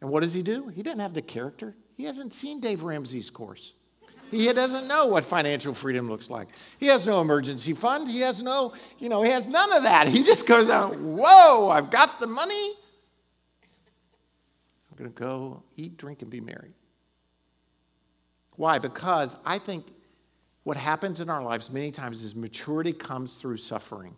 And 0.00 0.10
what 0.10 0.22
does 0.22 0.34
he 0.34 0.42
do? 0.42 0.66
He 0.68 0.82
doesn't 0.82 0.98
have 0.98 1.14
the 1.14 1.22
character. 1.22 1.76
He 1.96 2.02
hasn't 2.04 2.34
seen 2.34 2.58
Dave 2.58 2.82
Ramsey's 2.82 3.30
course. 3.30 3.74
He 4.32 4.50
doesn't 4.50 4.88
know 4.88 5.06
what 5.06 5.24
financial 5.24 5.74
freedom 5.74 6.08
looks 6.08 6.30
like. 6.30 6.48
He 6.78 6.86
has 6.86 7.06
no 7.06 7.20
emergency 7.20 7.74
fund. 7.74 8.10
He 8.10 8.20
has 8.20 8.40
no, 8.40 8.72
you 8.98 9.10
know, 9.10 9.22
he 9.22 9.30
has 9.30 9.46
none 9.46 9.70
of 9.74 9.82
that. 9.82 10.08
He 10.08 10.24
just 10.24 10.46
goes 10.46 10.70
out, 10.70 10.96
whoa, 10.96 11.68
I've 11.68 11.90
got 11.90 12.18
the 12.18 12.26
money. 12.26 12.72
I'm 14.90 14.96
going 14.96 15.12
to 15.12 15.20
go 15.20 15.62
eat, 15.76 15.98
drink, 15.98 16.22
and 16.22 16.30
be 16.30 16.40
merry. 16.40 16.72
Why? 18.56 18.78
Because 18.78 19.36
I 19.44 19.58
think 19.58 19.84
what 20.62 20.78
happens 20.78 21.20
in 21.20 21.28
our 21.28 21.42
lives 21.42 21.70
many 21.70 21.92
times 21.92 22.22
is 22.22 22.34
maturity 22.34 22.94
comes 22.94 23.34
through 23.34 23.58
suffering. 23.58 24.16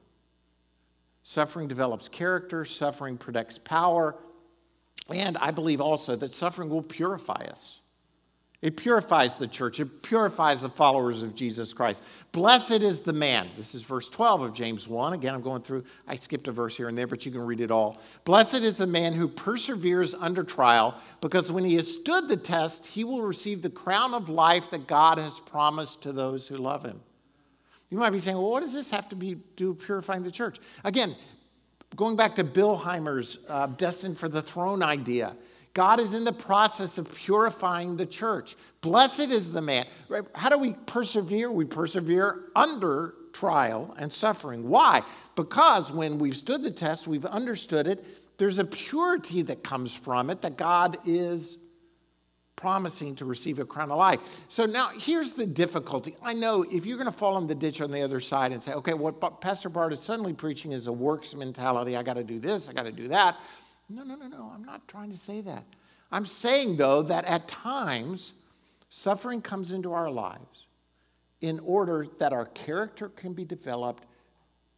Suffering 1.24 1.66
develops 1.66 2.08
character, 2.08 2.64
suffering 2.64 3.16
protects 3.16 3.58
power, 3.58 4.14
and 5.08 5.36
I 5.38 5.50
believe 5.50 5.80
also 5.80 6.14
that 6.16 6.32
suffering 6.32 6.68
will 6.68 6.82
purify 6.82 7.46
us. 7.50 7.80
It 8.64 8.78
purifies 8.78 9.36
the 9.36 9.46
church, 9.46 9.78
it 9.78 10.02
purifies 10.02 10.62
the 10.62 10.70
followers 10.70 11.22
of 11.22 11.34
Jesus 11.34 11.74
Christ. 11.74 12.02
Blessed 12.32 12.80
is 12.80 13.00
the 13.00 13.12
man. 13.12 13.48
This 13.58 13.74
is 13.74 13.82
verse 13.82 14.08
12 14.08 14.40
of 14.40 14.54
James 14.54 14.88
1. 14.88 15.12
Again, 15.12 15.34
I'm 15.34 15.42
going 15.42 15.60
through, 15.60 15.84
I 16.08 16.14
skipped 16.14 16.48
a 16.48 16.52
verse 16.52 16.74
here 16.74 16.88
and 16.88 16.96
there, 16.96 17.06
but 17.06 17.26
you 17.26 17.30
can 17.30 17.42
read 17.42 17.60
it 17.60 17.70
all. 17.70 18.00
Blessed 18.24 18.62
is 18.62 18.78
the 18.78 18.86
man 18.86 19.12
who 19.12 19.28
perseveres 19.28 20.14
under 20.14 20.42
trial, 20.42 20.98
because 21.20 21.52
when 21.52 21.62
he 21.62 21.74
has 21.74 21.92
stood 21.92 22.26
the 22.26 22.38
test, 22.38 22.86
he 22.86 23.04
will 23.04 23.20
receive 23.20 23.60
the 23.60 23.68
crown 23.68 24.14
of 24.14 24.30
life 24.30 24.70
that 24.70 24.86
God 24.86 25.18
has 25.18 25.38
promised 25.40 26.02
to 26.04 26.14
those 26.14 26.48
who 26.48 26.56
love 26.56 26.86
him. 26.86 26.98
You 27.90 27.98
might 27.98 28.12
be 28.12 28.18
saying, 28.18 28.38
well, 28.38 28.50
what 28.50 28.60
does 28.62 28.72
this 28.72 28.88
have 28.88 29.10
to 29.10 29.14
be, 29.14 29.34
do 29.56 29.74
purifying 29.74 30.22
the 30.22 30.32
church? 30.32 30.58
Again, 30.84 31.14
going 31.96 32.16
back 32.16 32.34
to 32.36 32.44
Billheimer's 32.44 33.44
uh, 33.50 33.66
destined 33.66 34.16
for 34.16 34.30
the 34.30 34.40
throne 34.40 34.82
idea, 34.82 35.36
God 35.74 36.00
is 36.00 36.14
in 36.14 36.22
the 36.22 36.32
process 36.32 36.98
of 36.98 37.12
purifying 37.12 37.96
the 37.96 38.06
church. 38.06 38.56
Blessed 38.80 39.30
is 39.30 39.52
the 39.52 39.60
man. 39.60 39.84
How 40.34 40.48
do 40.48 40.56
we 40.56 40.74
persevere? 40.86 41.50
We 41.50 41.64
persevere 41.64 42.44
under 42.54 43.14
trial 43.32 43.94
and 43.98 44.12
suffering. 44.12 44.68
Why? 44.68 45.02
Because 45.34 45.92
when 45.92 46.18
we've 46.18 46.36
stood 46.36 46.62
the 46.62 46.70
test, 46.70 47.08
we've 47.08 47.26
understood 47.26 47.88
it, 47.88 48.04
there's 48.38 48.58
a 48.58 48.64
purity 48.64 49.42
that 49.42 49.64
comes 49.64 49.94
from 49.94 50.30
it 50.30 50.40
that 50.42 50.56
God 50.56 50.96
is 51.04 51.58
promising 52.56 53.16
to 53.16 53.24
receive 53.24 53.58
a 53.58 53.64
crown 53.64 53.90
of 53.90 53.98
life. 53.98 54.20
So 54.46 54.64
now 54.64 54.90
here's 54.96 55.32
the 55.32 55.44
difficulty. 55.44 56.16
I 56.22 56.34
know 56.34 56.64
if 56.70 56.86
you're 56.86 56.96
going 56.96 57.10
to 57.10 57.16
fall 57.16 57.36
in 57.38 57.48
the 57.48 57.54
ditch 57.54 57.80
on 57.80 57.90
the 57.90 58.00
other 58.00 58.20
side 58.20 58.52
and 58.52 58.62
say, 58.62 58.72
okay, 58.74 58.94
what 58.94 59.40
Pastor 59.40 59.68
Bart 59.68 59.92
is 59.92 60.00
suddenly 60.00 60.32
preaching 60.32 60.70
is 60.70 60.86
a 60.86 60.92
works 60.92 61.34
mentality. 61.34 61.96
I 61.96 62.04
got 62.04 62.14
to 62.14 62.24
do 62.24 62.38
this, 62.38 62.68
I 62.68 62.72
got 62.72 62.86
to 62.86 62.92
do 62.92 63.08
that. 63.08 63.36
No, 63.88 64.02
no, 64.02 64.14
no, 64.14 64.28
no. 64.28 64.50
I'm 64.54 64.64
not 64.64 64.86
trying 64.88 65.10
to 65.10 65.16
say 65.16 65.40
that. 65.42 65.64
I'm 66.10 66.26
saying, 66.26 66.76
though, 66.76 67.02
that 67.02 67.24
at 67.24 67.48
times 67.48 68.34
suffering 68.88 69.42
comes 69.42 69.72
into 69.72 69.92
our 69.92 70.10
lives 70.10 70.66
in 71.40 71.58
order 71.60 72.06
that 72.18 72.32
our 72.32 72.46
character 72.46 73.08
can 73.10 73.32
be 73.34 73.44
developed, 73.44 74.04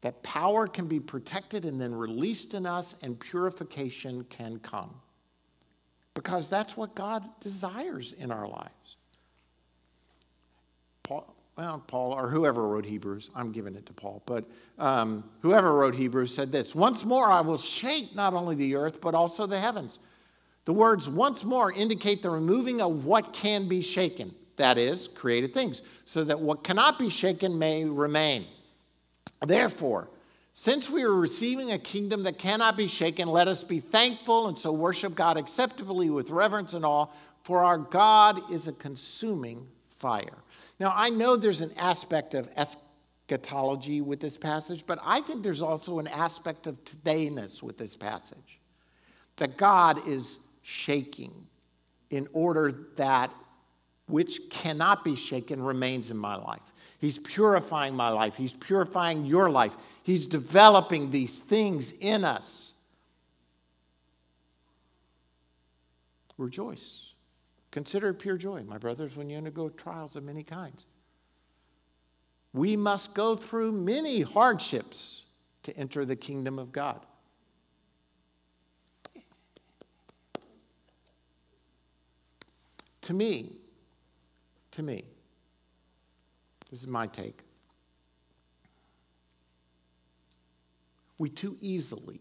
that 0.01 0.23
power 0.23 0.67
can 0.67 0.87
be 0.87 0.99
protected 0.99 1.65
and 1.65 1.81
then 1.81 1.95
released 1.95 2.55
in 2.55 2.67
us, 2.67 2.97
and 3.03 3.19
purification 3.21 4.25
can 4.25 4.59
come 4.61 4.95
because 6.17 6.49
that's 6.49 6.77
what 6.77 6.95
God 6.95 7.23
desires 7.41 8.13
in 8.13 8.31
our 8.33 8.49
lives. 8.49 8.97
Paul, 11.03 11.36
well, 11.57 11.83
Paul 11.87 12.13
or 12.13 12.29
whoever 12.29 12.69
wrote 12.69 12.85
Hebrews, 12.85 13.31
I'm 13.35 13.51
giving 13.51 13.75
it 13.75 13.87
to 13.87 13.93
Paul, 13.93 14.23
but 14.27 14.45
um, 14.79 15.25
whoever 15.41 15.73
wrote 15.73 15.95
Hebrews 15.95 16.35
said 16.35 16.53
this 16.53 16.75
Once 16.75 17.05
more 17.05 17.31
I 17.31 17.41
will 17.41 17.59
shake 17.59 18.15
not 18.15 18.35
only 18.35 18.55
the 18.55 18.77
earth, 18.77 19.01
but 19.01 19.15
also 19.15 19.47
the 19.47 19.59
heavens. 19.59 19.99
The 20.67 20.73
words 20.73 21.09
once 21.09 21.45
more 21.45 21.73
indicate 21.73 22.23
the 22.23 22.31
removing 22.31 22.83
of 22.83 23.07
what 23.07 23.33
can 23.33 23.69
be 23.69 23.81
shaken, 23.81 24.35
that 24.57 24.77
is, 24.77 25.09
created 25.09 25.55
things, 25.55 25.83
so 26.05 26.25
that 26.25 26.39
what 26.39 26.65
cannot 26.65 26.99
be 26.99 27.09
shaken 27.09 27.59
may 27.59 27.85
remain. 27.85 28.45
Therefore, 29.47 30.09
since 30.53 30.91
we 30.91 31.05
are 31.05 31.15
receiving 31.15 31.73
a 31.73 31.79
kingdom 31.79 32.23
that 32.25 32.39
cannot 32.39 32.77
be 32.77 32.87
shaken, 32.87 33.29
let 33.29 33.47
us 33.47 33.63
be 33.63 33.79
thankful 33.79 34.49
and 34.49 34.59
so 34.59 34.73
worship 34.73 35.15
God 35.15 35.37
acceptably 35.37 36.11
with 36.11 36.31
reverence 36.31 36.75
and 36.75 36.85
awe, 36.85 37.07
for 37.43 37.63
our 37.63 37.79
God 37.79 38.51
is 38.51 38.67
a 38.67 38.73
consuming 38.73 39.67
fire. 39.87 40.39
Now, 40.79 40.93
I 40.95 41.11
know 41.11 41.37
there's 41.37 41.62
an 41.62 41.72
aspect 41.79 42.35
of 42.35 42.51
eschatology 42.57 44.01
with 44.01 44.20
this 44.20 44.37
passage, 44.37 44.85
but 44.87 44.99
I 45.03 45.20
think 45.20 45.43
there's 45.43 45.62
also 45.62 45.99
an 45.99 46.09
aspect 46.09 46.66
of 46.66 46.83
todayness 46.85 47.62
with 47.62 47.79
this 47.79 47.97
passage. 47.97 48.61
That 49.37 49.57
God 49.57 50.07
is 50.07 50.39
shaking 50.62 51.47
in 52.11 52.29
order 52.33 52.87
that 52.97 53.31
which 54.09 54.51
cannot 54.51 55.05
be 55.05 55.16
shaken 55.16 55.62
remains 55.62 56.11
in 56.11 56.16
my 56.16 56.37
life. 56.37 56.61
He's 56.99 57.18
purifying 57.18 57.95
my 57.95 58.09
life. 58.09 58.37
He's 58.37 58.53
purifying 58.55 59.27
your 59.27 59.51
life. 59.51 59.74
He's 60.03 60.27
developing 60.27 61.11
these 61.11 61.39
things 61.39 61.99
in 61.99 62.24
us. 62.24 62.74
Rejoice. 66.39 67.06
Consider 67.77 68.14
pure 68.14 68.39
joy, 68.39 68.62
my 68.62 68.79
brothers, 68.79 69.18
when 69.18 69.29
you 69.29 69.37
undergo 69.37 69.68
trials 69.68 70.16
of 70.16 70.24
many 70.24 70.43
kinds. 70.43 70.87
We 72.55 72.74
must 72.74 73.14
go 73.14 73.37
through 73.37 73.72
many 73.72 74.22
hardships 74.22 75.24
to 75.64 75.77
enter 75.77 76.07
the 76.07 76.16
kingdom 76.16 76.59
of 76.59 76.72
God. 76.72 77.05
To 83.03 83.12
me, 83.12 83.59
to 84.70 84.83
me, 84.83 85.05
this 86.70 86.81
is 86.81 86.89
my 86.89 87.07
take. 87.07 87.41
We 91.18 91.29
too 91.29 91.59
easily 91.61 92.20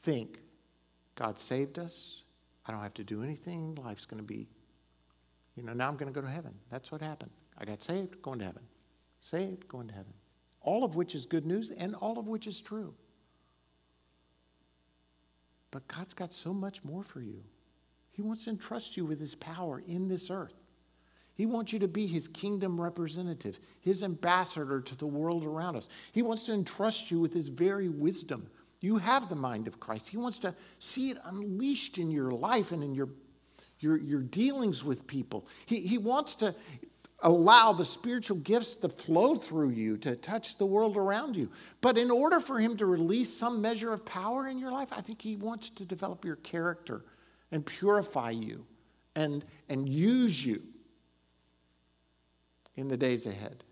think 0.00 0.38
God 1.14 1.38
saved 1.38 1.78
us. 1.78 2.22
I 2.66 2.72
don't 2.72 2.82
have 2.82 2.94
to 2.94 3.04
do 3.04 3.22
anything. 3.22 3.76
Life's 3.76 4.06
going 4.06 4.20
to 4.20 4.26
be, 4.26 4.48
you 5.56 5.62
know, 5.62 5.72
now 5.72 5.88
I'm 5.88 5.96
going 5.96 6.12
to 6.12 6.20
go 6.20 6.26
to 6.26 6.32
heaven. 6.32 6.54
That's 6.70 6.90
what 6.90 7.00
happened. 7.00 7.30
I 7.58 7.64
got 7.64 7.82
saved, 7.82 8.20
going 8.22 8.40
to 8.40 8.44
heaven. 8.44 8.62
Saved, 9.20 9.68
going 9.68 9.88
to 9.88 9.94
heaven. 9.94 10.12
All 10.60 10.84
of 10.84 10.96
which 10.96 11.14
is 11.14 11.26
good 11.26 11.46
news 11.46 11.70
and 11.70 11.94
all 11.94 12.18
of 12.18 12.26
which 12.26 12.46
is 12.46 12.60
true. 12.60 12.92
But 15.70 15.86
God's 15.88 16.14
got 16.14 16.32
so 16.32 16.52
much 16.52 16.82
more 16.84 17.02
for 17.02 17.20
you. 17.20 17.42
He 18.12 18.22
wants 18.22 18.44
to 18.44 18.50
entrust 18.50 18.96
you 18.96 19.04
with 19.04 19.20
His 19.20 19.34
power 19.34 19.82
in 19.86 20.08
this 20.08 20.30
earth. 20.30 20.54
He 21.34 21.44
wants 21.44 21.72
you 21.72 21.78
to 21.80 21.88
be 21.88 22.06
His 22.06 22.28
kingdom 22.28 22.80
representative, 22.80 23.58
His 23.80 24.02
ambassador 24.02 24.80
to 24.80 24.96
the 24.96 25.06
world 25.06 25.44
around 25.44 25.76
us. 25.76 25.90
He 26.12 26.22
wants 26.22 26.44
to 26.44 26.52
entrust 26.52 27.10
you 27.10 27.20
with 27.20 27.34
His 27.34 27.50
very 27.50 27.88
wisdom. 27.90 28.48
You 28.80 28.98
have 28.98 29.28
the 29.28 29.34
mind 29.34 29.66
of 29.66 29.80
Christ. 29.80 30.08
He 30.08 30.16
wants 30.16 30.38
to 30.40 30.54
see 30.78 31.10
it 31.10 31.18
unleashed 31.24 31.98
in 31.98 32.10
your 32.10 32.30
life 32.32 32.72
and 32.72 32.82
in 32.82 32.94
your, 32.94 33.08
your, 33.80 33.96
your 33.96 34.22
dealings 34.22 34.84
with 34.84 35.06
people. 35.06 35.46
He, 35.66 35.80
he 35.80 35.98
wants 35.98 36.34
to 36.36 36.54
allow 37.20 37.72
the 37.72 37.84
spiritual 37.84 38.36
gifts 38.38 38.74
to 38.76 38.88
flow 38.88 39.34
through 39.34 39.70
you 39.70 39.96
to 39.98 40.16
touch 40.16 40.58
the 40.58 40.66
world 40.66 40.96
around 40.96 41.36
you. 41.36 41.50
But 41.80 41.96
in 41.96 42.10
order 42.10 42.40
for 42.40 42.58
Him 42.58 42.76
to 42.76 42.86
release 42.86 43.32
some 43.32 43.62
measure 43.62 43.92
of 43.92 44.04
power 44.04 44.48
in 44.48 44.58
your 44.58 44.70
life, 44.70 44.92
I 44.92 45.00
think 45.00 45.22
He 45.22 45.36
wants 45.36 45.70
to 45.70 45.84
develop 45.84 46.24
your 46.24 46.36
character 46.36 47.04
and 47.52 47.64
purify 47.64 48.30
you 48.30 48.66
and, 49.14 49.44
and 49.68 49.88
use 49.88 50.44
you 50.44 50.60
in 52.76 52.88
the 52.88 52.96
days 52.96 53.26
ahead. 53.26 53.64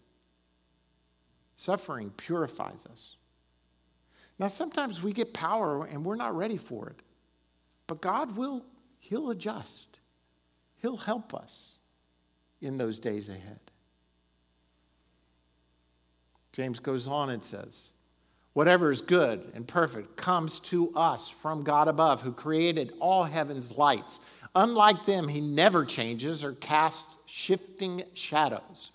Suffering 1.57 2.11
purifies 2.17 2.87
us. 2.91 3.17
Now, 4.39 4.49
sometimes 4.49 5.03
we 5.03 5.12
get 5.12 5.32
power 5.32 5.87
and 5.87 6.05
we're 6.05 6.16
not 6.16 6.37
ready 6.37 6.57
for 6.57 6.89
it, 6.89 7.01
but 7.87 8.01
God 8.01 8.37
will, 8.37 8.64
He'll 8.99 9.30
adjust, 9.30 9.99
He'll 10.82 10.97
help 10.97 11.35
us 11.35 11.74
in 12.61 12.76
those 12.76 12.99
days 12.99 13.28
ahead. 13.28 13.61
James 16.53 16.78
goes 16.78 17.07
on 17.07 17.30
and 17.30 17.43
says, 17.43 17.91
Whatever 18.55 18.93
is 18.93 19.01
good 19.01 19.51
and 19.55 19.66
perfect 19.66 20.16
comes 20.16 20.61
to 20.61 20.93
us 20.95 21.28
from 21.28 21.64
God 21.64 21.89
above, 21.89 22.22
who 22.22 22.32
created 22.32 22.95
all 23.01 23.24
heaven's 23.24 23.72
lights. 23.72 24.20
Unlike 24.55 25.05
them, 25.07 25.26
he 25.26 25.41
never 25.41 25.85
changes 25.85 26.45
or 26.45 26.53
casts 26.55 27.18
shifting 27.26 28.05
shadows. 28.14 28.93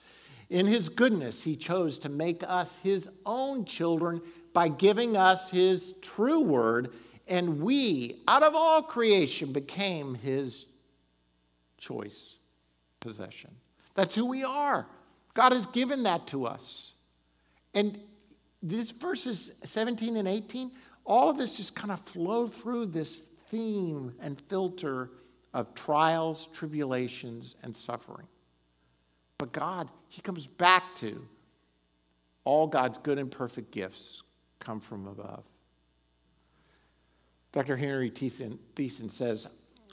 In 0.49 0.65
his 0.65 0.87
goodness, 0.87 1.43
he 1.43 1.57
chose 1.57 1.99
to 1.99 2.09
make 2.09 2.41
us 2.47 2.77
his 2.77 3.09
own 3.25 3.65
children 3.65 4.21
by 4.53 4.67
giving 4.67 5.15
us 5.15 5.49
his 5.49 5.97
true 6.01 6.41
word, 6.41 6.93
and 7.27 7.61
we, 7.61 8.21
out 8.27 8.43
of 8.43 8.55
all 8.55 8.81
creation, 8.81 9.53
became 9.53 10.15
his 10.15 10.67
choice 11.77 12.37
possession. 12.99 13.51
That's 13.95 14.15
who 14.15 14.25
we 14.25 14.43
are. 14.43 14.87
God 15.33 15.51
has 15.51 15.65
given 15.65 16.03
that 16.03 16.27
to 16.27 16.45
us. 16.45 16.93
And 17.73 17.99
these 18.61 18.91
verses 18.91 19.59
17 19.63 20.17
and 20.17 20.27
18, 20.27 20.71
all 21.05 21.29
of 21.29 21.37
this 21.37 21.57
just 21.57 21.75
kind 21.75 21.91
of 21.91 21.99
flow 22.01 22.47
through 22.47 22.87
this 22.87 23.21
theme 23.47 24.13
and 24.21 24.39
filter 24.41 25.11
of 25.53 25.73
trials, 25.75 26.47
tribulations, 26.47 27.55
and 27.63 27.75
suffering. 27.75 28.27
But 29.37 29.51
God, 29.51 29.89
He 30.09 30.21
comes 30.21 30.45
back 30.45 30.83
to 30.97 31.25
all 32.43 32.67
God's 32.67 32.97
good 32.97 33.19
and 33.19 33.31
perfect 33.31 33.71
gifts 33.71 34.23
come 34.59 34.79
from 34.79 35.07
above. 35.07 35.43
Dr. 37.51 37.75
Henry 37.77 38.11
Thiessen 38.11 39.09
says, 39.09 39.47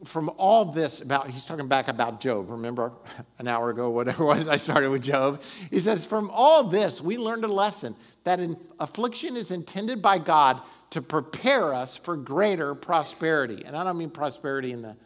from 0.04 0.30
all 0.36 0.66
this 0.66 1.00
about, 1.00 1.30
he's 1.30 1.46
talking 1.46 1.68
back 1.68 1.88
about 1.88 2.20
Job. 2.20 2.50
Remember 2.50 2.92
an 3.38 3.48
hour 3.48 3.70
ago, 3.70 3.88
whatever 3.88 4.24
it 4.24 4.26
was, 4.26 4.46
I 4.48 4.56
started 4.56 4.90
with 4.90 5.02
Job. 5.02 5.40
He 5.70 5.78
says, 5.78 6.04
from 6.04 6.30
all 6.34 6.64
this, 6.64 7.00
we 7.00 7.16
learned 7.16 7.44
a 7.44 7.48
lesson 7.48 7.96
that 8.24 8.40
affliction 8.78 9.36
is 9.36 9.50
intended 9.52 10.02
by 10.02 10.18
God 10.18 10.60
to 10.90 11.00
prepare 11.00 11.72
us 11.72 11.96
for 11.96 12.16
greater 12.16 12.74
prosperity. 12.74 13.64
And 13.64 13.74
I 13.74 13.84
don't 13.84 13.96
mean 13.96 14.10
prosperity 14.10 14.72
in 14.72 14.82
the 14.82 14.96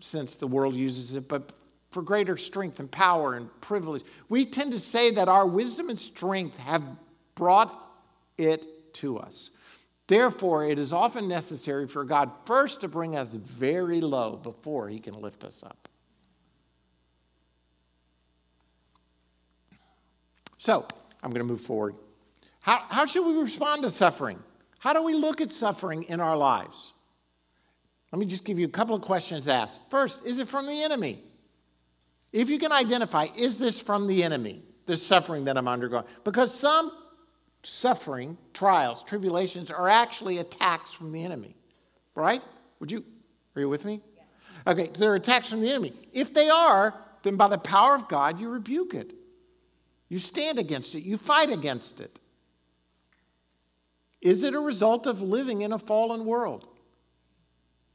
sense 0.00 0.36
the 0.36 0.46
world 0.46 0.76
uses 0.76 1.14
it, 1.14 1.26
but 1.28 1.52
for 1.90 2.02
greater 2.02 2.36
strength 2.36 2.80
and 2.80 2.90
power 2.90 3.34
and 3.34 3.48
privilege. 3.62 4.02
We 4.28 4.44
tend 4.44 4.72
to 4.72 4.78
say 4.78 5.12
that 5.12 5.28
our 5.28 5.46
wisdom 5.46 5.88
and 5.88 5.98
strength 5.98 6.58
have 6.58 6.82
brought 7.36 7.80
it 8.38 8.94
to 8.94 9.18
us. 9.18 9.50
Therefore, 10.06 10.66
it 10.66 10.78
is 10.78 10.92
often 10.92 11.28
necessary 11.28 11.88
for 11.88 12.04
God 12.04 12.30
first 12.44 12.82
to 12.82 12.88
bring 12.88 13.16
us 13.16 13.34
very 13.34 14.00
low 14.00 14.36
before 14.36 14.88
he 14.88 14.98
can 14.98 15.14
lift 15.20 15.44
us 15.44 15.62
up. 15.62 15.88
So, 20.58 20.86
I'm 21.22 21.30
going 21.30 21.46
to 21.46 21.50
move 21.50 21.60
forward. 21.60 21.94
How, 22.60 22.82
how 22.88 23.06
should 23.06 23.26
we 23.26 23.40
respond 23.40 23.82
to 23.82 23.90
suffering? 23.90 24.42
How 24.78 24.92
do 24.92 25.02
we 25.02 25.14
look 25.14 25.40
at 25.40 25.50
suffering 25.50 26.04
in 26.04 26.20
our 26.20 26.36
lives? 26.36 26.92
Let 28.12 28.18
me 28.18 28.26
just 28.26 28.44
give 28.44 28.58
you 28.58 28.66
a 28.66 28.70
couple 28.70 28.94
of 28.94 29.02
questions 29.02 29.48
asked. 29.48 29.80
First, 29.90 30.26
is 30.26 30.38
it 30.38 30.48
from 30.48 30.66
the 30.66 30.82
enemy? 30.82 31.18
If 32.32 32.48
you 32.50 32.58
can 32.58 32.72
identify, 32.72 33.26
is 33.36 33.58
this 33.58 33.80
from 33.80 34.06
the 34.06 34.22
enemy, 34.22 34.62
this 34.86 35.04
suffering 35.04 35.44
that 35.46 35.56
I'm 35.56 35.68
undergoing? 35.68 36.04
Because 36.24 36.58
some 36.58 36.92
suffering, 37.64 38.36
trials, 38.52 39.02
tribulations 39.02 39.70
are 39.70 39.88
actually 39.88 40.38
attacks 40.38 40.92
from 40.92 41.12
the 41.12 41.24
enemy, 41.24 41.56
right? 42.14 42.44
Would 42.80 42.92
you, 42.92 43.04
are 43.56 43.60
you 43.60 43.68
with 43.68 43.84
me? 43.84 44.00
Yeah. 44.16 44.72
Okay, 44.72 44.90
they're 44.98 45.14
attacks 45.14 45.50
from 45.50 45.60
the 45.60 45.70
enemy. 45.70 45.92
If 46.12 46.34
they 46.34 46.48
are, 46.48 46.94
then 47.22 47.36
by 47.36 47.48
the 47.48 47.58
power 47.58 47.94
of 47.94 48.08
God, 48.08 48.38
you 48.38 48.50
rebuke 48.50 48.94
it. 48.94 49.12
You 50.08 50.18
stand 50.18 50.58
against 50.58 50.94
it, 50.94 51.02
you 51.02 51.16
fight 51.16 51.50
against 51.50 52.00
it. 52.00 52.20
Is 54.20 54.42
it 54.42 54.54
a 54.54 54.60
result 54.60 55.06
of 55.06 55.20
living 55.20 55.62
in 55.62 55.72
a 55.72 55.78
fallen 55.78 56.24
world? 56.24 56.66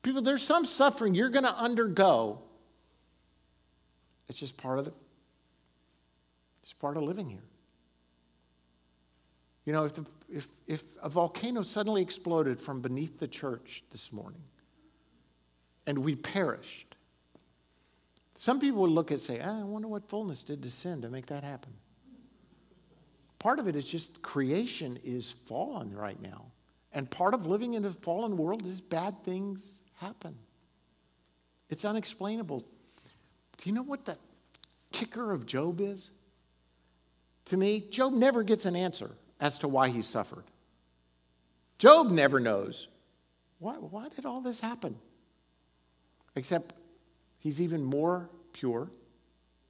People, 0.01 0.21
there's 0.21 0.43
some 0.43 0.65
suffering 0.65 1.15
you're 1.15 1.29
going 1.29 1.43
to 1.43 1.55
undergo. 1.55 2.41
It's 4.27 4.39
just 4.39 4.57
part 4.57 4.79
of 4.79 4.85
the, 4.85 4.93
it's 6.61 6.73
part 6.73 6.97
of 6.97 7.03
living 7.03 7.27
here. 7.29 7.43
You 9.69 9.73
know, 9.73 9.85
if, 9.85 9.93
the, 9.93 10.05
if, 10.33 10.47
if 10.65 10.83
a 11.03 11.09
volcano 11.09 11.61
suddenly 11.61 12.01
exploded 12.01 12.59
from 12.59 12.81
beneath 12.81 13.19
the 13.19 13.27
church 13.27 13.83
this 13.91 14.11
morning 14.11 14.41
and 15.85 15.99
we 15.99 16.15
perished, 16.15 16.95
some 18.33 18.59
people 18.59 18.81
would 18.81 18.89
look 18.89 19.11
at 19.11 19.19
and 19.19 19.21
say, 19.21 19.39
ah, 19.43 19.61
I 19.61 19.63
wonder 19.63 19.87
what 19.87 20.09
fullness 20.09 20.41
did 20.41 20.63
to 20.63 20.71
sin 20.71 21.03
to 21.03 21.09
make 21.09 21.27
that 21.27 21.43
happen. 21.43 21.71
Part 23.37 23.59
of 23.59 23.67
it 23.67 23.75
is 23.75 23.85
just 23.85 24.23
creation 24.23 24.97
is 25.03 25.31
fallen 25.31 25.95
right 25.95 26.19
now. 26.19 26.45
And 26.91 27.07
part 27.11 27.35
of 27.35 27.45
living 27.45 27.75
in 27.75 27.85
a 27.85 27.91
fallen 27.91 28.37
world 28.37 28.65
is 28.65 28.81
bad 28.81 29.23
things 29.23 29.81
happen. 29.97 30.35
It's 31.69 31.85
unexplainable. 31.85 32.65
Do 33.57 33.69
you 33.69 33.75
know 33.75 33.83
what 33.83 34.03
the 34.03 34.17
kicker 34.91 35.31
of 35.31 35.45
Job 35.45 35.79
is? 35.79 36.09
To 37.45 37.57
me, 37.57 37.83
Job 37.91 38.13
never 38.13 38.41
gets 38.41 38.65
an 38.65 38.75
answer 38.75 39.11
as 39.39 39.59
to 39.59 39.67
why 39.67 39.89
he 39.89 40.01
suffered. 40.01 40.43
Job 41.77 42.11
never 42.11 42.39
knows 42.39 42.87
why, 43.59 43.73
why 43.73 44.07
did 44.07 44.25
all 44.25 44.41
this 44.41 44.59
happen? 44.59 44.97
Except 46.35 46.73
he's 47.39 47.61
even 47.61 47.83
more 47.83 48.29
pure, 48.53 48.89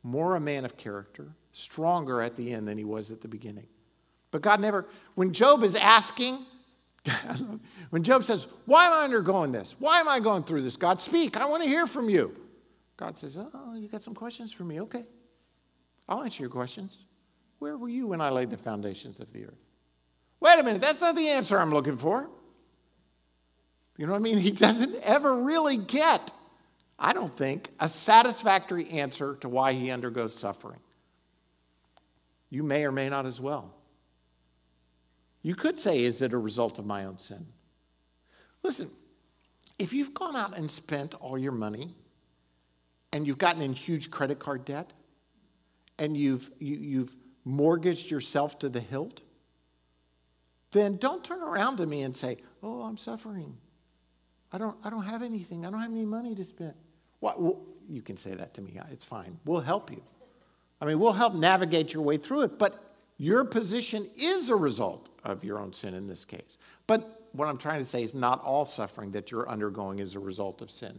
more 0.03 0.35
a 0.35 0.39
man 0.39 0.63
of 0.63 0.77
character, 0.77 1.27
stronger 1.51 2.21
at 2.21 2.35
the 2.35 2.53
end 2.53 2.67
than 2.67 2.77
he 2.77 2.83
was 2.83 3.09
at 3.11 3.21
the 3.21 3.27
beginning. 3.27 3.65
But 4.31 4.43
God 4.43 4.59
never, 4.59 4.85
when 5.15 5.33
Job 5.33 5.63
is 5.63 5.73
asking, 5.75 6.37
when 7.89 8.03
Job 8.03 8.23
says, 8.23 8.47
Why 8.65 8.85
am 8.85 8.93
I 8.93 9.03
undergoing 9.05 9.51
this? 9.51 9.75
Why 9.79 9.99
am 9.99 10.07
I 10.07 10.19
going 10.19 10.43
through 10.43 10.61
this? 10.61 10.77
God, 10.77 11.01
speak. 11.01 11.37
I 11.37 11.45
want 11.45 11.63
to 11.63 11.69
hear 11.69 11.87
from 11.87 12.09
you. 12.09 12.35
God 12.95 13.17
says, 13.17 13.37
Oh, 13.37 13.73
you 13.73 13.87
got 13.87 14.03
some 14.03 14.13
questions 14.13 14.51
for 14.51 14.63
me? 14.63 14.81
Okay. 14.81 15.05
I'll 16.07 16.21
answer 16.21 16.43
your 16.43 16.51
questions. 16.51 16.99
Where 17.59 17.77
were 17.77 17.89
you 17.89 18.07
when 18.07 18.21
I 18.21 18.29
laid 18.29 18.49
the 18.49 18.57
foundations 18.57 19.19
of 19.19 19.31
the 19.31 19.45
earth? 19.45 19.59
Wait 20.39 20.59
a 20.59 20.63
minute, 20.63 20.81
that's 20.81 21.01
not 21.01 21.15
the 21.15 21.29
answer 21.29 21.59
I'm 21.59 21.71
looking 21.71 21.97
for. 21.97 22.29
You 23.97 24.05
know 24.05 24.13
what 24.13 24.19
I 24.19 24.21
mean? 24.21 24.37
He 24.39 24.51
doesn't 24.51 24.95
ever 25.03 25.35
really 25.35 25.77
get 25.77 26.31
I 26.99 27.13
don't 27.13 27.33
think, 27.33 27.69
a 27.79 27.87
satisfactory 27.87 28.89
answer 28.89 29.35
to 29.37 29.47
why 29.47 29.71
he 29.71 29.89
undergoes 29.89 30.37
suffering. 30.37 30.81
You 32.49 32.61
may 32.61 32.85
or 32.85 32.91
may 32.91 33.07
not 33.07 33.25
as 33.25 33.39
well. 33.39 33.73
You 35.41 35.55
could 35.55 35.79
say, 35.79 36.03
Is 36.03 36.21
it 36.21 36.33
a 36.33 36.37
result 36.37 36.77
of 36.77 36.85
my 36.85 37.05
own 37.05 37.17
sin? 37.17 37.45
Listen, 38.63 38.89
if 39.77 39.93
you've 39.93 40.13
gone 40.13 40.35
out 40.35 40.57
and 40.57 40.69
spent 40.69 41.15
all 41.15 41.37
your 41.37 41.53
money 41.53 41.95
and 43.13 43.25
you've 43.25 43.37
gotten 43.37 43.61
in 43.61 43.71
huge 43.71 44.11
credit 44.11 44.37
card 44.37 44.65
debt 44.65 44.91
and 45.97 46.17
you've, 46.17 46.51
you, 46.59 46.75
you 46.75 46.99
have 46.99 47.15
mortgaged 47.45 48.11
yourself 48.11 48.59
to 48.59 48.69
the 48.69 48.79
hilt, 48.79 49.21
then 50.71 50.97
don't 50.97 51.23
turn 51.23 51.41
around 51.41 51.77
to 51.77 51.85
me 51.85 52.03
and 52.03 52.15
say, 52.15 52.37
Oh, 52.61 52.81
I'm 52.81 52.97
suffering. 52.97 53.57
I 54.51 54.57
don't, 54.57 54.75
I 54.83 54.89
don't 54.89 55.03
have 55.03 55.23
anything. 55.23 55.65
I 55.65 55.69
don't 55.69 55.79
have 55.79 55.91
any 55.91 56.05
money 56.05 56.35
to 56.35 56.43
spend. 56.43 56.73
What, 57.19 57.41
well, 57.41 57.61
you 57.87 58.01
can 58.01 58.17
say 58.17 58.33
that 58.33 58.53
to 58.55 58.61
me. 58.61 58.79
It's 58.91 59.05
fine. 59.05 59.37
We'll 59.45 59.61
help 59.61 59.91
you. 59.91 60.01
I 60.81 60.85
mean, 60.85 60.99
we'll 60.99 61.13
help 61.13 61.35
navigate 61.35 61.93
your 61.93 62.03
way 62.03 62.17
through 62.17 62.41
it, 62.41 62.59
but 62.59 62.95
your 63.17 63.43
position 63.43 64.09
is 64.15 64.49
a 64.49 64.55
result 64.55 65.09
of 65.23 65.43
your 65.43 65.59
own 65.59 65.73
sin 65.73 65.93
in 65.93 66.07
this 66.07 66.23
case. 66.23 66.57
But 66.87 67.27
what 67.33 67.47
I'm 67.47 67.57
trying 67.57 67.79
to 67.79 67.85
say 67.85 68.01
is 68.01 68.13
not 68.15 68.41
all 68.43 68.65
suffering 68.65 69.11
that 69.11 69.29
you're 69.29 69.49
undergoing 69.49 69.99
is 69.99 70.15
a 70.15 70.19
result 70.19 70.61
of 70.61 70.71
sin. 70.71 70.97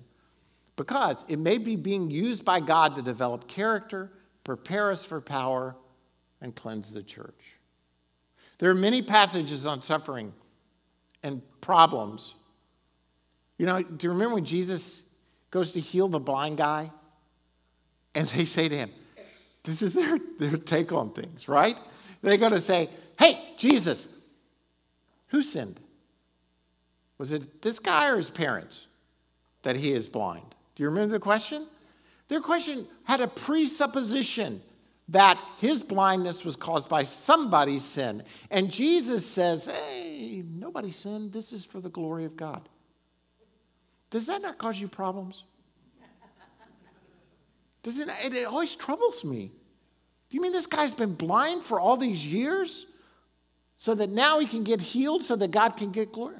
Because 0.76 1.24
it 1.28 1.38
may 1.38 1.58
be 1.58 1.76
being 1.76 2.10
used 2.10 2.44
by 2.44 2.60
God 2.60 2.94
to 2.96 3.02
develop 3.02 3.48
character, 3.48 4.12
prepare 4.44 4.90
us 4.90 5.04
for 5.04 5.20
power, 5.20 5.74
and 6.40 6.54
cleanse 6.54 6.92
the 6.92 7.02
church. 7.02 7.54
There 8.58 8.70
are 8.70 8.74
many 8.74 9.02
passages 9.02 9.66
on 9.66 9.82
suffering 9.82 10.32
and 11.22 11.42
problems. 11.60 12.34
You 13.58 13.66
know, 13.66 13.82
do 13.82 14.06
you 14.06 14.12
remember 14.12 14.34
when 14.34 14.44
Jesus 14.44 15.10
goes 15.50 15.72
to 15.72 15.80
heal 15.80 16.08
the 16.08 16.20
blind 16.20 16.58
guy? 16.58 16.90
And 18.14 18.26
they 18.28 18.44
say 18.44 18.68
to 18.68 18.76
him, 18.76 18.90
this 19.62 19.82
is 19.82 19.94
their, 19.94 20.18
their 20.38 20.56
take 20.56 20.92
on 20.92 21.12
things, 21.12 21.48
right? 21.48 21.76
They're 22.22 22.36
going 22.36 22.52
to 22.52 22.60
say, 22.60 22.88
hey, 23.18 23.38
Jesus, 23.56 24.20
who 25.28 25.42
sinned? 25.42 25.78
Was 27.18 27.32
it 27.32 27.62
this 27.62 27.78
guy 27.78 28.08
or 28.08 28.16
his 28.16 28.30
parents 28.30 28.86
that 29.62 29.76
he 29.76 29.92
is 29.92 30.06
blind? 30.08 30.54
Do 30.74 30.82
you 30.82 30.88
remember 30.88 31.12
the 31.12 31.20
question? 31.20 31.66
Their 32.28 32.40
question 32.40 32.86
had 33.04 33.20
a 33.20 33.26
presupposition 33.26 34.62
that 35.10 35.38
his 35.58 35.82
blindness 35.82 36.44
was 36.44 36.56
caused 36.56 36.88
by 36.88 37.02
somebody's 37.02 37.84
sin. 37.84 38.22
And 38.50 38.70
Jesus 38.70 39.26
says, 39.26 39.66
hey, 39.66 40.44
nobody 40.48 40.92
sinned. 40.92 41.32
This 41.32 41.52
is 41.52 41.64
for 41.64 41.80
the 41.80 41.88
glory 41.88 42.24
of 42.24 42.36
God. 42.36 42.68
Does 44.08 44.26
that 44.26 44.40
not 44.40 44.58
cause 44.58 44.80
you 44.80 44.88
problems? 44.88 45.44
Does 47.82 47.98
it, 47.98 48.08
it 48.24 48.46
always 48.46 48.76
troubles 48.76 49.24
me. 49.24 49.50
Do 50.28 50.36
you 50.36 50.42
mean 50.42 50.52
this 50.52 50.66
guy's 50.66 50.94
been 50.94 51.14
blind 51.14 51.62
for 51.62 51.80
all 51.80 51.96
these 51.96 52.24
years 52.24 52.86
so 53.76 53.94
that 53.94 54.10
now 54.10 54.38
he 54.38 54.46
can 54.46 54.62
get 54.62 54.80
healed 54.80 55.24
so 55.24 55.34
that 55.36 55.50
God 55.50 55.76
can 55.76 55.90
get 55.90 56.12
glory? 56.12 56.36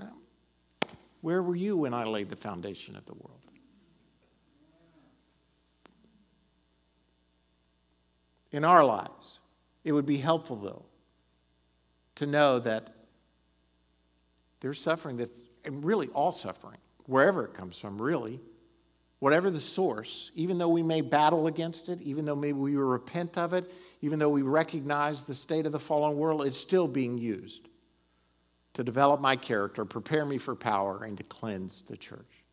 Where 1.23 1.43
were 1.43 1.57
you 1.57 1.77
when 1.77 1.93
I 1.93 2.05
laid 2.05 2.29
the 2.31 2.37
foundation 2.37 2.95
of 2.97 3.05
the 3.07 3.15
world? 3.15 3.40
In 8.53 8.65
our 8.65 8.85
lives, 8.85 9.39
it 9.85 9.93
would 9.93 10.07
be 10.07 10.17
helpful, 10.17 10.57
though, 10.57 10.85
to 12.17 12.27
know 12.27 12.59
that 12.59 12.95
there's 14.61 14.81
suffering 14.81 15.17
that's, 15.17 15.43
and 15.65 15.85
really 15.85 16.09
all 16.09 16.33
suffering, 16.33 16.79
wherever 17.07 17.45
it 17.45 17.55
comes 17.55 17.79
from, 17.79 18.01
really, 18.01 18.41
whatever 19.21 19.51
the 19.51 19.61
source, 19.61 20.31
even 20.35 20.59
though 20.59 20.69
we 20.69 20.83
may 20.83 21.01
battle 21.01 21.47
against 21.47 21.89
it, 21.89 22.01
even 22.03 22.25
though 22.25 22.37
maybe 22.37 22.59
we 22.59 22.77
repent 22.77 23.39
of 23.39 23.55
it, 23.55 23.71
even 24.01 24.19
though 24.19 24.29
we 24.29 24.43
recognize 24.43 25.23
the 25.23 25.35
state 25.35 25.67
of 25.67 25.73
the 25.73 25.79
fallen 25.79 26.17
world, 26.17 26.45
it's 26.45 26.57
still 26.57 26.89
being 26.89 27.19
used 27.19 27.69
to 28.75 28.85
develop 28.85 29.21
my 29.21 29.37
character, 29.37 29.85
prepare 29.85 30.25
me 30.25 30.39
for 30.39 30.55
power, 30.55 31.05
and 31.05 31.19
to 31.19 31.25
cleanse 31.25 31.83
the 31.83 31.97
church. 31.97 32.45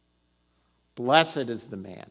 Blessed 0.95 1.49
is 1.49 1.67
the 1.67 1.77
man 1.77 2.09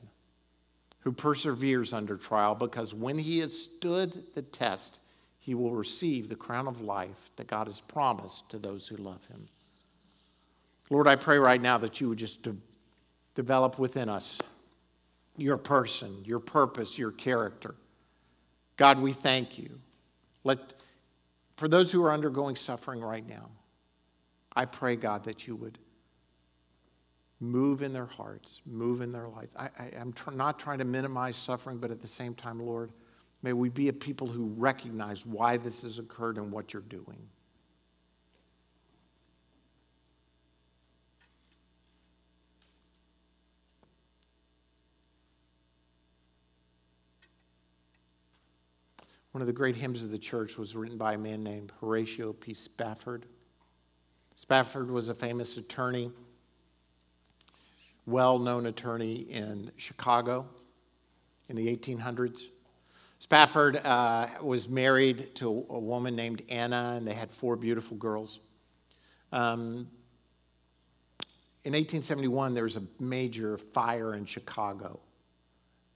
who 1.07 1.13
perseveres 1.13 1.93
under 1.93 2.17
trial, 2.17 2.53
because 2.53 2.93
when 2.93 3.17
he 3.17 3.39
has 3.39 3.57
stood 3.57 4.25
the 4.35 4.43
test, 4.43 4.99
he 5.39 5.55
will 5.55 5.71
receive 5.71 6.29
the 6.29 6.35
crown 6.35 6.67
of 6.67 6.81
life 6.81 7.31
that 7.37 7.47
God 7.47 7.69
has 7.69 7.81
promised 7.81 8.51
to 8.51 8.59
those 8.59 8.89
who 8.89 8.97
love 8.97 9.25
him. 9.27 9.47
Lord, 10.91 11.07
I 11.07 11.15
pray 11.15 11.39
right 11.39 11.61
now 11.61 11.79
that 11.79 12.01
you 12.01 12.09
would 12.09 12.19
just 12.19 12.43
de- 12.43 12.57
develop 13.37 13.79
within 13.79 14.09
us 14.09 14.41
your 15.37 15.57
person, 15.57 16.11
your 16.25 16.41
purpose, 16.41 16.99
your 16.99 17.13
character. 17.13 17.77
God, 18.77 19.01
we 19.01 19.13
thank 19.13 19.61
you. 19.61 19.79
Let, 20.43 20.59
for 21.57 21.69
those 21.69 21.93
who 21.93 22.05
are 22.05 22.11
undergoing 22.11 22.57
suffering 22.57 23.01
right 23.01 23.29
now, 23.29 23.49
I 24.57 24.65
pray, 24.65 24.97
God, 24.97 25.23
that 25.23 25.47
you 25.47 25.55
would 25.55 25.79
move 27.41 27.82
in 27.82 27.93
their 27.93 28.07
hearts, 28.07 28.61
move 28.66 29.01
in 29.01 29.12
their 29.12 29.28
lives. 29.28 29.55
I, 29.57 29.68
am 29.95 30.12
tr- 30.12 30.30
not 30.30 30.59
trying 30.59 30.78
to 30.78 30.84
minimize 30.84 31.37
suffering, 31.37 31.78
but 31.78 31.91
at 31.91 32.01
the 32.01 32.07
same 32.07 32.34
time, 32.34 32.59
Lord, 32.59 32.91
may 33.43 33.53
we 33.53 33.68
be 33.68 33.89
a 33.89 33.93
people 33.93 34.26
who 34.26 34.55
recognize 34.57 35.26
why 35.26 35.57
this 35.57 35.82
has 35.82 35.99
occurred 35.99 36.39
and 36.39 36.51
what 36.51 36.72
you're 36.72 36.82
doing. 36.82 37.28
One 49.32 49.43
of 49.43 49.47
the 49.47 49.53
great 49.53 49.76
hymns 49.76 50.01
of 50.01 50.11
the 50.11 50.18
church 50.18 50.57
was 50.57 50.74
written 50.74 50.97
by 50.97 51.12
a 51.12 51.18
man 51.18 51.45
named 51.45 51.70
Horatio 51.82 52.32
P. 52.32 52.55
Spafford. 52.55 53.26
Spafford 54.34 54.91
was 54.91 55.11
a 55.11 55.14
famous 55.14 55.59
attorney, 55.59 56.11
well 58.07 58.39
known 58.39 58.67
attorney 58.67 59.27
in 59.31 59.71
Chicago 59.77 60.47
in 61.49 61.57
the 61.57 61.77
1800s. 61.77 62.43
Spafford 63.19 63.77
uh, 63.77 64.29
was 64.43 64.69
married 64.69 65.35
to 65.37 65.67
a 65.71 65.79
woman 65.79 66.15
named 66.15 66.43
Anna, 66.49 66.95
and 66.97 67.07
they 67.07 67.15
had 67.15 67.31
four 67.31 67.57
beautiful 67.57 67.97
girls. 67.97 68.41
Um, 69.33 69.89
in 71.65 71.73
1871, 71.73 72.55
there 72.55 72.63
was 72.63 72.77
a 72.77 72.83
major 73.01 73.59
fire 73.59 74.15
in 74.15 74.25
Chicago 74.25 75.01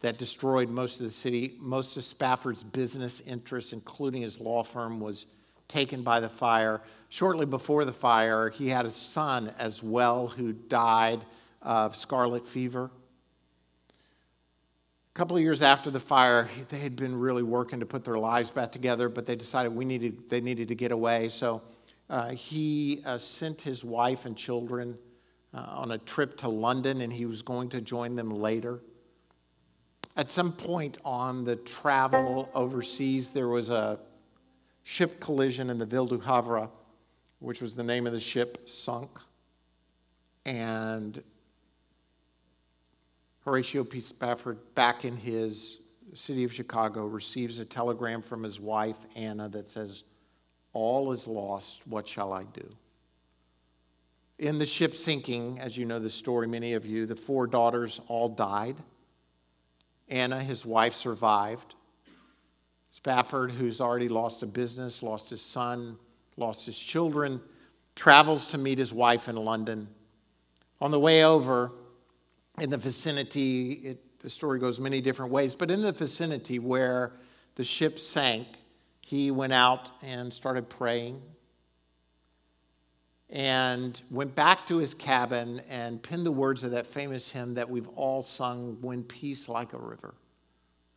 that 0.01 0.19
destroyed 0.19 0.69
most 0.71 0.99
of 0.99 1.05
the 1.05 1.13
city. 1.13 1.55
Most 1.61 1.97
of 1.97 2.03
Spafford's 2.05 2.65
business 2.65 3.21
interests, 3.21 3.73
including 3.73 4.23
his 4.23 4.41
law 4.41 4.65
firm, 4.65 4.99
was 4.99 5.27
taken 5.69 6.03
by 6.03 6.19
the 6.19 6.29
fire. 6.29 6.81
Shortly 7.11 7.47
before 7.47 7.85
the 7.85 7.93
fire, 7.93 8.49
he 8.49 8.69
had 8.69 8.87
a 8.87 8.91
son 8.91 9.53
as 9.59 9.83
well 9.83 10.27
who 10.27 10.53
died 10.53 11.21
of 11.63 11.97
scarlet 11.97 12.45
fever. 12.45 12.91
A 13.89 15.19
couple 15.19 15.37
of 15.37 15.43
years 15.43 15.61
after 15.61 15.91
the 15.91 16.01
fire, 16.01 16.49
they 16.69 16.79
had 16.79 16.97
been 16.97 17.19
really 17.19 17.43
working 17.43 17.81
to 17.81 17.87
put 17.87 18.05
their 18.05 18.19
lives 18.19 18.51
back 18.51 18.73
together, 18.73 19.09
but 19.09 19.27
they 19.27 19.37
decided 19.37 19.75
we 19.75 19.85
needed, 19.85 20.31
they 20.31 20.41
needed 20.41 20.69
to 20.69 20.75
get 20.75 20.93
away. 20.93 21.29
So 21.29 21.63
uh, 22.09 22.31
he 22.31 23.03
uh, 23.05 23.19
sent 23.19 23.61
his 23.61 23.85
wife 23.85 24.25
and 24.25 24.37
children 24.37 24.97
uh, 25.53 25.59
on 25.59 25.91
a 25.91 25.99
trip 25.99 26.37
to 26.39 26.49
London, 26.49 27.01
and 27.01 27.13
he 27.13 27.27
was 27.27 27.43
going 27.43 27.69
to 27.71 27.81
join 27.81 28.15
them 28.17 28.31
later. 28.31 28.81
At 30.17 30.31
some 30.31 30.53
point 30.53 30.99
on 31.05 31.45
the 31.45 31.57
travel 31.57 32.49
overseas, 32.55 33.31
there 33.31 33.49
was 33.49 33.71
a 33.71 33.99
ship 34.85 35.21
collision 35.21 35.71
in 35.71 35.79
the 35.79 35.87
Ville 35.87 36.07
du 36.07 36.19
Havre, 36.19 36.69
which 37.39 37.63
was 37.63 37.75
the 37.75 37.85
name 37.85 38.07
of 38.07 38.13
the 38.13 38.21
ship, 38.21 38.69
sunk. 38.69 39.11
And 40.47 41.23
Horatio 43.51 43.83
P. 43.83 43.99
Spafford, 43.99 44.59
back 44.77 45.05
in 45.05 45.17
his 45.17 45.83
city 46.15 46.45
of 46.45 46.53
Chicago, 46.53 47.07
receives 47.07 47.59
a 47.59 47.65
telegram 47.65 48.23
from 48.23 48.45
his 48.45 48.61
wife, 48.61 48.99
Anna, 49.17 49.49
that 49.49 49.69
says, 49.69 50.05
All 50.73 51.11
is 51.11 51.27
lost. 51.27 51.85
What 51.89 52.07
shall 52.07 52.33
I 52.33 52.45
do? 52.45 52.65
In 54.39 54.61
the 54.61 54.65
ship 54.65 54.95
sinking, 54.95 55.59
as 55.59 55.77
you 55.77 55.85
know 55.85 55.99
the 55.99 56.09
story, 56.09 56.47
many 56.47 56.75
of 56.75 56.87
you, 56.87 57.07
the 57.07 57.17
four 57.17 57.49
daughters 57.49 58.01
all 58.07 58.29
died. 58.29 58.77
Anna, 60.09 60.41
his 60.41 60.65
wife, 60.65 60.95
survived. 60.95 61.75
Spafford, 62.93 63.51
who's 63.51 63.81
already 63.81 64.09
lost 64.09 64.45
a 64.45 64.47
business, 64.47 65.03
lost 65.03 65.29
his 65.29 65.43
son, 65.43 65.99
lost 66.37 66.67
his 66.67 66.79
children, 66.79 67.41
travels 67.97 68.47
to 68.47 68.59
meet 68.59 68.79
his 68.79 68.95
wife 68.95 69.27
in 69.27 69.35
London. 69.35 69.89
On 70.81 70.93
the 70.93 71.01
way 71.01 71.25
over, 71.25 71.73
in 72.59 72.71
the 72.71 72.77
vicinity, 72.77 73.73
it, 73.73 74.21
the 74.21 74.31
story 74.31 74.59
goes 74.59 74.81
many 74.81 75.01
different 75.01 75.33
ways, 75.33 75.55
but 75.55 75.71
in 75.71 75.83
the 75.83 75.93
vicinity 75.93 76.59
where 76.59 77.13
the 77.55 77.65
ship 77.65 77.99
sank, 77.99 78.47
he 79.01 79.31
went 79.31 79.53
out 79.53 79.91
and 80.03 80.33
started 80.33 80.69
praying. 80.69 81.21
and 83.33 84.03
went 84.11 84.35
back 84.35 84.67
to 84.67 84.79
his 84.79 84.93
cabin 84.93 85.61
and 85.69 86.03
penned 86.03 86.27
the 86.27 86.33
words 86.33 86.65
of 86.65 86.73
that 86.73 86.85
famous 86.87 87.31
hymn 87.31 87.55
that 87.55 87.69
we've 87.69 87.89
all 87.91 88.23
sung 88.23 88.77
When 88.81 89.05
peace 89.05 89.49
like 89.49 89.73
a 89.73 89.79
river 89.79 90.15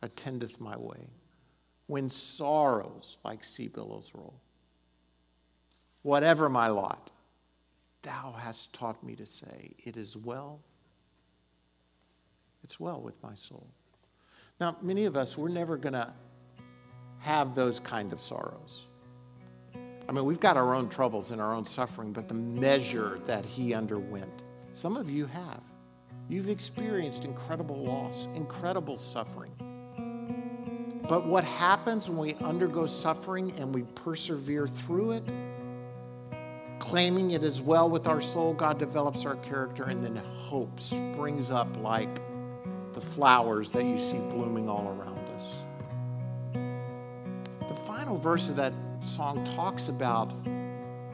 attendeth 0.02 0.60
my 0.60 0.76
way, 0.76 1.08
when 1.86 2.10
sorrows 2.10 3.18
like 3.24 3.44
sea 3.44 3.68
billows 3.68 4.10
roll. 4.14 4.34
Whatever 6.02 6.48
my 6.48 6.68
lot, 6.68 7.10
thou 8.02 8.34
hast 8.36 8.74
taught 8.74 9.02
me 9.02 9.14
to 9.16 9.26
say, 9.26 9.70
It 9.84 9.96
is 9.96 10.16
well. 10.16 10.60
It's 12.64 12.80
well 12.80 13.00
with 13.00 13.22
my 13.22 13.34
soul. 13.34 13.68
Now, 14.58 14.76
many 14.80 15.04
of 15.04 15.16
us, 15.16 15.36
we're 15.36 15.50
never 15.50 15.76
going 15.76 15.92
to 15.92 16.12
have 17.18 17.54
those 17.54 17.78
kind 17.78 18.12
of 18.12 18.20
sorrows. 18.20 18.86
I 20.08 20.12
mean, 20.12 20.24
we've 20.24 20.40
got 20.40 20.56
our 20.56 20.74
own 20.74 20.88
troubles 20.88 21.30
and 21.30 21.40
our 21.40 21.54
own 21.54 21.66
suffering, 21.66 22.12
but 22.12 22.26
the 22.26 22.34
measure 22.34 23.20
that 23.26 23.44
he 23.44 23.74
underwent, 23.74 24.42
some 24.72 24.96
of 24.96 25.10
you 25.10 25.26
have. 25.26 25.60
You've 26.28 26.48
experienced 26.48 27.26
incredible 27.26 27.76
loss, 27.76 28.28
incredible 28.34 28.96
suffering. 28.96 29.52
But 31.06 31.26
what 31.26 31.44
happens 31.44 32.08
when 32.08 32.18
we 32.18 32.34
undergo 32.44 32.86
suffering 32.86 33.52
and 33.58 33.74
we 33.74 33.82
persevere 33.94 34.66
through 34.66 35.12
it, 35.12 35.32
claiming 36.78 37.32
it 37.32 37.42
as 37.42 37.60
well 37.60 37.90
with 37.90 38.08
our 38.08 38.22
soul, 38.22 38.54
God 38.54 38.78
develops 38.78 39.26
our 39.26 39.36
character, 39.36 39.84
and 39.84 40.02
then 40.02 40.16
hope 40.16 40.80
springs 40.80 41.50
up 41.50 41.68
like 41.82 42.20
the 42.94 43.00
flowers 43.00 43.70
that 43.72 43.84
you 43.84 43.98
see 43.98 44.18
blooming 44.30 44.68
all 44.68 44.86
around 44.88 45.18
us. 45.36 45.50
The 47.68 47.74
final 47.74 48.16
verse 48.16 48.48
of 48.48 48.56
that 48.56 48.72
song 49.04 49.44
talks 49.56 49.88
about 49.88 50.32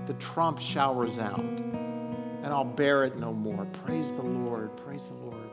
the 0.06 0.14
trump 0.14 0.60
shall 0.60 0.94
resound, 0.94 1.60
and 2.42 2.46
I'll 2.46 2.64
bear 2.64 3.04
it 3.04 3.16
no 3.16 3.32
more. 3.32 3.64
Praise 3.84 4.12
the 4.12 4.22
Lord, 4.22 4.76
praise 4.76 5.08
the 5.08 5.14
Lord, 5.14 5.50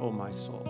oh 0.00 0.10
my 0.10 0.30
soul. 0.30 0.66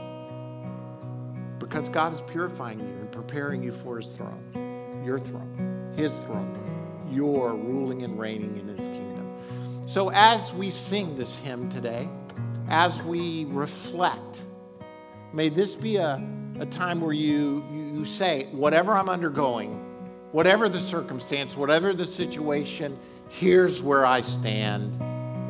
Because 1.58 1.88
God 1.88 2.14
is 2.14 2.22
purifying 2.22 2.78
you 2.78 2.86
and 2.86 3.10
preparing 3.10 3.62
you 3.62 3.72
for 3.72 3.96
his 3.96 4.12
throne, 4.12 5.02
your 5.04 5.18
throne, 5.18 5.92
his 5.96 6.14
throne, 6.16 6.54
your 7.10 7.54
ruling 7.54 8.04
and 8.04 8.18
reigning 8.18 8.56
in 8.58 8.68
his 8.68 8.86
kingdom. 8.86 9.26
So 9.86 10.10
as 10.10 10.54
we 10.54 10.70
sing 10.70 11.16
this 11.16 11.42
hymn 11.42 11.68
today, 11.68 12.08
as 12.68 13.02
we 13.02 13.46
reflect, 13.46 14.42
may 15.32 15.48
this 15.48 15.74
be 15.74 15.96
a, 15.96 16.22
a 16.60 16.66
time 16.66 17.00
where 17.00 17.12
you, 17.12 17.64
you 17.72 18.04
say, 18.04 18.46
whatever 18.52 18.92
I'm 18.92 19.08
undergoing, 19.08 19.84
Whatever 20.32 20.68
the 20.68 20.78
circumstance, 20.78 21.56
whatever 21.56 21.94
the 21.94 22.04
situation, 22.04 22.98
here's 23.30 23.82
where 23.82 24.04
I 24.04 24.20
stand. 24.20 25.00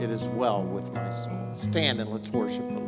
It 0.01 0.09
is 0.09 0.29
well 0.29 0.62
with 0.62 0.93
my 0.93 1.11
soul. 1.11 1.51
Stand 1.55 2.01
and 2.01 2.09
let's 2.11 2.31
worship 2.31 2.62
the 2.69 2.79
Lord. 2.79 2.88